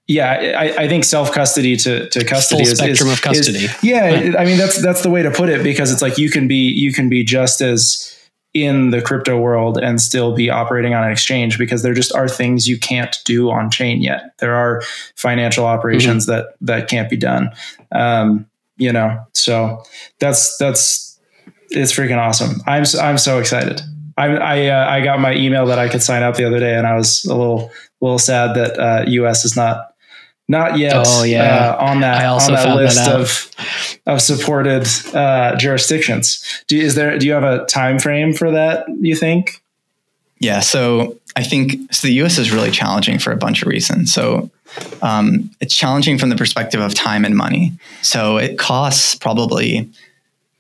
yeah, 0.09 0.55
I, 0.57 0.85
I 0.85 0.89
think 0.89 1.05
self 1.05 1.33
custody 1.33 1.77
to, 1.79 2.09
to 2.11 2.25
custody 2.25 2.65
Full 2.65 2.73
is, 2.73 2.79
spectrum 2.79 3.09
is, 3.09 3.15
of 3.15 3.23
custody. 3.23 3.65
Is, 3.65 3.83
yeah, 3.83 4.07
right. 4.07 4.37
I 4.39 4.45
mean 4.45 4.57
that's 4.57 4.81
that's 4.81 5.03
the 5.03 5.11
way 5.11 5.23
to 5.23 5.31
put 5.31 5.49
it 5.49 5.65
because 5.65 5.91
it's 5.91 6.03
like 6.03 6.17
you 6.17 6.31
can 6.31 6.47
be 6.47 6.69
you 6.69 6.93
can 6.93 7.09
be 7.09 7.25
just 7.25 7.61
as 7.61 8.17
in 8.55 8.91
the 8.91 9.03
crypto 9.03 9.39
world 9.39 9.77
and 9.77 10.01
still 10.01 10.35
be 10.35 10.49
operating 10.49 10.95
on 10.95 11.05
an 11.05 11.11
exchange 11.11 11.59
because 11.59 11.83
there 11.83 11.93
just 11.93 12.15
are 12.15 12.29
things 12.29 12.67
you 12.67 12.79
can't 12.79 13.19
do 13.25 13.51
on 13.51 13.71
chain 13.71 14.01
yet. 14.01 14.33
There 14.39 14.55
are 14.55 14.81
financial 15.17 15.67
operations 15.67 16.27
mm-hmm. 16.27 16.37
that 16.37 16.57
that 16.61 16.89
can't 16.89 17.11
be 17.11 17.17
done. 17.17 17.51
Um, 17.93 18.47
you 18.77 18.93
know, 18.93 19.19
so 19.33 19.83
that's 20.21 20.57
that's 20.59 21.19
it's 21.71 21.93
freaking 21.93 22.19
awesome. 22.19 22.63
I'm 22.67 22.85
I'm 23.01 23.19
so 23.19 23.41
excited. 23.41 23.83
I 24.17 24.27
I, 24.29 24.67
uh, 24.69 24.89
I 24.89 25.01
got 25.03 25.19
my 25.19 25.35
email 25.35 25.67
that 25.67 25.81
I 25.81 25.89
could 25.89 26.03
sign 26.03 26.23
up 26.23 26.37
the 26.37 26.45
other 26.45 26.61
day, 26.61 26.77
and 26.77 26.87
I 26.87 26.95
was 26.95 27.25
a 27.25 27.35
little 27.35 27.73
little 28.01 28.21
sad 28.21 28.55
that 28.55 28.79
uh, 28.79 29.05
US 29.07 29.45
is 29.45 29.57
not 29.57 29.96
not 30.49 30.79
yet 30.79 31.05
oh, 31.07 31.25
yeah. 31.25 31.75
Uh, 31.79 31.87
on 31.87 32.01
that 32.01 32.25
on 32.25 32.53
that 32.53 32.77
list 32.77 33.05
that 33.05 33.15
of 33.15 33.51
of 34.07 34.23
supported 34.23 34.87
uh, 35.15 35.57
jurisdictions. 35.57 36.45
Do, 36.69 36.79
is 36.79 36.95
there 36.95 37.19
do 37.19 37.27
you 37.27 37.33
have 37.33 37.45
a 37.45 37.65
time 37.67 37.99
frame 37.99 38.33
for 38.33 38.51
that? 38.53 38.87
You 38.89 39.17
think? 39.17 39.63
Yeah, 40.39 40.61
so 40.61 41.19
I 41.35 41.43
think 41.43 41.93
so. 41.93 42.07
The 42.07 42.15
U.S. 42.15 42.39
is 42.39 42.53
really 42.53 42.71
challenging 42.71 43.19
for 43.19 43.33
a 43.33 43.37
bunch 43.37 43.63
of 43.63 43.69
reasons. 43.69 44.13
So 44.13 44.51
um, 45.03 45.51
it's 45.61 45.75
challenging 45.75 46.19
from 46.19 46.29
the 46.29 46.37
perspective 46.37 46.81
of 46.81 46.95
time 46.95 47.25
and 47.25 47.35
money. 47.35 47.73
So 48.03 48.37
it 48.37 48.59
costs 48.59 49.15
probably 49.15 49.91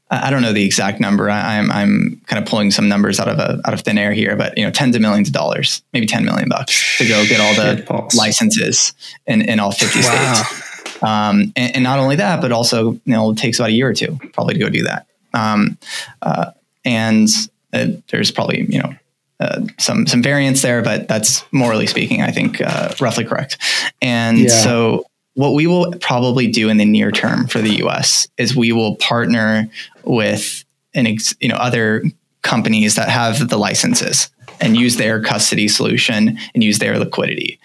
I 0.09 0.30
don't 0.30 0.42
know 0.42 0.52
the 0.52 0.64
exact 0.64 1.00
number. 1.00 1.28
I, 1.28 1.54
am 1.57 1.70
I'm, 1.70 1.76
I'm 1.76 2.20
kind 2.26 2.42
of 2.42 2.48
pulling 2.48 2.70
some 2.70 2.88
numbers 2.88 3.18
out 3.18 3.28
of 3.28 3.38
a, 3.38 3.61
out 3.64 3.74
of 3.74 3.80
thin 3.80 3.98
air 3.98 4.12
here, 4.12 4.36
but 4.36 4.57
you 4.57 4.64
know, 4.64 4.70
tens 4.70 4.94
of 4.94 5.02
millions 5.02 5.28
of 5.28 5.34
dollars, 5.34 5.82
maybe 5.92 6.07
ten 6.07 6.24
million 6.24 6.48
bucks 6.48 6.98
to 6.98 7.09
go 7.09 7.24
get 7.26 7.40
all 7.40 7.54
the 7.54 8.09
licenses 8.16 8.92
in, 9.26 9.42
in 9.42 9.59
all 9.59 9.72
fifty 9.72 10.00
wow. 10.00 10.34
states. 10.34 11.02
Um, 11.02 11.52
and, 11.57 11.74
and, 11.74 11.84
not 11.84 11.98
only 11.98 12.16
that, 12.16 12.40
but 12.40 12.52
also 12.52 12.92
you 12.92 13.00
know, 13.04 13.32
it 13.32 13.38
takes 13.38 13.59
about 13.59 13.70
a 13.70 13.72
year 13.72 13.88
or 13.88 13.92
two 13.92 14.18
probably 14.32 14.54
to 14.54 14.61
go 14.61 14.70
do 14.70 14.84
that. 14.84 15.07
Um, 15.34 15.76
uh, 16.22 16.52
and 16.84 17.28
uh, 17.72 17.88
there's 18.09 18.30
probably 18.30 18.62
you 18.72 18.80
know 18.80 18.94
uh, 19.40 19.62
some 19.78 20.07
some 20.07 20.22
variance 20.22 20.62
there, 20.62 20.82
but 20.82 21.09
that's 21.09 21.44
morally 21.52 21.86
speaking, 21.86 22.22
I 22.22 22.30
think 22.30 22.61
uh, 22.61 22.94
roughly 23.00 23.24
correct. 23.24 23.59
And 24.00 24.38
yeah. 24.38 24.48
so 24.48 25.07
what 25.37 25.53
we 25.53 25.66
will 25.66 25.93
probably 26.01 26.47
do 26.47 26.68
in 26.68 26.78
the 26.78 26.84
near 26.84 27.12
term 27.12 27.47
for 27.47 27.61
the 27.61 27.76
US 27.84 28.26
is 28.39 28.57
we 28.57 28.72
will 28.72 28.97
partner 28.97 29.70
with 30.05 30.64
an 30.95 31.07
ex, 31.07 31.34
you 31.41 31.49
know 31.49 31.57
other 31.57 32.03
companies 32.43 32.97
that 32.97 33.09
have 33.09 33.49
the 33.49 33.59
licenses 33.59 34.30
and 34.61 34.76
use 34.76 34.97
their 34.97 35.20
custody 35.20 35.68
solution 35.68 36.39
and 36.55 36.64
use 36.64 36.78
their 36.78 36.99
liquidity. 36.99 37.59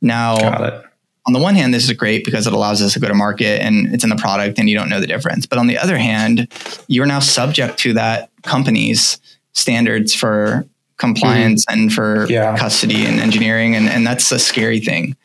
Now, 0.00 0.82
on 1.26 1.32
the 1.32 1.40
one 1.40 1.56
hand, 1.56 1.74
this 1.74 1.84
is 1.84 1.92
great 1.92 2.24
because 2.24 2.46
it 2.46 2.52
allows 2.52 2.80
us 2.80 2.92
to 2.92 3.00
go 3.00 3.08
to 3.08 3.14
market 3.14 3.60
and 3.60 3.92
it's 3.92 4.04
in 4.04 4.10
the 4.10 4.16
product 4.16 4.58
and 4.58 4.70
you 4.70 4.76
don't 4.76 4.88
know 4.88 5.00
the 5.00 5.08
difference. 5.08 5.46
But 5.46 5.58
on 5.58 5.66
the 5.66 5.76
other 5.76 5.98
hand, 5.98 6.48
you're 6.86 7.06
now 7.06 7.18
subject 7.18 7.78
to 7.78 7.94
that 7.94 8.30
company's 8.42 9.18
standards 9.52 10.14
for 10.14 10.64
compliance 10.98 11.64
mm-hmm. 11.64 11.80
and 11.80 11.92
for 11.92 12.26
yeah. 12.28 12.56
custody 12.56 13.04
and 13.04 13.18
engineering. 13.18 13.74
And, 13.74 13.88
and 13.88 14.06
that's 14.06 14.30
a 14.30 14.38
scary 14.38 14.78
thing. 14.78 15.16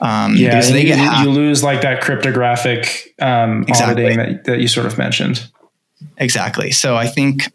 Um, 0.00 0.36
yeah, 0.36 0.60
they 0.60 0.82
you, 0.82 0.86
get 0.88 1.22
you 1.22 1.30
lose 1.30 1.62
like 1.62 1.82
that 1.82 2.02
cryptographic 2.02 3.14
um, 3.20 3.64
exactly. 3.68 4.04
auditing 4.04 4.18
that, 4.18 4.44
that 4.44 4.60
you 4.60 4.68
sort 4.68 4.86
of 4.86 4.98
mentioned. 4.98 5.48
Exactly. 6.18 6.70
So 6.70 6.96
I 6.96 7.06
think 7.06 7.52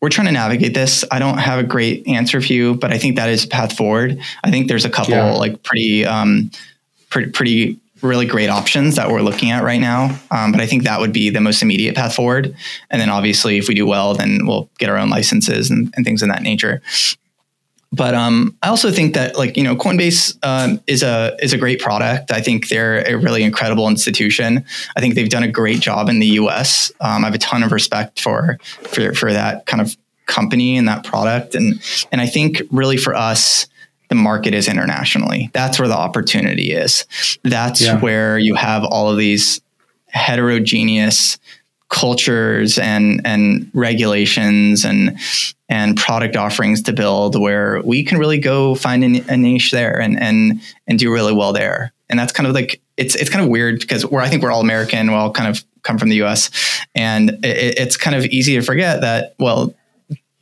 we're 0.00 0.10
trying 0.10 0.26
to 0.26 0.32
navigate 0.32 0.74
this. 0.74 1.04
I 1.10 1.18
don't 1.18 1.38
have 1.38 1.58
a 1.58 1.64
great 1.64 2.06
answer 2.06 2.40
for 2.40 2.52
you, 2.52 2.74
but 2.74 2.92
I 2.92 2.98
think 2.98 3.16
that 3.16 3.28
is 3.28 3.44
a 3.44 3.48
path 3.48 3.76
forward. 3.76 4.20
I 4.44 4.50
think 4.50 4.68
there's 4.68 4.84
a 4.84 4.90
couple 4.90 5.14
yeah. 5.14 5.32
like 5.32 5.62
pretty, 5.62 6.06
um, 6.06 6.50
pretty, 7.10 7.30
pretty 7.30 7.80
really 8.02 8.26
great 8.26 8.48
options 8.48 8.96
that 8.96 9.10
we're 9.10 9.22
looking 9.22 9.50
at 9.50 9.64
right 9.64 9.80
now. 9.80 10.16
Um, 10.30 10.52
but 10.52 10.60
I 10.60 10.66
think 10.66 10.84
that 10.84 11.00
would 11.00 11.12
be 11.12 11.30
the 11.30 11.40
most 11.40 11.62
immediate 11.62 11.96
path 11.96 12.14
forward. 12.14 12.54
And 12.90 13.00
then 13.00 13.10
obviously, 13.10 13.58
if 13.58 13.68
we 13.68 13.74
do 13.74 13.86
well, 13.86 14.14
then 14.14 14.46
we'll 14.46 14.70
get 14.78 14.88
our 14.88 14.96
own 14.96 15.10
licenses 15.10 15.70
and, 15.70 15.92
and 15.96 16.04
things 16.04 16.22
of 16.22 16.28
that 16.28 16.42
nature. 16.42 16.80
But 17.90 18.14
um, 18.14 18.56
I 18.62 18.68
also 18.68 18.90
think 18.90 19.14
that 19.14 19.38
like 19.38 19.56
you 19.56 19.64
know 19.64 19.74
Coinbase 19.74 20.38
um, 20.42 20.80
is 20.86 21.02
a 21.02 21.36
is 21.40 21.52
a 21.52 21.58
great 21.58 21.80
product. 21.80 22.30
I 22.30 22.40
think 22.40 22.68
they're 22.68 22.98
a 23.08 23.16
really 23.16 23.42
incredible 23.42 23.88
institution. 23.88 24.64
I 24.96 25.00
think 25.00 25.14
they've 25.14 25.28
done 25.28 25.42
a 25.42 25.50
great 25.50 25.80
job 25.80 26.08
in 26.08 26.18
the 26.18 26.26
U.S. 26.26 26.92
Um, 27.00 27.24
I 27.24 27.28
have 27.28 27.34
a 27.34 27.38
ton 27.38 27.62
of 27.62 27.72
respect 27.72 28.20
for 28.20 28.58
for 28.82 29.14
for 29.14 29.32
that 29.32 29.64
kind 29.64 29.80
of 29.80 29.96
company 30.26 30.76
and 30.76 30.86
that 30.86 31.02
product, 31.02 31.54
and 31.54 31.80
and 32.12 32.20
I 32.20 32.26
think 32.26 32.60
really 32.70 32.98
for 32.98 33.14
us, 33.14 33.66
the 34.08 34.14
market 34.14 34.52
is 34.52 34.68
internationally. 34.68 35.50
That's 35.54 35.78
where 35.78 35.88
the 35.88 35.96
opportunity 35.96 36.72
is. 36.72 37.06
That's 37.42 37.80
yeah. 37.80 37.98
where 38.00 38.38
you 38.38 38.54
have 38.54 38.84
all 38.84 39.08
of 39.08 39.16
these 39.16 39.62
heterogeneous 40.08 41.38
cultures 41.88 42.78
and 42.78 43.20
and 43.24 43.70
regulations 43.72 44.84
and 44.84 45.18
and 45.68 45.96
product 45.96 46.36
offerings 46.36 46.82
to 46.82 46.92
build 46.92 47.40
where 47.40 47.80
we 47.82 48.04
can 48.04 48.18
really 48.18 48.38
go 48.38 48.74
find 48.74 49.04
a, 49.04 49.36
niche 49.36 49.70
there 49.70 49.98
and 49.98 50.20
and 50.20 50.60
and 50.86 50.98
do 50.98 51.12
really 51.12 51.32
well 51.32 51.52
there 51.52 51.92
and 52.10 52.18
that's 52.18 52.32
kind 52.32 52.46
of 52.46 52.54
like 52.54 52.80
it's 52.96 53.14
it's 53.14 53.30
kind 53.30 53.42
of 53.42 53.50
weird 53.50 53.80
because 53.80 54.04
we're 54.04 54.20
I 54.20 54.28
think 54.28 54.42
we're 54.42 54.50
all 54.50 54.60
American, 54.60 55.08
we 55.08 55.14
all 55.14 55.32
kind 55.32 55.48
of 55.48 55.64
come 55.82 55.98
from 55.98 56.08
the 56.08 56.16
U.S. 56.16 56.50
and 56.94 57.30
it, 57.44 57.78
it's 57.78 57.96
kind 57.96 58.16
of 58.16 58.24
easy 58.26 58.54
to 58.56 58.62
forget 58.62 59.00
that 59.00 59.34
well 59.38 59.74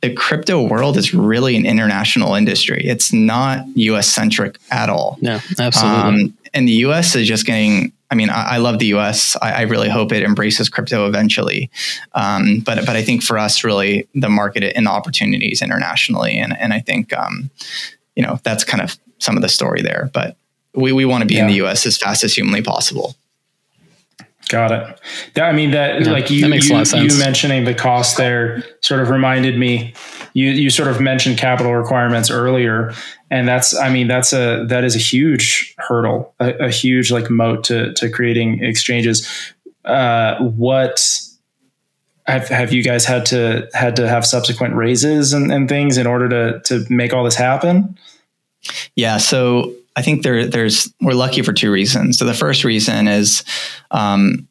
the 0.01 0.13
crypto 0.13 0.61
world 0.67 0.95
is 0.95 1.13
really 1.13 1.55
an 1.55 1.65
international 1.65 2.35
industry. 2.35 2.83
It's 2.85 3.11
not 3.11 3.65
US 3.75 4.07
centric 4.07 4.57
at 4.69 4.89
all. 4.89 5.17
No, 5.21 5.39
absolutely. 5.59 6.01
Um, 6.01 6.37
and 6.53 6.67
the 6.67 6.73
US 6.73 7.15
is 7.15 7.27
just 7.27 7.47
getting, 7.47 7.93
I 8.09 8.15
mean, 8.15 8.29
I, 8.29 8.55
I 8.55 8.57
love 8.57 8.79
the 8.79 8.87
US. 8.87 9.35
I, 9.41 9.51
I, 9.53 9.61
really 9.61 9.89
hope 9.89 10.11
it 10.11 10.23
embraces 10.23 10.69
crypto 10.69 11.07
eventually. 11.07 11.69
Um, 12.13 12.61
but, 12.65 12.85
but 12.85 12.95
I 12.95 13.03
think 13.03 13.21
for 13.21 13.37
us, 13.37 13.63
really, 13.63 14.07
the 14.15 14.29
market 14.29 14.63
and 14.63 14.85
the 14.85 14.91
opportunities 14.91 15.61
internationally. 15.61 16.37
And, 16.37 16.57
and 16.57 16.73
I 16.73 16.79
think, 16.79 17.11
um, 17.13 17.49
you 18.15 18.23
know, 18.23 18.39
that's 18.43 18.63
kind 18.63 18.81
of 18.81 18.97
some 19.19 19.35
of 19.35 19.41
the 19.41 19.49
story 19.49 19.81
there. 19.81 20.09
But 20.13 20.37
we, 20.73 20.93
we 20.93 21.05
want 21.05 21.21
to 21.23 21.27
be 21.27 21.35
yeah. 21.35 21.41
in 21.41 21.47
the 21.47 21.65
US 21.65 21.85
as 21.85 21.97
fast 21.97 22.23
as 22.23 22.33
humanly 22.33 22.61
possible. 22.61 23.15
Got 24.49 24.71
it. 24.71 24.99
That, 25.33 25.49
I 25.49 25.51
mean 25.51 25.71
that 25.71 26.05
yeah, 26.05 26.11
like 26.11 26.29
you, 26.29 26.49
that 26.49 26.93
you, 26.93 27.01
you, 27.01 27.19
mentioning 27.19 27.65
the 27.65 27.73
cost 27.73 28.15
there 28.15 28.63
sort 28.81 29.01
of 29.01 29.09
reminded 29.09 29.57
me. 29.57 29.93
You 30.33 30.51
you 30.51 30.69
sort 30.69 30.87
of 30.87 31.01
mentioned 31.01 31.37
capital 31.37 31.75
requirements 31.75 32.31
earlier, 32.31 32.93
and 33.29 33.47
that's 33.47 33.75
I 33.75 33.89
mean 33.89 34.07
that's 34.07 34.33
a 34.33 34.65
that 34.67 34.83
is 34.83 34.95
a 34.95 34.99
huge 34.99 35.75
hurdle, 35.77 36.33
a, 36.39 36.53
a 36.65 36.69
huge 36.69 37.11
like 37.11 37.29
moat 37.29 37.63
to 37.65 37.93
to 37.93 38.09
creating 38.09 38.63
exchanges. 38.63 39.27
Uh, 39.85 40.37
what 40.39 41.21
have 42.25 42.47
have 42.49 42.73
you 42.73 42.83
guys 42.83 43.05
had 43.05 43.25
to 43.27 43.67
had 43.73 43.95
to 43.95 44.07
have 44.07 44.25
subsequent 44.25 44.75
raises 44.75 45.33
and, 45.33 45.51
and 45.51 45.69
things 45.69 45.97
in 45.97 46.07
order 46.07 46.27
to 46.29 46.61
to 46.65 46.93
make 46.93 47.13
all 47.13 47.23
this 47.23 47.35
happen? 47.35 47.97
Yeah. 48.95 49.17
So 49.17 49.73
I 49.95 50.01
think 50.01 50.21
there, 50.21 50.45
there's 50.45 50.93
we're 51.01 51.13
lucky 51.13 51.41
for 51.41 51.53
two 51.53 51.71
reasons. 51.71 52.19
So 52.19 52.25
the 52.25 52.33
first 52.33 52.63
reason 52.63 53.07
is, 53.07 53.43
um, 53.91 54.47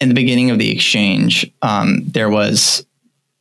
in 0.00 0.08
the 0.08 0.14
beginning 0.14 0.50
of 0.50 0.58
the 0.58 0.70
exchange, 0.70 1.50
um, 1.60 2.04
there 2.06 2.30
was, 2.30 2.86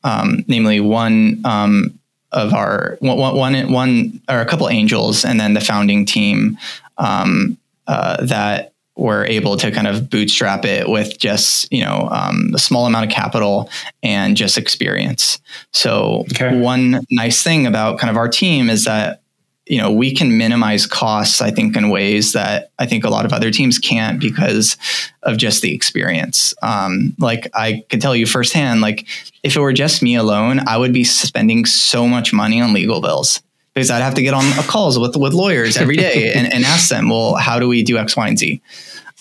um, 0.03 0.43
namely 0.47 0.79
one 0.79 1.39
um, 1.45 1.98
of 2.31 2.53
our 2.53 2.97
one, 2.99 3.35
one, 3.35 3.71
one 3.71 4.21
or 4.29 4.39
a 4.39 4.45
couple 4.45 4.69
angels, 4.69 5.25
and 5.25 5.39
then 5.39 5.53
the 5.53 5.61
founding 5.61 6.05
team 6.05 6.57
um, 6.97 7.57
uh, 7.87 8.23
that 8.25 8.73
were 8.95 9.25
able 9.25 9.55
to 9.55 9.71
kind 9.71 9.87
of 9.87 10.09
bootstrap 10.09 10.65
it 10.65 10.89
with 10.89 11.17
just 11.17 11.71
you 11.71 11.83
know 11.83 12.07
um, 12.11 12.51
a 12.53 12.59
small 12.59 12.85
amount 12.85 13.05
of 13.05 13.11
capital 13.11 13.69
and 14.03 14.35
just 14.35 14.57
experience. 14.57 15.39
So 15.71 16.25
okay. 16.31 16.59
one 16.59 17.01
nice 17.09 17.41
thing 17.41 17.65
about 17.65 17.97
kind 17.97 18.11
of 18.11 18.17
our 18.17 18.27
team 18.27 18.69
is 18.69 18.85
that 18.85 19.21
you 19.69 19.77
know, 19.77 19.91
we 19.91 20.13
can 20.13 20.35
minimize 20.35 20.87
costs, 20.87 21.41
I 21.41 21.51
think, 21.51 21.77
in 21.77 21.89
ways 21.89 22.33
that 22.33 22.71
I 22.79 22.87
think 22.87 23.03
a 23.03 23.09
lot 23.09 23.23
of 23.23 23.31
other 23.31 23.51
teams 23.51 23.77
can't 23.77 24.19
because 24.19 24.77
of 25.21 25.37
just 25.37 25.61
the 25.61 25.75
experience. 25.75 26.55
Um, 26.63 27.15
like 27.19 27.47
I 27.53 27.83
could 27.89 28.01
tell 28.01 28.15
you 28.15 28.25
firsthand, 28.25 28.81
like 28.81 29.07
if 29.43 29.55
it 29.55 29.59
were 29.59 29.71
just 29.71 30.01
me 30.01 30.15
alone, 30.15 30.59
I 30.67 30.77
would 30.77 30.91
be 30.91 31.03
spending 31.03 31.65
so 31.65 32.07
much 32.07 32.33
money 32.33 32.59
on 32.59 32.73
legal 32.73 32.99
bills 32.99 33.43
because 33.75 33.91
I'd 33.91 34.01
have 34.01 34.15
to 34.15 34.23
get 34.23 34.33
on 34.33 34.43
calls 34.63 34.97
with 34.97 35.15
with 35.15 35.33
lawyers 35.33 35.77
every 35.77 35.97
day 35.97 36.33
and, 36.35 36.51
and 36.51 36.65
ask 36.65 36.89
them, 36.89 37.07
well, 37.09 37.35
how 37.35 37.59
do 37.59 37.67
we 37.67 37.83
do 37.83 37.99
X, 37.99 38.17
Y, 38.17 38.27
and 38.27 38.39
Z? 38.39 38.61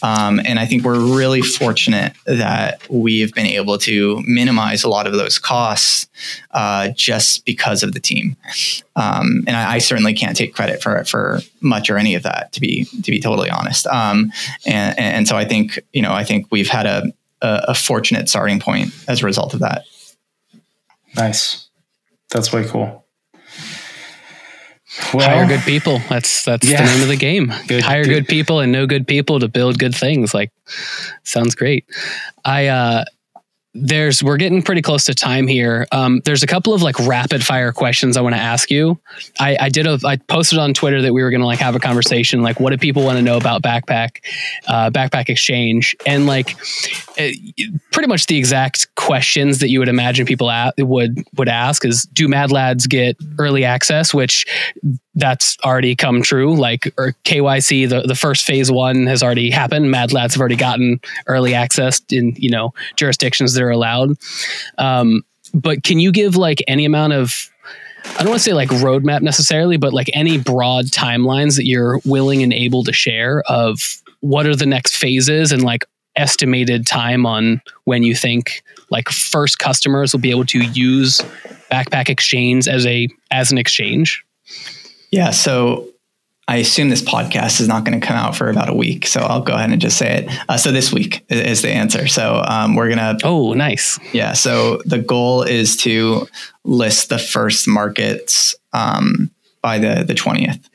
Um, 0.03 0.41
and 0.45 0.59
I 0.59 0.67
think 0.67 0.85
we're 0.85 1.01
really 1.01 1.43
fortunate 1.43 2.13
that 2.27 2.81
we've 2.89 3.35
been 3.35 3.47
able 3.47 3.79
to 3.79 4.23
minimize 4.27 4.85
a 4.85 4.89
lot 4.89 5.07
of 5.07 5.15
those 5.15 5.39
costs 5.39 6.07
uh, 6.53 6.91
just 6.95 7.45
because 7.45 7.83
of 7.83 7.93
the 7.93 8.01
team. 8.01 8.37
Um, 8.95 9.45
and 9.47 9.57
I, 9.57 9.75
I, 9.75 9.79
certainly 9.79 10.15
can't 10.15 10.37
take 10.37 10.55
credit 10.55 10.83
for 10.83 11.05
for 11.05 11.41
much 11.61 11.91
or 11.91 11.99
any 11.99 12.15
of 12.15 12.23
that, 12.23 12.53
to 12.53 12.61
be 12.61 12.85
to 12.85 13.11
be 13.11 13.21
totally 13.21 13.51
honest. 13.51 13.87
Um, 13.89 14.33
and, 14.67 14.99
and 14.99 15.29
so 15.29 15.37
I 15.37 15.45
think 15.45 15.81
you 15.93 16.03
know 16.03 16.13
I 16.13 16.25
think 16.25 16.47
we've 16.51 16.69
had 16.69 16.87
a, 16.87 17.13
a, 17.43 17.65
a 17.69 17.75
fortunate 17.75 18.29
starting 18.29 18.61
point 18.61 18.93
as 19.09 19.23
a 19.23 19.27
result 19.27 19.55
of 19.55 19.61
that. 19.61 19.85
Nice, 21.17 21.69
that's 22.31 22.53
way 22.53 22.65
cool. 22.65 23.05
Well, 25.15 25.29
hire 25.29 25.47
good 25.47 25.61
people. 25.61 26.01
That's 26.09 26.45
that's 26.45 26.69
yeah. 26.69 26.85
the 26.85 26.93
name 26.93 27.03
of 27.03 27.09
the 27.09 27.17
game. 27.17 27.53
Good, 27.67 27.83
hire 27.83 28.05
good. 28.05 28.11
good 28.11 28.29
people 28.29 28.61
and 28.61 28.73
know 28.73 28.87
good 28.87 29.07
people 29.07 29.41
to 29.41 29.49
build 29.49 29.79
good 29.79 29.95
things. 29.95 30.35
Like, 30.35 30.51
sounds 31.25 31.55
great. 31.55 31.87
I 32.45 32.67
uh, 32.67 33.05
there's 33.81 34.23
we're 34.23 34.37
getting 34.37 34.63
pretty 34.63 34.83
close 34.83 35.05
to 35.05 35.15
time 35.15 35.47
here. 35.47 35.87
Um, 35.93 36.21
there's 36.25 36.43
a 36.43 36.47
couple 36.47 36.75
of 36.75 36.83
like 36.83 36.99
rapid 37.01 37.45
fire 37.45 37.73
questions 37.73 38.17
I 38.17 38.21
want 38.21 38.35
to 38.35 38.41
ask 38.41 38.71
you. 38.71 38.99
I, 39.39 39.57
I 39.61 39.69
did 39.69 39.87
a 39.87 39.99
I 40.05 40.17
posted 40.17 40.59
on 40.59 40.75
Twitter 40.75 41.03
that 41.03 41.13
we 41.13 41.23
were 41.23 41.31
going 41.31 41.41
to 41.41 41.47
like 41.47 41.59
have 41.59 41.77
a 41.77 41.81
conversation 41.81 42.43
like 42.43 42.61
what 42.61 42.71
do 42.71 42.79
people 42.79 43.05
want 43.05 43.19
to 43.19 43.23
know 43.23 43.37
about 43.37 43.63
Backpack, 43.63 44.23
uh, 44.67 44.91
Backpack 44.91 45.29
Exchange, 45.29 45.97
and 46.07 46.27
like 46.27 46.57
it, 47.17 47.39
uh, 47.59 47.79
pretty 47.93 48.09
much 48.09 48.27
the 48.27 48.37
exact 48.37 48.95
questions 48.95 49.59
that 49.59 49.69
you 49.69 49.79
would 49.79 49.89
imagine 49.89 50.27
people 50.27 50.51
at, 50.51 50.75
would 50.79 51.25
would 51.37 51.49
ask 51.49 51.85
is 51.85 52.03
do 52.13 52.29
Mad 52.29 52.51
Lads 52.53 52.87
get 52.87 53.17
early 53.39 53.65
access, 53.65 54.13
which 54.13 54.47
that's 55.19 55.57
already 55.65 55.97
come 55.97 56.23
true. 56.23 56.55
Like 56.55 56.93
or 56.97 57.15
KYC, 57.25 57.89
the, 57.89 58.03
the 58.03 58.15
first 58.15 58.45
phase 58.45 58.71
one 58.71 59.07
has 59.07 59.23
already 59.23 59.51
happened. 59.51 59.91
Mad 59.91 60.13
Lads 60.13 60.35
have 60.35 60.41
already 60.41 60.57
gotten 60.57 61.01
early 61.27 61.55
access 61.55 62.01
in 62.11 62.35
you 62.37 62.51
know 62.51 62.73
jurisdictions 62.97 63.55
that 63.55 63.63
are 63.63 63.71
allowed. 63.71 64.17
Um, 64.79 65.25
but 65.55 65.83
can 65.83 65.99
you 65.99 66.13
give 66.13 66.37
like 66.37 66.63
any 66.69 66.85
amount 66.85 67.13
of 67.13 67.51
I 68.05 68.19
don't 68.19 68.29
want 68.29 68.41
to 68.41 68.45
say 68.45 68.53
like 68.55 68.69
roadmap 68.69 69.23
necessarily, 69.23 69.77
but 69.77 69.93
like 69.93 70.09
any 70.15 70.39
broad 70.39 70.87
timelines 70.87 71.57
that 71.57 71.67
you're 71.67 72.01
willing 72.05 72.43
and 72.43 72.53
able 72.53 72.85
to 72.85 72.93
share 72.93 73.43
of 73.49 74.01
what 74.21 74.47
are 74.47 74.57
the 74.57 74.67
next 74.67 74.97
phases 74.97 75.53
and 75.53 75.63
like 75.63 75.85
estimated 76.17 76.87
time 76.87 77.27
on 77.27 77.61
when 77.85 78.03
you 78.03 78.15
think 78.15 78.63
like 78.91 79.09
first 79.09 79.59
customers 79.59 80.13
will 80.13 80.21
be 80.21 80.31
able 80.31 80.47
to 80.47 80.61
use 80.61 81.21
Backpack 81.71 82.09
Exchange 82.09 82.67
as 82.69 82.87
a 82.87 83.09
as 83.31 83.53
an 83.53 83.59
exchange? 83.59 84.25
Yeah. 85.11 85.31
So 85.31 85.89
I 86.49 86.57
assume 86.57 86.89
this 86.89 87.03
podcast 87.03 87.61
is 87.61 87.69
not 87.69 87.85
going 87.85 88.01
to 88.01 88.07
come 88.07 88.17
out 88.17 88.35
for 88.35 88.49
about 88.49 88.71
a 88.71 88.75
week. 88.75 89.07
So 89.07 89.21
I'll 89.21 89.43
go 89.43 89.55
ahead 89.55 89.71
and 89.71 89.81
just 89.81 89.99
say 89.99 90.25
it. 90.25 90.41
Uh, 90.49 90.57
so 90.57 90.73
this 90.73 90.93
week 90.93 91.25
is 91.29 91.61
the 91.61 91.69
answer. 91.69 92.07
So 92.09 92.43
um, 92.47 92.75
we're 92.75 92.95
going 92.95 92.99
to. 92.99 93.19
Oh, 93.25 93.53
nice. 93.53 93.99
Yeah. 94.15 94.33
So 94.33 94.81
the 94.87 94.99
goal 94.99 95.43
is 95.43 95.77
to 95.79 96.27
list 96.65 97.11
the 97.11 97.19
first 97.19 97.69
markets 97.69 98.55
um, 98.73 99.31
by 99.61 99.79
the, 99.79 100.05
the 100.07 100.15
20th. 100.15 100.69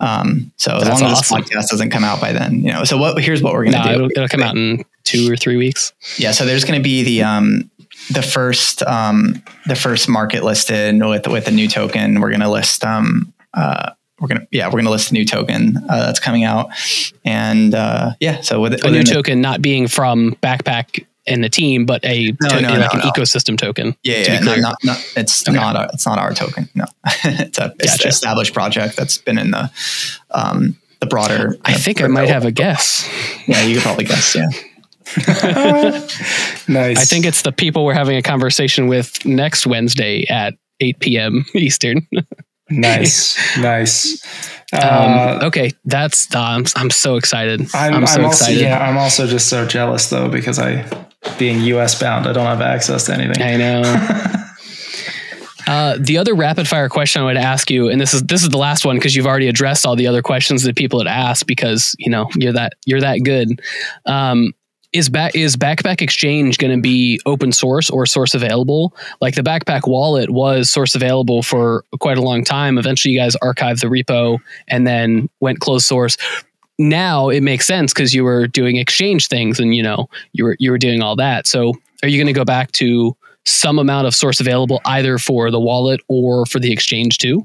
Um, 0.00 0.52
so 0.56 0.76
as 0.76 0.84
That's 0.84 1.00
long 1.00 1.12
as 1.12 1.18
awesome. 1.18 1.40
this 1.40 1.48
podcast 1.48 1.68
doesn't 1.68 1.90
come 1.90 2.04
out 2.04 2.20
by 2.20 2.32
then, 2.32 2.62
you 2.62 2.72
know, 2.72 2.84
so 2.84 2.98
what, 2.98 3.22
here's 3.22 3.42
what 3.42 3.54
we're 3.54 3.64
going 3.64 3.76
to 3.76 3.78
no, 3.78 3.84
do. 3.84 3.94
It'll, 3.94 4.10
it'll, 4.10 4.28
come 4.28 4.42
out 4.42 4.56
in 4.56 4.84
two 5.04 5.32
or 5.32 5.36
three 5.36 5.56
weeks. 5.56 5.94
Yeah. 6.18 6.32
So 6.32 6.44
there's 6.44 6.64
going 6.64 6.78
to 6.78 6.82
be 6.82 7.02
the, 7.02 7.22
um, 7.22 7.70
the 8.10 8.20
first, 8.20 8.82
um, 8.82 9.42
the 9.66 9.76
first 9.76 10.08
market 10.08 10.44
listed 10.44 11.00
with, 11.00 11.26
with 11.28 11.48
a 11.48 11.52
new 11.52 11.68
token. 11.68 12.20
We're 12.20 12.30
going 12.30 12.40
to 12.40 12.50
list, 12.50 12.84
um, 12.84 13.32
uh, 13.54 13.92
we're 14.20 14.28
gonna 14.28 14.46
yeah 14.50 14.66
we're 14.66 14.78
gonna 14.78 14.90
list 14.90 15.10
a 15.10 15.14
new 15.14 15.24
token 15.24 15.76
uh, 15.88 16.06
that's 16.06 16.20
coming 16.20 16.44
out. 16.44 16.68
And 17.24 17.74
uh, 17.74 18.12
yeah 18.20 18.40
so 18.40 18.60
with 18.60 18.84
a 18.84 18.90
new 18.90 19.02
the, 19.02 19.12
token 19.12 19.40
not 19.40 19.62
being 19.62 19.88
from 19.88 20.32
backpack 20.42 21.04
and 21.26 21.42
the 21.42 21.48
team 21.48 21.86
but 21.86 22.04
a 22.04 22.32
no, 22.40 22.48
to, 22.48 22.60
no, 22.60 22.68
like 22.68 22.94
no, 22.94 23.00
an 23.00 23.06
ecosystem 23.08 23.56
token 23.56 23.96
yeah, 24.02 24.18
yeah 24.18 24.40
not, 24.40 24.60
not, 24.60 24.76
not, 24.84 25.12
it's 25.16 25.48
okay. 25.48 25.56
not 25.56 25.74
our, 25.74 25.88
it's 25.92 26.06
not 26.06 26.18
our 26.18 26.34
token 26.34 26.68
no. 26.74 26.84
It's 27.24 27.58
a 27.58 27.74
it's 27.78 27.96
gotcha. 27.96 28.08
established 28.08 28.52
project 28.52 28.96
that's 28.96 29.18
been 29.18 29.38
in 29.38 29.50
the 29.50 29.70
um 30.30 30.76
the 31.00 31.06
broader 31.06 31.56
I 31.64 31.74
think 31.74 32.02
I 32.02 32.06
might 32.08 32.28
have 32.28 32.44
a 32.44 32.52
guess. 32.52 33.08
Yeah 33.46 33.62
you 33.62 33.76
could 33.76 33.82
probably 33.82 34.04
guess 34.04 34.34
yeah. 34.34 34.48
Nice. 36.66 36.98
I 36.98 37.04
think 37.04 37.26
it's 37.26 37.42
the 37.42 37.52
people 37.52 37.84
we're 37.84 37.94
having 37.94 38.16
a 38.16 38.22
conversation 38.22 38.88
with 38.88 39.24
next 39.26 39.66
Wednesday 39.66 40.26
at 40.28 40.54
8 40.80 40.98
p.m. 40.98 41.44
Eastern 41.54 42.08
Nice, 42.70 43.36
nice. 43.58 44.24
Um, 44.72 44.80
uh, 44.82 45.38
um, 45.40 45.46
okay, 45.46 45.70
that's 45.84 46.34
uh, 46.34 46.40
I'm, 46.40 46.64
I'm 46.76 46.90
so 46.90 47.16
excited. 47.16 47.60
I'm, 47.74 47.94
I'm 47.94 48.06
so 48.06 48.20
I'm 48.20 48.24
also, 48.24 48.44
excited. 48.44 48.60
Yeah, 48.60 48.86
I'm 48.86 48.96
also 48.96 49.26
just 49.26 49.48
so 49.48 49.66
jealous 49.66 50.08
though 50.10 50.28
because 50.28 50.58
I, 50.58 50.84
being 51.38 51.60
U.S. 51.60 51.98
bound, 51.98 52.26
I 52.26 52.32
don't 52.32 52.46
have 52.46 52.60
access 52.60 53.06
to 53.06 53.14
anything. 53.14 53.42
I 53.42 53.56
know. 53.56 53.82
uh, 55.66 55.98
the 56.00 56.18
other 56.18 56.34
rapid 56.34 56.66
fire 56.66 56.88
question 56.88 57.22
I 57.22 57.26
would 57.26 57.36
ask 57.36 57.70
you, 57.70 57.88
and 57.88 58.00
this 58.00 58.14
is 58.14 58.22
this 58.22 58.42
is 58.42 58.48
the 58.48 58.58
last 58.58 58.84
one 58.84 58.96
because 58.96 59.14
you've 59.14 59.26
already 59.26 59.48
addressed 59.48 59.86
all 59.86 59.96
the 59.96 60.06
other 60.06 60.22
questions 60.22 60.62
that 60.64 60.76
people 60.76 60.98
had 60.98 61.08
asked 61.08 61.46
because 61.46 61.94
you 61.98 62.10
know 62.10 62.28
you're 62.36 62.52
that 62.52 62.74
you're 62.86 63.00
that 63.00 63.18
good. 63.18 63.60
Um, 64.06 64.54
is 64.94 65.08
back 65.08 65.34
is 65.34 65.56
backpack 65.56 66.00
exchange 66.00 66.56
going 66.56 66.74
to 66.74 66.80
be 66.80 67.20
open 67.26 67.52
source 67.52 67.90
or 67.90 68.06
source 68.06 68.32
available? 68.32 68.94
Like 69.20 69.34
the 69.34 69.42
backpack 69.42 69.86
wallet 69.86 70.30
was 70.30 70.70
source 70.70 70.94
available 70.94 71.42
for 71.42 71.84
quite 71.98 72.16
a 72.16 72.22
long 72.22 72.44
time. 72.44 72.78
Eventually 72.78 73.12
you 73.12 73.20
guys 73.20 73.36
archived 73.42 73.80
the 73.80 73.88
repo 73.88 74.38
and 74.68 74.86
then 74.86 75.28
went 75.40 75.60
closed 75.60 75.86
source. 75.86 76.16
Now 76.78 77.28
it 77.28 77.42
makes 77.42 77.66
sense 77.66 77.92
because 77.92 78.14
you 78.14 78.24
were 78.24 78.46
doing 78.46 78.76
exchange 78.76 79.26
things 79.26 79.58
and 79.58 79.74
you 79.74 79.82
know 79.82 80.08
you 80.32 80.44
were 80.44 80.56
you 80.60 80.70
were 80.70 80.78
doing 80.78 81.02
all 81.02 81.16
that. 81.16 81.46
So 81.48 81.74
are 82.02 82.08
you 82.08 82.16
going 82.16 82.32
to 82.32 82.32
go 82.32 82.44
back 82.44 82.70
to 82.72 83.16
some 83.46 83.78
amount 83.78 84.06
of 84.06 84.14
source 84.14 84.40
available 84.40 84.80
either 84.86 85.18
for 85.18 85.50
the 85.50 85.60
wallet 85.60 86.00
or 86.08 86.46
for 86.46 86.60
the 86.60 86.72
exchange 86.72 87.18
too? 87.18 87.44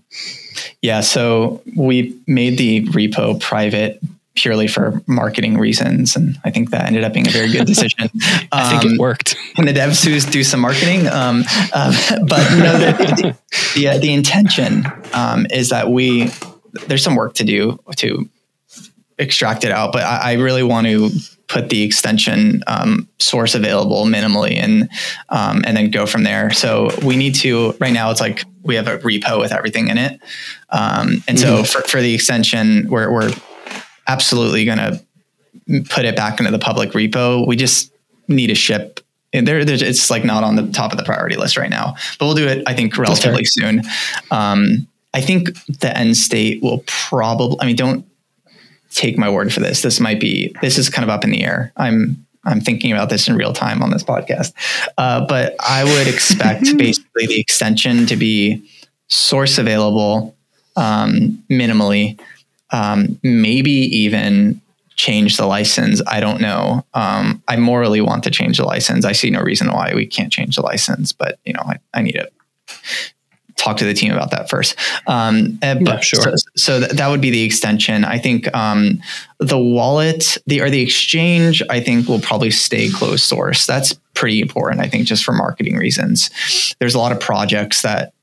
Yeah 0.84 1.02
so 1.02 1.62
we 1.76 2.16
made 2.28 2.60
the 2.60 2.86
repo 2.88 3.39
private 3.41 4.00
purely 4.36 4.67
for 4.67 5.01
marketing 5.07 5.57
reasons. 5.57 6.15
And 6.15 6.39
I 6.43 6.51
think 6.51 6.71
that 6.71 6.86
ended 6.86 7.03
up 7.03 7.13
being 7.13 7.27
a 7.27 7.32
very 7.32 7.51
good 7.51 7.67
decision. 7.67 8.09
I 8.51 8.69
think 8.69 8.86
it 8.86 8.91
um, 8.93 8.97
worked. 8.97 9.36
And 9.57 9.67
the 9.67 9.73
devs 9.73 10.32
do 10.32 10.43
some 10.43 10.59
marketing. 10.59 11.07
Um, 11.07 11.43
uh, 11.73 12.17
but 12.27 12.51
you 12.51 12.63
know, 12.63 12.77
the, 12.77 13.38
the, 13.75 13.88
uh, 13.88 13.97
the 13.97 14.13
intention 14.13 14.86
um, 15.13 15.45
is 15.51 15.69
that 15.69 15.89
we, 15.89 16.30
there's 16.88 17.03
some 17.03 17.15
work 17.15 17.34
to 17.36 17.43
do 17.43 17.80
to 17.97 18.30
extract 19.17 19.65
it 19.65 19.71
out, 19.71 19.91
but 19.91 20.03
I, 20.03 20.32
I 20.32 20.34
really 20.34 20.63
want 20.63 20.88
to 20.88 21.09
put 21.47 21.69
the 21.69 21.82
extension 21.84 22.63
um, 22.67 23.09
source 23.17 23.55
available 23.55 24.05
minimally 24.05 24.55
and 24.55 24.88
um, 25.30 25.63
and 25.65 25.75
then 25.75 25.91
go 25.91 26.05
from 26.05 26.23
there. 26.23 26.51
So 26.51 26.89
we 27.03 27.17
need 27.17 27.36
to 27.36 27.75
right 27.80 27.91
now 27.91 28.11
it's 28.11 28.21
like 28.21 28.45
we 28.61 28.75
have 28.75 28.88
a 28.88 28.99
repo 28.99 29.39
with 29.39 29.51
everything 29.51 29.89
in 29.89 29.97
it, 29.97 30.21
um, 30.69 31.23
and 31.27 31.38
so 31.38 31.63
for, 31.63 31.82
for 31.82 32.01
the 32.01 32.13
extension 32.13 32.88
we're 32.89 33.11
we're 33.11 33.32
absolutely 34.10 34.66
going 34.66 34.80
to 34.80 34.99
put 35.89 36.03
it 36.03 36.16
back 36.16 36.39
into 36.39 36.51
the 36.51 36.60
public 36.60 36.91
repo. 36.91 37.47
We 37.47 37.55
just 37.55 37.93
need 38.28 38.47
to 38.47 38.55
ship. 38.55 38.99
There, 39.32 39.60
it's 39.60 40.10
like 40.10 40.26
not 40.26 40.43
on 40.43 40.55
the 40.55 40.68
top 40.72 40.91
of 40.91 40.97
the 40.97 41.03
priority 41.03 41.36
list 41.36 41.55
right 41.55 41.70
now, 41.70 41.95
but 42.18 42.26
we'll 42.26 42.36
do 42.36 42.47
it. 42.47 42.64
I 42.66 42.74
think 42.74 42.97
relatively 42.97 43.45
soon. 43.45 43.84
Um, 44.32 44.88
I 45.14 45.22
think 45.22 45.53
the 45.68 45.95
end 45.95 46.18
state 46.18 46.64
will 46.64 46.84
probably. 46.88 47.57
I 47.62 47.68
mean, 47.68 47.76
don't 47.76 48.05
take 48.89 49.20
my 49.20 49.30
word 49.30 49.53
for 49.53 49.60
this. 49.60 49.84
This 49.84 49.99
might 49.99 50.20
be. 50.20 50.55
This 50.62 50.80
is 50.80 50.89
kind 50.89 51.03
of 51.03 51.10
up 51.10 51.24
in 51.24 51.30
the 51.30 51.43
air. 51.43 51.72
I'm 51.78 52.26
I'm 52.43 52.60
thinking 52.60 52.91
about 52.91 53.10
this 53.10 53.28
in 53.28 53.36
real 53.36 53.53
time 53.53 53.84
on 53.84 53.91
this 53.91 54.03
podcast, 54.03 54.53
uh, 54.97 55.26
but 55.28 55.55
I 55.60 55.84
would 55.84 56.07
expect 56.07 56.66
basically 56.78 57.28
the 57.28 57.39
extension 57.39 58.07
to 58.07 58.16
be 58.16 58.68
source 59.10 59.60
available 59.60 60.36
um, 60.76 61.43
minimally 61.51 62.20
um, 62.72 63.20
maybe 63.24 63.72
even 63.72 64.61
change 64.95 65.38
the 65.38 65.45
license. 65.45 66.01
I 66.07 66.20
don't 66.20 66.41
know. 66.41 66.86
Um, 66.93 67.41
I 67.47 67.55
morally 67.55 68.01
want 68.01 68.24
to 68.26 68.32
change 68.32 68.57
the 68.57 68.65
license. 68.65 69.05
I 69.05 69.13
see 69.13 69.30
no 69.30 69.41
reason 69.41 69.72
why 69.72 69.93
we 69.95 70.05
can't 70.05 70.32
change 70.32 70.57
the 70.57 70.61
license, 70.61 71.13
but 71.13 71.39
you 71.45 71.53
know, 71.53 71.63
I, 71.65 71.78
I 71.93 72.01
need 72.01 72.13
to 72.13 72.30
talk 73.55 73.78
to 73.78 73.86
the 73.86 73.93
team 73.93 74.11
about 74.11 74.32
that 74.32 74.49
first. 74.49 74.76
Um, 75.07 75.59
eh, 75.61 75.76
but 75.76 75.84
yeah, 75.86 75.99
sure. 75.99 76.22
So, 76.22 76.36
so 76.55 76.80
th- 76.80 76.91
that 76.91 77.07
would 77.09 77.22
be 77.22 77.30
the 77.30 77.43
extension. 77.43 78.03
I 78.05 78.17
think 78.17 78.53
um, 78.55 79.01
the 79.39 79.57
wallet, 79.57 80.38
the 80.47 80.61
or 80.61 80.70
the 80.70 80.82
exchange, 80.82 81.61
I 81.70 81.80
think 81.80 82.07
will 82.07 82.22
probably 82.22 82.51
stay 82.51 82.89
closed 82.89 83.24
source. 83.24 83.65
That's 83.65 83.93
pretty 84.15 84.41
important. 84.41 84.82
I 84.82 84.88
think 84.88 85.07
just 85.07 85.24
for 85.24 85.34
marketing 85.34 85.78
reasons. 85.78 86.30
There's 86.80 86.95
a 86.95 86.99
lot 86.99 87.11
of 87.11 87.20
projects 87.20 87.84
that 87.84 88.13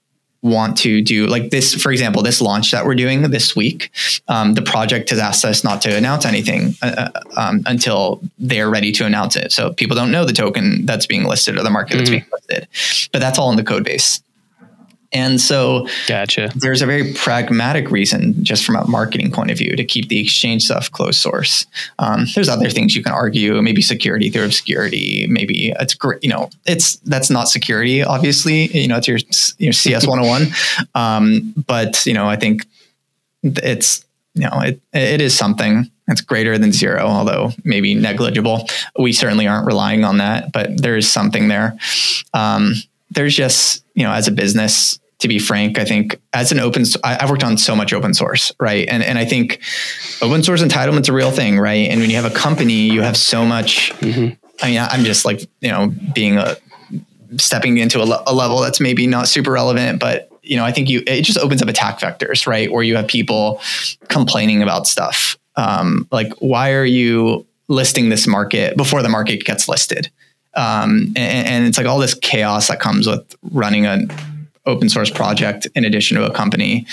want 0.46 0.76
to 0.78 1.02
do 1.02 1.26
like 1.26 1.50
this 1.50 1.74
for 1.74 1.90
example 1.90 2.22
this 2.22 2.40
launch 2.40 2.70
that 2.70 2.84
we're 2.84 2.94
doing 2.94 3.22
this 3.22 3.54
week 3.56 3.90
um, 4.28 4.54
the 4.54 4.62
project 4.62 5.10
has 5.10 5.18
asked 5.18 5.44
us 5.44 5.64
not 5.64 5.82
to 5.82 5.94
announce 5.94 6.24
anything 6.24 6.74
uh, 6.82 7.10
uh, 7.14 7.20
um, 7.36 7.62
until 7.66 8.20
they're 8.38 8.70
ready 8.70 8.92
to 8.92 9.04
announce 9.04 9.36
it 9.36 9.52
so 9.52 9.72
people 9.72 9.96
don't 9.96 10.10
know 10.10 10.24
the 10.24 10.32
token 10.32 10.86
that's 10.86 11.06
being 11.06 11.24
listed 11.24 11.56
or 11.56 11.62
the 11.62 11.70
market 11.70 11.94
mm-hmm. 11.94 11.98
that's 11.98 12.10
being 12.10 12.26
listed 12.32 13.08
but 13.12 13.18
that's 13.18 13.38
all 13.38 13.50
in 13.50 13.56
the 13.56 13.64
code 13.64 13.84
base 13.84 14.22
and 15.16 15.40
so 15.40 15.88
gotcha. 16.08 16.52
there's 16.54 16.82
a 16.82 16.86
very 16.86 17.14
pragmatic 17.14 17.90
reason, 17.90 18.44
just 18.44 18.66
from 18.66 18.76
a 18.76 18.86
marketing 18.86 19.32
point 19.32 19.50
of 19.50 19.56
view, 19.56 19.74
to 19.74 19.82
keep 19.82 20.08
the 20.08 20.20
exchange 20.20 20.64
stuff 20.64 20.92
closed 20.92 21.18
source. 21.18 21.64
Um, 21.98 22.26
there's 22.34 22.50
other 22.50 22.68
things 22.68 22.94
you 22.94 23.02
can 23.02 23.12
argue, 23.12 23.62
maybe 23.62 23.80
security 23.80 24.28
through 24.28 24.44
obscurity, 24.44 25.26
maybe 25.26 25.72
it's 25.80 25.94
great, 25.94 26.22
you 26.22 26.28
know, 26.28 26.50
it's 26.66 26.96
that's 26.96 27.30
not 27.30 27.48
security, 27.48 28.02
obviously, 28.02 28.66
you 28.78 28.88
know, 28.88 28.98
it's 28.98 29.08
your, 29.08 29.18
your 29.58 29.72
CS 29.72 30.06
101. 30.06 30.48
Um, 30.94 31.54
but, 31.66 32.04
you 32.06 32.14
know, 32.14 32.26
I 32.26 32.36
think 32.36 32.66
it's, 33.42 34.04
you 34.34 34.42
know, 34.42 34.60
it, 34.60 34.80
it 34.92 35.20
is 35.20 35.36
something 35.36 35.90
that's 36.06 36.20
greater 36.20 36.58
than 36.58 36.72
zero, 36.72 37.04
although 37.06 37.52
maybe 37.64 37.94
negligible. 37.94 38.68
We 38.98 39.12
certainly 39.12 39.46
aren't 39.46 39.66
relying 39.66 40.04
on 40.04 40.18
that, 40.18 40.52
but 40.52 40.80
there 40.80 40.96
is 40.96 41.10
something 41.10 41.48
there. 41.48 41.76
Um, 42.34 42.74
there's 43.10 43.36
just, 43.36 43.84
you 43.94 44.04
know, 44.04 44.12
as 44.12 44.28
a 44.28 44.32
business, 44.32 44.98
to 45.18 45.28
be 45.28 45.38
frank, 45.38 45.78
I 45.78 45.84
think 45.84 46.20
as 46.32 46.52
an 46.52 46.60
open, 46.60 46.84
I, 47.02 47.14
have 47.14 47.30
worked 47.30 47.44
on 47.44 47.56
so 47.56 47.74
much 47.74 47.92
open 47.92 48.12
source, 48.12 48.52
right? 48.60 48.86
And 48.88 49.02
and 49.02 49.18
I 49.18 49.24
think 49.24 49.60
open 50.20 50.42
source 50.42 50.62
entitlement's 50.62 51.08
a 51.08 51.12
real 51.12 51.30
thing, 51.30 51.58
right? 51.58 51.88
And 51.88 52.00
when 52.00 52.10
you 52.10 52.16
have 52.16 52.30
a 52.30 52.34
company, 52.34 52.90
you 52.90 53.02
have 53.02 53.16
so 53.16 53.44
much. 53.44 53.92
Mm-hmm. 54.00 54.34
I 54.62 54.70
mean, 54.70 54.80
I'm 54.80 55.04
just 55.04 55.24
like 55.24 55.40
you 55.60 55.70
know 55.70 55.92
being 56.14 56.36
a 56.36 56.56
stepping 57.38 57.78
into 57.78 58.00
a, 58.00 58.22
a 58.26 58.34
level 58.34 58.60
that's 58.60 58.80
maybe 58.80 59.06
not 59.06 59.28
super 59.28 59.52
relevant, 59.52 60.00
but 60.00 60.30
you 60.42 60.56
know, 60.56 60.64
I 60.64 60.72
think 60.72 60.88
you 60.88 61.02
it 61.06 61.22
just 61.22 61.38
opens 61.38 61.62
up 61.62 61.68
attack 61.68 61.98
vectors, 61.98 62.46
right? 62.46 62.70
Where 62.70 62.82
you 62.82 62.96
have 62.96 63.08
people 63.08 63.60
complaining 64.08 64.62
about 64.62 64.86
stuff. 64.86 65.36
Um, 65.56 66.06
like, 66.12 66.32
why 66.38 66.72
are 66.72 66.84
you 66.84 67.46
listing 67.68 68.10
this 68.10 68.26
market 68.26 68.76
before 68.76 69.02
the 69.02 69.08
market 69.08 69.44
gets 69.44 69.68
listed? 69.68 70.10
Um, 70.54 71.12
and, 71.16 71.48
and, 71.48 71.66
it's 71.66 71.76
like 71.76 71.86
all 71.86 71.98
this 71.98 72.14
chaos 72.14 72.68
that 72.68 72.80
comes 72.80 73.06
with 73.06 73.36
running 73.42 73.84
an 73.84 74.10
open 74.66 74.88
source 74.88 75.10
project 75.10 75.66
in 75.74 75.84
addition 75.84 76.16
to 76.16 76.26
a 76.26 76.32
company, 76.32 76.86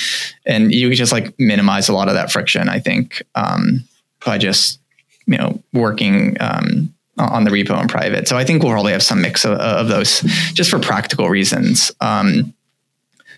and 0.45 0.73
you 0.73 0.93
just 0.93 1.11
like 1.11 1.37
minimize 1.39 1.89
a 1.89 1.93
lot 1.93 2.07
of 2.07 2.13
that 2.13 2.31
friction. 2.31 2.69
I 2.69 2.79
think 2.79 3.23
um, 3.35 3.83
by 4.25 4.37
just 4.37 4.79
you 5.25 5.37
know 5.37 5.61
working 5.73 6.37
um, 6.39 6.93
on 7.17 7.43
the 7.43 7.51
repo 7.51 7.79
and 7.79 7.89
private. 7.89 8.27
So 8.27 8.37
I 8.37 8.43
think 8.43 8.63
we'll 8.63 8.71
probably 8.71 8.93
have 8.93 9.03
some 9.03 9.21
mix 9.21 9.45
of, 9.45 9.53
of 9.53 9.87
those 9.87 10.21
just 10.53 10.69
for 10.69 10.79
practical 10.79 11.29
reasons. 11.29 11.91
Um, 12.01 12.53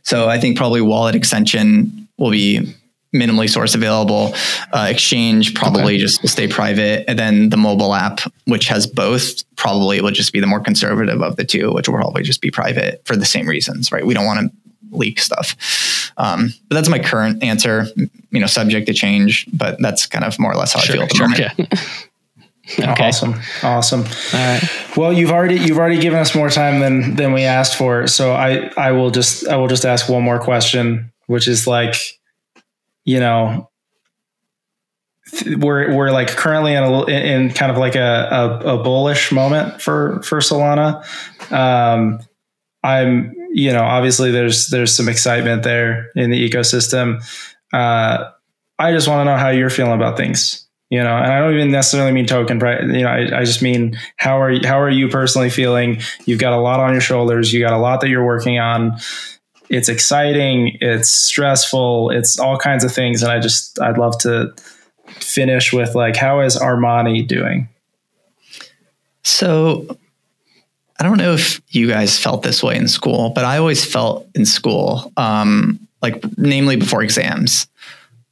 so 0.03 0.29
I 0.29 0.39
think 0.39 0.57
probably 0.57 0.81
wallet 0.81 1.15
extension 1.15 2.07
will 2.17 2.31
be 2.31 2.75
minimally 3.15 3.49
source 3.49 3.73
available. 3.75 4.33
Uh, 4.71 4.87
Exchange 4.89 5.55
probably 5.55 5.95
okay. 5.95 5.97
just 5.97 6.21
will 6.21 6.29
stay 6.29 6.47
private, 6.47 7.05
and 7.07 7.17
then 7.17 7.49
the 7.49 7.57
mobile 7.57 7.93
app, 7.93 8.19
which 8.45 8.67
has 8.67 8.85
both, 8.85 9.43
probably 9.55 10.01
will 10.01 10.11
just 10.11 10.33
be 10.33 10.39
the 10.39 10.47
more 10.47 10.59
conservative 10.59 11.21
of 11.21 11.35
the 11.37 11.45
two, 11.45 11.71
which 11.71 11.87
will 11.87 11.95
probably 11.95 12.23
just 12.23 12.41
be 12.41 12.51
private 12.51 13.01
for 13.05 13.15
the 13.15 13.25
same 13.25 13.47
reasons, 13.47 13.91
right? 13.91 14.05
We 14.05 14.13
don't 14.13 14.25
want 14.25 14.39
to 14.39 14.97
leak 14.97 15.19
stuff. 15.19 16.13
Um, 16.17 16.53
but 16.69 16.75
that's 16.75 16.89
my 16.89 16.99
current 16.99 17.43
answer. 17.43 17.85
You 17.95 18.39
know, 18.39 18.47
subject 18.47 18.87
to 18.87 18.93
change, 18.93 19.47
but 19.51 19.77
that's 19.79 20.05
kind 20.05 20.25
of 20.25 20.37
more 20.39 20.51
or 20.51 20.55
less 20.55 20.73
how 20.73 20.79
sure, 20.79 20.95
I 20.95 20.97
feel 20.97 21.03
at 21.03 21.09
the 21.09 21.15
sure, 21.15 21.27
moment. 21.27 21.53
Yeah. 21.57 21.79
Okay. 22.79 23.09
Awesome. 23.09 23.35
Awesome. 23.61 24.01
All 24.01 24.39
right. 24.39 24.97
Well, 24.97 25.13
you've 25.13 25.29
already 25.29 25.59
you've 25.59 25.77
already 25.77 25.99
given 25.99 26.17
us 26.17 26.33
more 26.33 26.49
time 26.49 26.79
than 26.79 27.15
than 27.15 27.31
we 27.31 27.43
asked 27.43 27.75
for. 27.75 28.07
So 28.07 28.33
I 28.33 28.71
I 28.75 28.91
will 28.91 29.11
just 29.11 29.47
I 29.47 29.55
will 29.57 29.67
just 29.67 29.85
ask 29.85 30.09
one 30.09 30.23
more 30.23 30.39
question, 30.39 31.11
which 31.27 31.47
is 31.47 31.67
like 31.67 31.95
you 33.05 33.19
know, 33.19 33.69
we're 35.57 35.95
we're 35.95 36.11
like 36.11 36.27
currently 36.27 36.73
in 36.73 36.83
a 36.83 37.05
in 37.05 37.51
kind 37.51 37.71
of 37.71 37.77
like 37.77 37.95
a, 37.95 38.27
a, 38.31 38.75
a 38.75 38.83
bullish 38.83 39.31
moment 39.31 39.81
for 39.81 40.21
for 40.21 40.39
Solana. 40.39 41.03
Um, 41.51 42.19
I'm 42.83 43.33
you 43.51 43.71
know 43.71 43.83
obviously 43.83 44.31
there's 44.31 44.67
there's 44.67 44.93
some 44.93 45.09
excitement 45.09 45.63
there 45.63 46.11
in 46.15 46.29
the 46.29 46.49
ecosystem. 46.49 47.23
Uh, 47.73 48.29
I 48.77 48.91
just 48.91 49.07
want 49.07 49.21
to 49.21 49.31
know 49.31 49.37
how 49.37 49.49
you're 49.49 49.69
feeling 49.69 49.93
about 49.93 50.17
things. 50.17 50.61
You 50.91 51.01
know, 51.01 51.17
and 51.17 51.33
I 51.33 51.39
don't 51.39 51.55
even 51.55 51.71
necessarily 51.71 52.11
mean 52.11 52.27
token 52.27 52.59
price. 52.59 52.83
You 52.83 53.01
know, 53.01 53.09
I, 53.09 53.39
I 53.39 53.43
just 53.43 53.63
mean 53.63 53.97
how 54.17 54.39
are 54.39 54.63
how 54.65 54.79
are 54.79 54.89
you 54.89 55.09
personally 55.09 55.49
feeling? 55.49 56.01
You've 56.25 56.39
got 56.39 56.53
a 56.53 56.59
lot 56.59 56.79
on 56.79 56.91
your 56.91 57.01
shoulders. 57.01 57.51
You 57.51 57.59
got 57.59 57.73
a 57.73 57.79
lot 57.79 58.01
that 58.01 58.09
you're 58.09 58.25
working 58.25 58.59
on 58.59 58.97
it's 59.69 59.89
exciting, 59.89 60.77
it's 60.81 61.09
stressful, 61.09 62.11
it's 62.11 62.39
all 62.39 62.57
kinds 62.57 62.83
of 62.83 62.93
things. 62.93 63.23
And 63.23 63.31
I 63.31 63.39
just, 63.39 63.79
I'd 63.81 63.97
love 63.97 64.17
to 64.19 64.53
finish 65.07 65.73
with 65.73 65.95
like, 65.95 66.15
how 66.15 66.41
is 66.41 66.57
Armani 66.57 67.27
doing? 67.27 67.69
So 69.23 69.97
I 70.99 71.03
don't 71.03 71.17
know 71.17 71.33
if 71.33 71.61
you 71.69 71.87
guys 71.87 72.17
felt 72.17 72.43
this 72.43 72.63
way 72.63 72.75
in 72.75 72.87
school, 72.87 73.31
but 73.31 73.43
I 73.43 73.57
always 73.57 73.83
felt 73.83 74.27
in 74.35 74.45
school, 74.45 75.11
um, 75.17 75.79
like 76.01 76.23
namely 76.37 76.75
before 76.75 77.01
exams, 77.01 77.67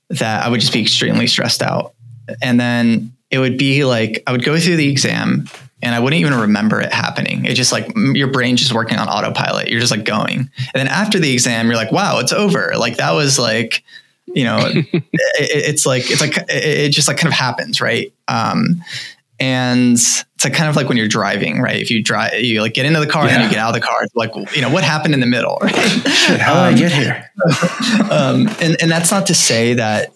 that 0.10 0.46
I 0.46 0.50
would 0.50 0.60
just 0.60 0.74
be 0.74 0.82
extremely 0.82 1.28
stressed 1.28 1.64
out. 1.64 1.94
And 2.42 2.60
then 2.60 3.14
it 3.32 3.40
would 3.40 3.58
be 3.58 3.84
like 3.84 4.24
I 4.28 4.32
would 4.32 4.46
go 4.46 4.60
through 4.60 4.78
the 4.78 4.90
exam 4.90 5.50
and 5.84 5.94
I 5.94 6.00
wouldn't 6.00 6.20
even 6.22 6.34
remember 6.34 6.80
it 6.80 6.94
happening. 6.94 7.46
It's 7.46 7.58
just 7.58 7.74
like 7.74 7.92
your 7.96 8.32
brain's 8.32 8.62
just 8.62 8.74
working 8.74 8.98
on 8.98 9.10
autopilot. 9.10 9.70
You're 9.70 9.82
just 9.82 9.92
like 9.92 10.06
going. 10.06 10.38
And 10.40 10.50
then 10.74 10.88
after 10.88 11.20
the 11.20 11.32
exam, 11.32 11.68
you're 11.68 11.76
like, 11.76 11.92
wow, 11.92 12.20
it's 12.20 12.32
over. 12.32 12.72
Like 12.78 12.98
that 12.98 13.12
was 13.12 13.38
like, 13.38 13.84
you 14.26 14.46
know, 14.46 14.60
it, 14.74 15.04
it's 15.38 15.86
like, 15.86 16.10
it's 16.10 16.22
like, 16.22 16.38
it 16.48 16.90
just 16.90 17.10
like 17.10 17.18
kind 17.18 17.28
of 17.28 17.38
happens. 17.38 17.82
Right. 17.82 18.14
Um, 18.30 18.82
and 19.42 19.94
it's 19.94 20.26
like 20.46 20.54
kind 20.54 20.70
of 20.70 20.78
like 20.78 20.88
when 20.88 20.96
you're 20.96 21.10
driving, 21.10 21.60
right? 21.60 21.82
If 21.82 21.92
you 21.92 22.02
drive, 22.02 22.40
you 22.40 22.62
like 22.62 22.74
get 22.74 22.86
into 22.86 23.02
the 23.02 23.08
car 23.08 23.26
yeah. 23.26 23.32
and 23.32 23.36
then 23.36 23.44
you 23.44 23.50
get 23.50 23.60
out 23.60 23.76
of 23.76 23.82
the 23.82 23.86
car. 23.86 24.04
It's 24.04 24.16
like, 24.16 24.34
you 24.56 24.62
know, 24.62 24.70
what 24.70 24.86
happened 24.86 25.14
in 25.14 25.20
the 25.20 25.26
middle, 25.26 25.58
right? 25.62 25.76
Shit, 25.76 26.40
how 26.40 26.64
um, 26.64 26.74
did 26.74 26.86
I 26.86 26.88
get 26.88 26.92
here? 26.94 27.32
um, 28.10 28.48
and, 28.62 28.78
and 28.82 28.90
that's 28.90 29.12
not 29.12 29.26
to 29.28 29.34
say 29.34 29.74
that 29.74 30.14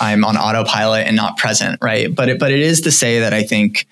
I'm 0.00 0.24
on 0.24 0.38
autopilot 0.38 1.06
and 1.06 1.16
not 1.16 1.36
present, 1.36 1.80
right? 1.82 2.12
But 2.14 2.30
it, 2.30 2.38
but 2.38 2.50
it 2.50 2.60
is 2.60 2.80
to 2.82 2.90
say 2.90 3.20
that 3.20 3.34
I 3.34 3.42
think 3.42 3.86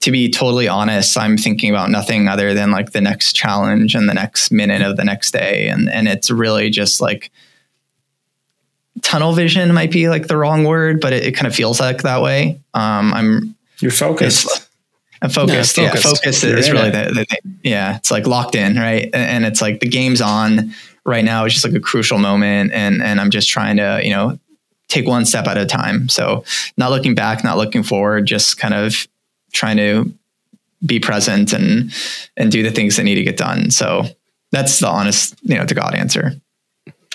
to 0.00 0.10
be 0.10 0.30
totally 0.30 0.68
honest, 0.68 1.18
I'm 1.18 1.36
thinking 1.36 1.70
about 1.70 1.90
nothing 1.90 2.28
other 2.28 2.54
than 2.54 2.70
like 2.70 2.92
the 2.92 3.00
next 3.00 3.34
challenge 3.34 3.94
and 3.94 4.08
the 4.08 4.14
next 4.14 4.50
minute 4.50 4.82
of 4.82 4.96
the 4.96 5.04
next 5.04 5.32
day. 5.32 5.68
And, 5.68 5.88
and 5.88 6.08
it's 6.08 6.30
really 6.30 6.70
just 6.70 7.00
like 7.00 7.30
tunnel 9.02 9.32
vision 9.32 9.72
might 9.72 9.90
be 9.90 10.08
like 10.08 10.26
the 10.26 10.36
wrong 10.36 10.64
word, 10.64 11.00
but 11.00 11.12
it, 11.12 11.24
it 11.24 11.32
kind 11.32 11.46
of 11.46 11.54
feels 11.54 11.80
like 11.80 12.02
that 12.02 12.22
way. 12.22 12.60
Um, 12.74 13.14
I'm 13.14 13.56
you're 13.80 13.90
focused. 13.90 14.68
I'm 15.22 15.30
focused. 15.30 15.76
Yeah, 15.76 15.88
focused. 15.88 16.04
Yeah, 16.04 16.10
focus 16.10 16.44
is 16.44 16.70
really 16.70 16.90
the, 16.90 17.12
the, 17.14 17.24
thing. 17.24 17.58
Yeah, 17.62 17.96
it's 17.96 18.10
like 18.10 18.26
locked 18.26 18.54
in, 18.54 18.76
right? 18.76 19.04
And, 19.04 19.14
and 19.14 19.44
it's 19.44 19.60
like 19.60 19.80
the 19.80 19.88
game's 19.88 20.20
on 20.20 20.72
right 21.04 21.24
now. 21.24 21.44
It's 21.44 21.54
just 21.54 21.64
like 21.64 21.74
a 21.74 21.80
crucial 21.80 22.18
moment, 22.18 22.72
and 22.72 23.02
and 23.02 23.20
I'm 23.20 23.30
just 23.30 23.48
trying 23.48 23.76
to 23.78 24.00
you 24.02 24.10
know 24.10 24.38
take 24.88 25.06
one 25.06 25.24
step 25.24 25.46
at 25.46 25.58
a 25.58 25.66
time. 25.66 26.08
So 26.08 26.44
not 26.76 26.90
looking 26.90 27.14
back, 27.14 27.44
not 27.44 27.56
looking 27.56 27.82
forward, 27.82 28.26
just 28.26 28.58
kind 28.58 28.74
of 28.74 29.06
trying 29.52 29.76
to 29.78 30.12
be 30.84 31.00
present 31.00 31.52
and 31.52 31.92
and 32.36 32.52
do 32.52 32.62
the 32.62 32.70
things 32.70 32.96
that 32.96 33.04
need 33.04 33.16
to 33.16 33.24
get 33.24 33.36
done. 33.36 33.70
So 33.70 34.04
that's 34.52 34.78
the 34.78 34.88
honest, 34.88 35.34
you 35.42 35.56
know, 35.56 35.66
to 35.66 35.74
God 35.74 35.94
answer. 35.94 36.32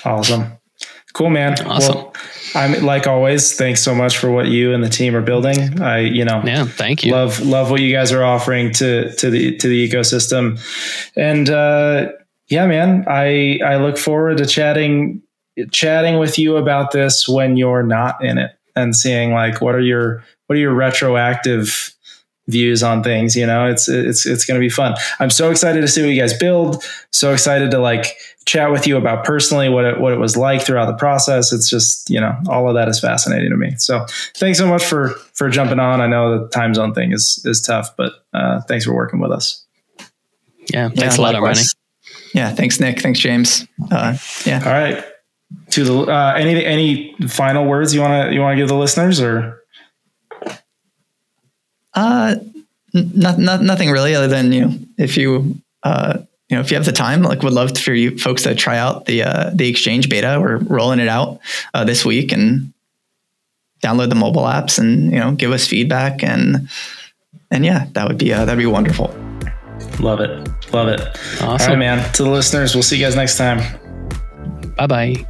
Awesome. 0.05 0.57
Cool, 1.13 1.29
man. 1.29 1.53
Awesome. 1.67 1.95
Well, 1.95 2.13
I'm 2.55 2.83
like 2.83 3.05
always. 3.05 3.55
Thanks 3.55 3.81
so 3.83 3.93
much 3.93 4.17
for 4.17 4.31
what 4.31 4.47
you 4.47 4.73
and 4.73 4.83
the 4.83 4.89
team 4.89 5.15
are 5.15 5.21
building. 5.21 5.79
I, 5.79 5.99
you 5.99 6.25
know, 6.25 6.41
yeah, 6.43 6.65
thank 6.65 7.03
you. 7.03 7.11
Love, 7.11 7.39
love 7.41 7.69
what 7.69 7.81
you 7.81 7.93
guys 7.93 8.11
are 8.11 8.23
offering 8.23 8.73
to 8.73 9.13
to 9.15 9.29
the 9.29 9.55
to 9.57 9.67
the 9.67 9.87
ecosystem, 9.87 10.59
and 11.15 11.49
uh, 11.49 12.11
yeah, 12.47 12.65
man. 12.65 13.05
I 13.07 13.59
I 13.63 13.77
look 13.77 13.99
forward 13.99 14.39
to 14.39 14.47
chatting 14.47 15.21
chatting 15.71 16.17
with 16.17 16.39
you 16.39 16.57
about 16.57 16.91
this 16.91 17.27
when 17.29 17.57
you're 17.57 17.83
not 17.83 18.23
in 18.23 18.39
it 18.39 18.51
and 18.75 18.95
seeing 18.95 19.33
like 19.33 19.61
what 19.61 19.75
are 19.75 19.81
your 19.81 20.23
what 20.47 20.55
are 20.55 20.59
your 20.59 20.73
retroactive 20.73 21.92
views 22.47 22.83
on 22.83 23.01
things 23.01 23.35
you 23.35 23.45
know 23.45 23.65
it's 23.65 23.87
it's 23.87 24.25
it's 24.25 24.45
going 24.45 24.59
to 24.59 24.63
be 24.63 24.69
fun. 24.69 24.95
I'm 25.19 25.29
so 25.29 25.49
excited 25.49 25.81
to 25.81 25.87
see 25.87 26.01
what 26.01 26.09
you 26.09 26.19
guys 26.19 26.37
build 26.37 26.83
so 27.11 27.31
excited 27.31 27.71
to 27.71 27.79
like 27.79 28.17
chat 28.45 28.71
with 28.71 28.85
you 28.85 28.97
about 28.97 29.23
personally 29.23 29.69
what 29.69 29.85
it, 29.85 29.99
what 30.01 30.11
it 30.11 30.19
was 30.19 30.35
like 30.35 30.61
throughout 30.61 30.87
the 30.87 30.95
process. 30.95 31.53
It's 31.53 31.69
just 31.69 32.09
you 32.09 32.19
know 32.19 32.35
all 32.49 32.67
of 32.67 32.75
that 32.75 32.89
is 32.89 32.99
fascinating 32.99 33.49
to 33.49 33.55
me. 33.55 33.75
So 33.77 34.05
thanks 34.35 34.57
so 34.57 34.67
much 34.67 34.83
for 34.83 35.09
for 35.33 35.49
jumping 35.49 35.79
on. 35.79 36.01
I 36.01 36.07
know 36.07 36.39
the 36.39 36.49
time 36.49 36.73
zone 36.73 36.93
thing 36.93 37.13
is 37.13 37.41
is 37.45 37.61
tough 37.61 37.95
but 37.95 38.13
uh, 38.33 38.61
thanks 38.61 38.85
for 38.85 38.93
working 38.93 39.19
with 39.19 39.31
us. 39.31 39.65
Yeah 40.73 40.89
thanks 40.89 41.17
yeah, 41.17 41.21
a 41.21 41.23
lot 41.23 41.35
already 41.35 41.61
yeah 42.33 42.53
thanks 42.53 42.79
nick. 42.79 42.99
Thanks 42.99 43.19
james. 43.19 43.65
Uh, 43.91 44.17
yeah. 44.45 44.61
All 44.65 44.71
right. 44.71 45.03
To 45.71 45.83
the 45.83 46.11
uh, 46.11 46.33
any 46.35 46.65
any 46.65 47.15
final 47.27 47.65
words 47.65 47.93
you 47.93 48.01
want 48.01 48.27
to 48.27 48.33
you 48.33 48.41
want 48.41 48.53
to 48.53 48.61
give 48.61 48.67
the 48.67 48.75
listeners 48.75 49.21
or 49.21 49.62
uh, 51.95 52.35
not, 52.93 53.39
not, 53.39 53.61
nothing 53.61 53.89
really 53.89 54.15
other 54.15 54.27
than, 54.27 54.51
you 54.51 54.65
know, 54.65 54.77
if 54.97 55.17
you, 55.17 55.55
uh, 55.83 56.19
you 56.49 56.57
know, 56.57 56.61
if 56.61 56.71
you 56.71 56.77
have 56.77 56.85
the 56.85 56.91
time, 56.91 57.23
like 57.23 57.41
would 57.41 57.53
love 57.53 57.77
for 57.77 57.93
you 57.93 58.17
folks 58.17 58.43
to 58.43 58.53
try 58.55 58.77
out 58.77 59.05
the, 59.05 59.23
uh, 59.23 59.51
the 59.53 59.67
exchange 59.67 60.09
beta. 60.09 60.39
We're 60.39 60.57
rolling 60.57 60.99
it 60.99 61.07
out, 61.07 61.39
uh, 61.73 61.83
this 61.83 62.05
week 62.05 62.31
and 62.31 62.73
download 63.81 64.09
the 64.09 64.15
mobile 64.15 64.43
apps 64.43 64.77
and, 64.77 65.11
you 65.11 65.19
know, 65.19 65.31
give 65.31 65.51
us 65.51 65.67
feedback 65.67 66.23
and, 66.23 66.69
and 67.51 67.65
yeah, 67.65 67.87
that 67.93 68.07
would 68.07 68.17
be, 68.17 68.31
uh, 68.31 68.45
that'd 68.45 68.59
be 68.59 68.65
wonderful. 68.65 69.13
Love 69.99 70.19
it. 70.19 70.49
Love 70.71 70.87
it. 70.87 71.01
Awesome. 71.41 71.47
All 71.49 71.57
right, 71.57 71.77
man. 71.77 72.13
To 72.13 72.23
the 72.23 72.29
listeners, 72.29 72.75
we'll 72.75 72.83
see 72.83 72.97
you 72.97 73.05
guys 73.05 73.15
next 73.15 73.37
time. 73.37 73.59
Bye 74.77 74.87
bye. 74.87 75.27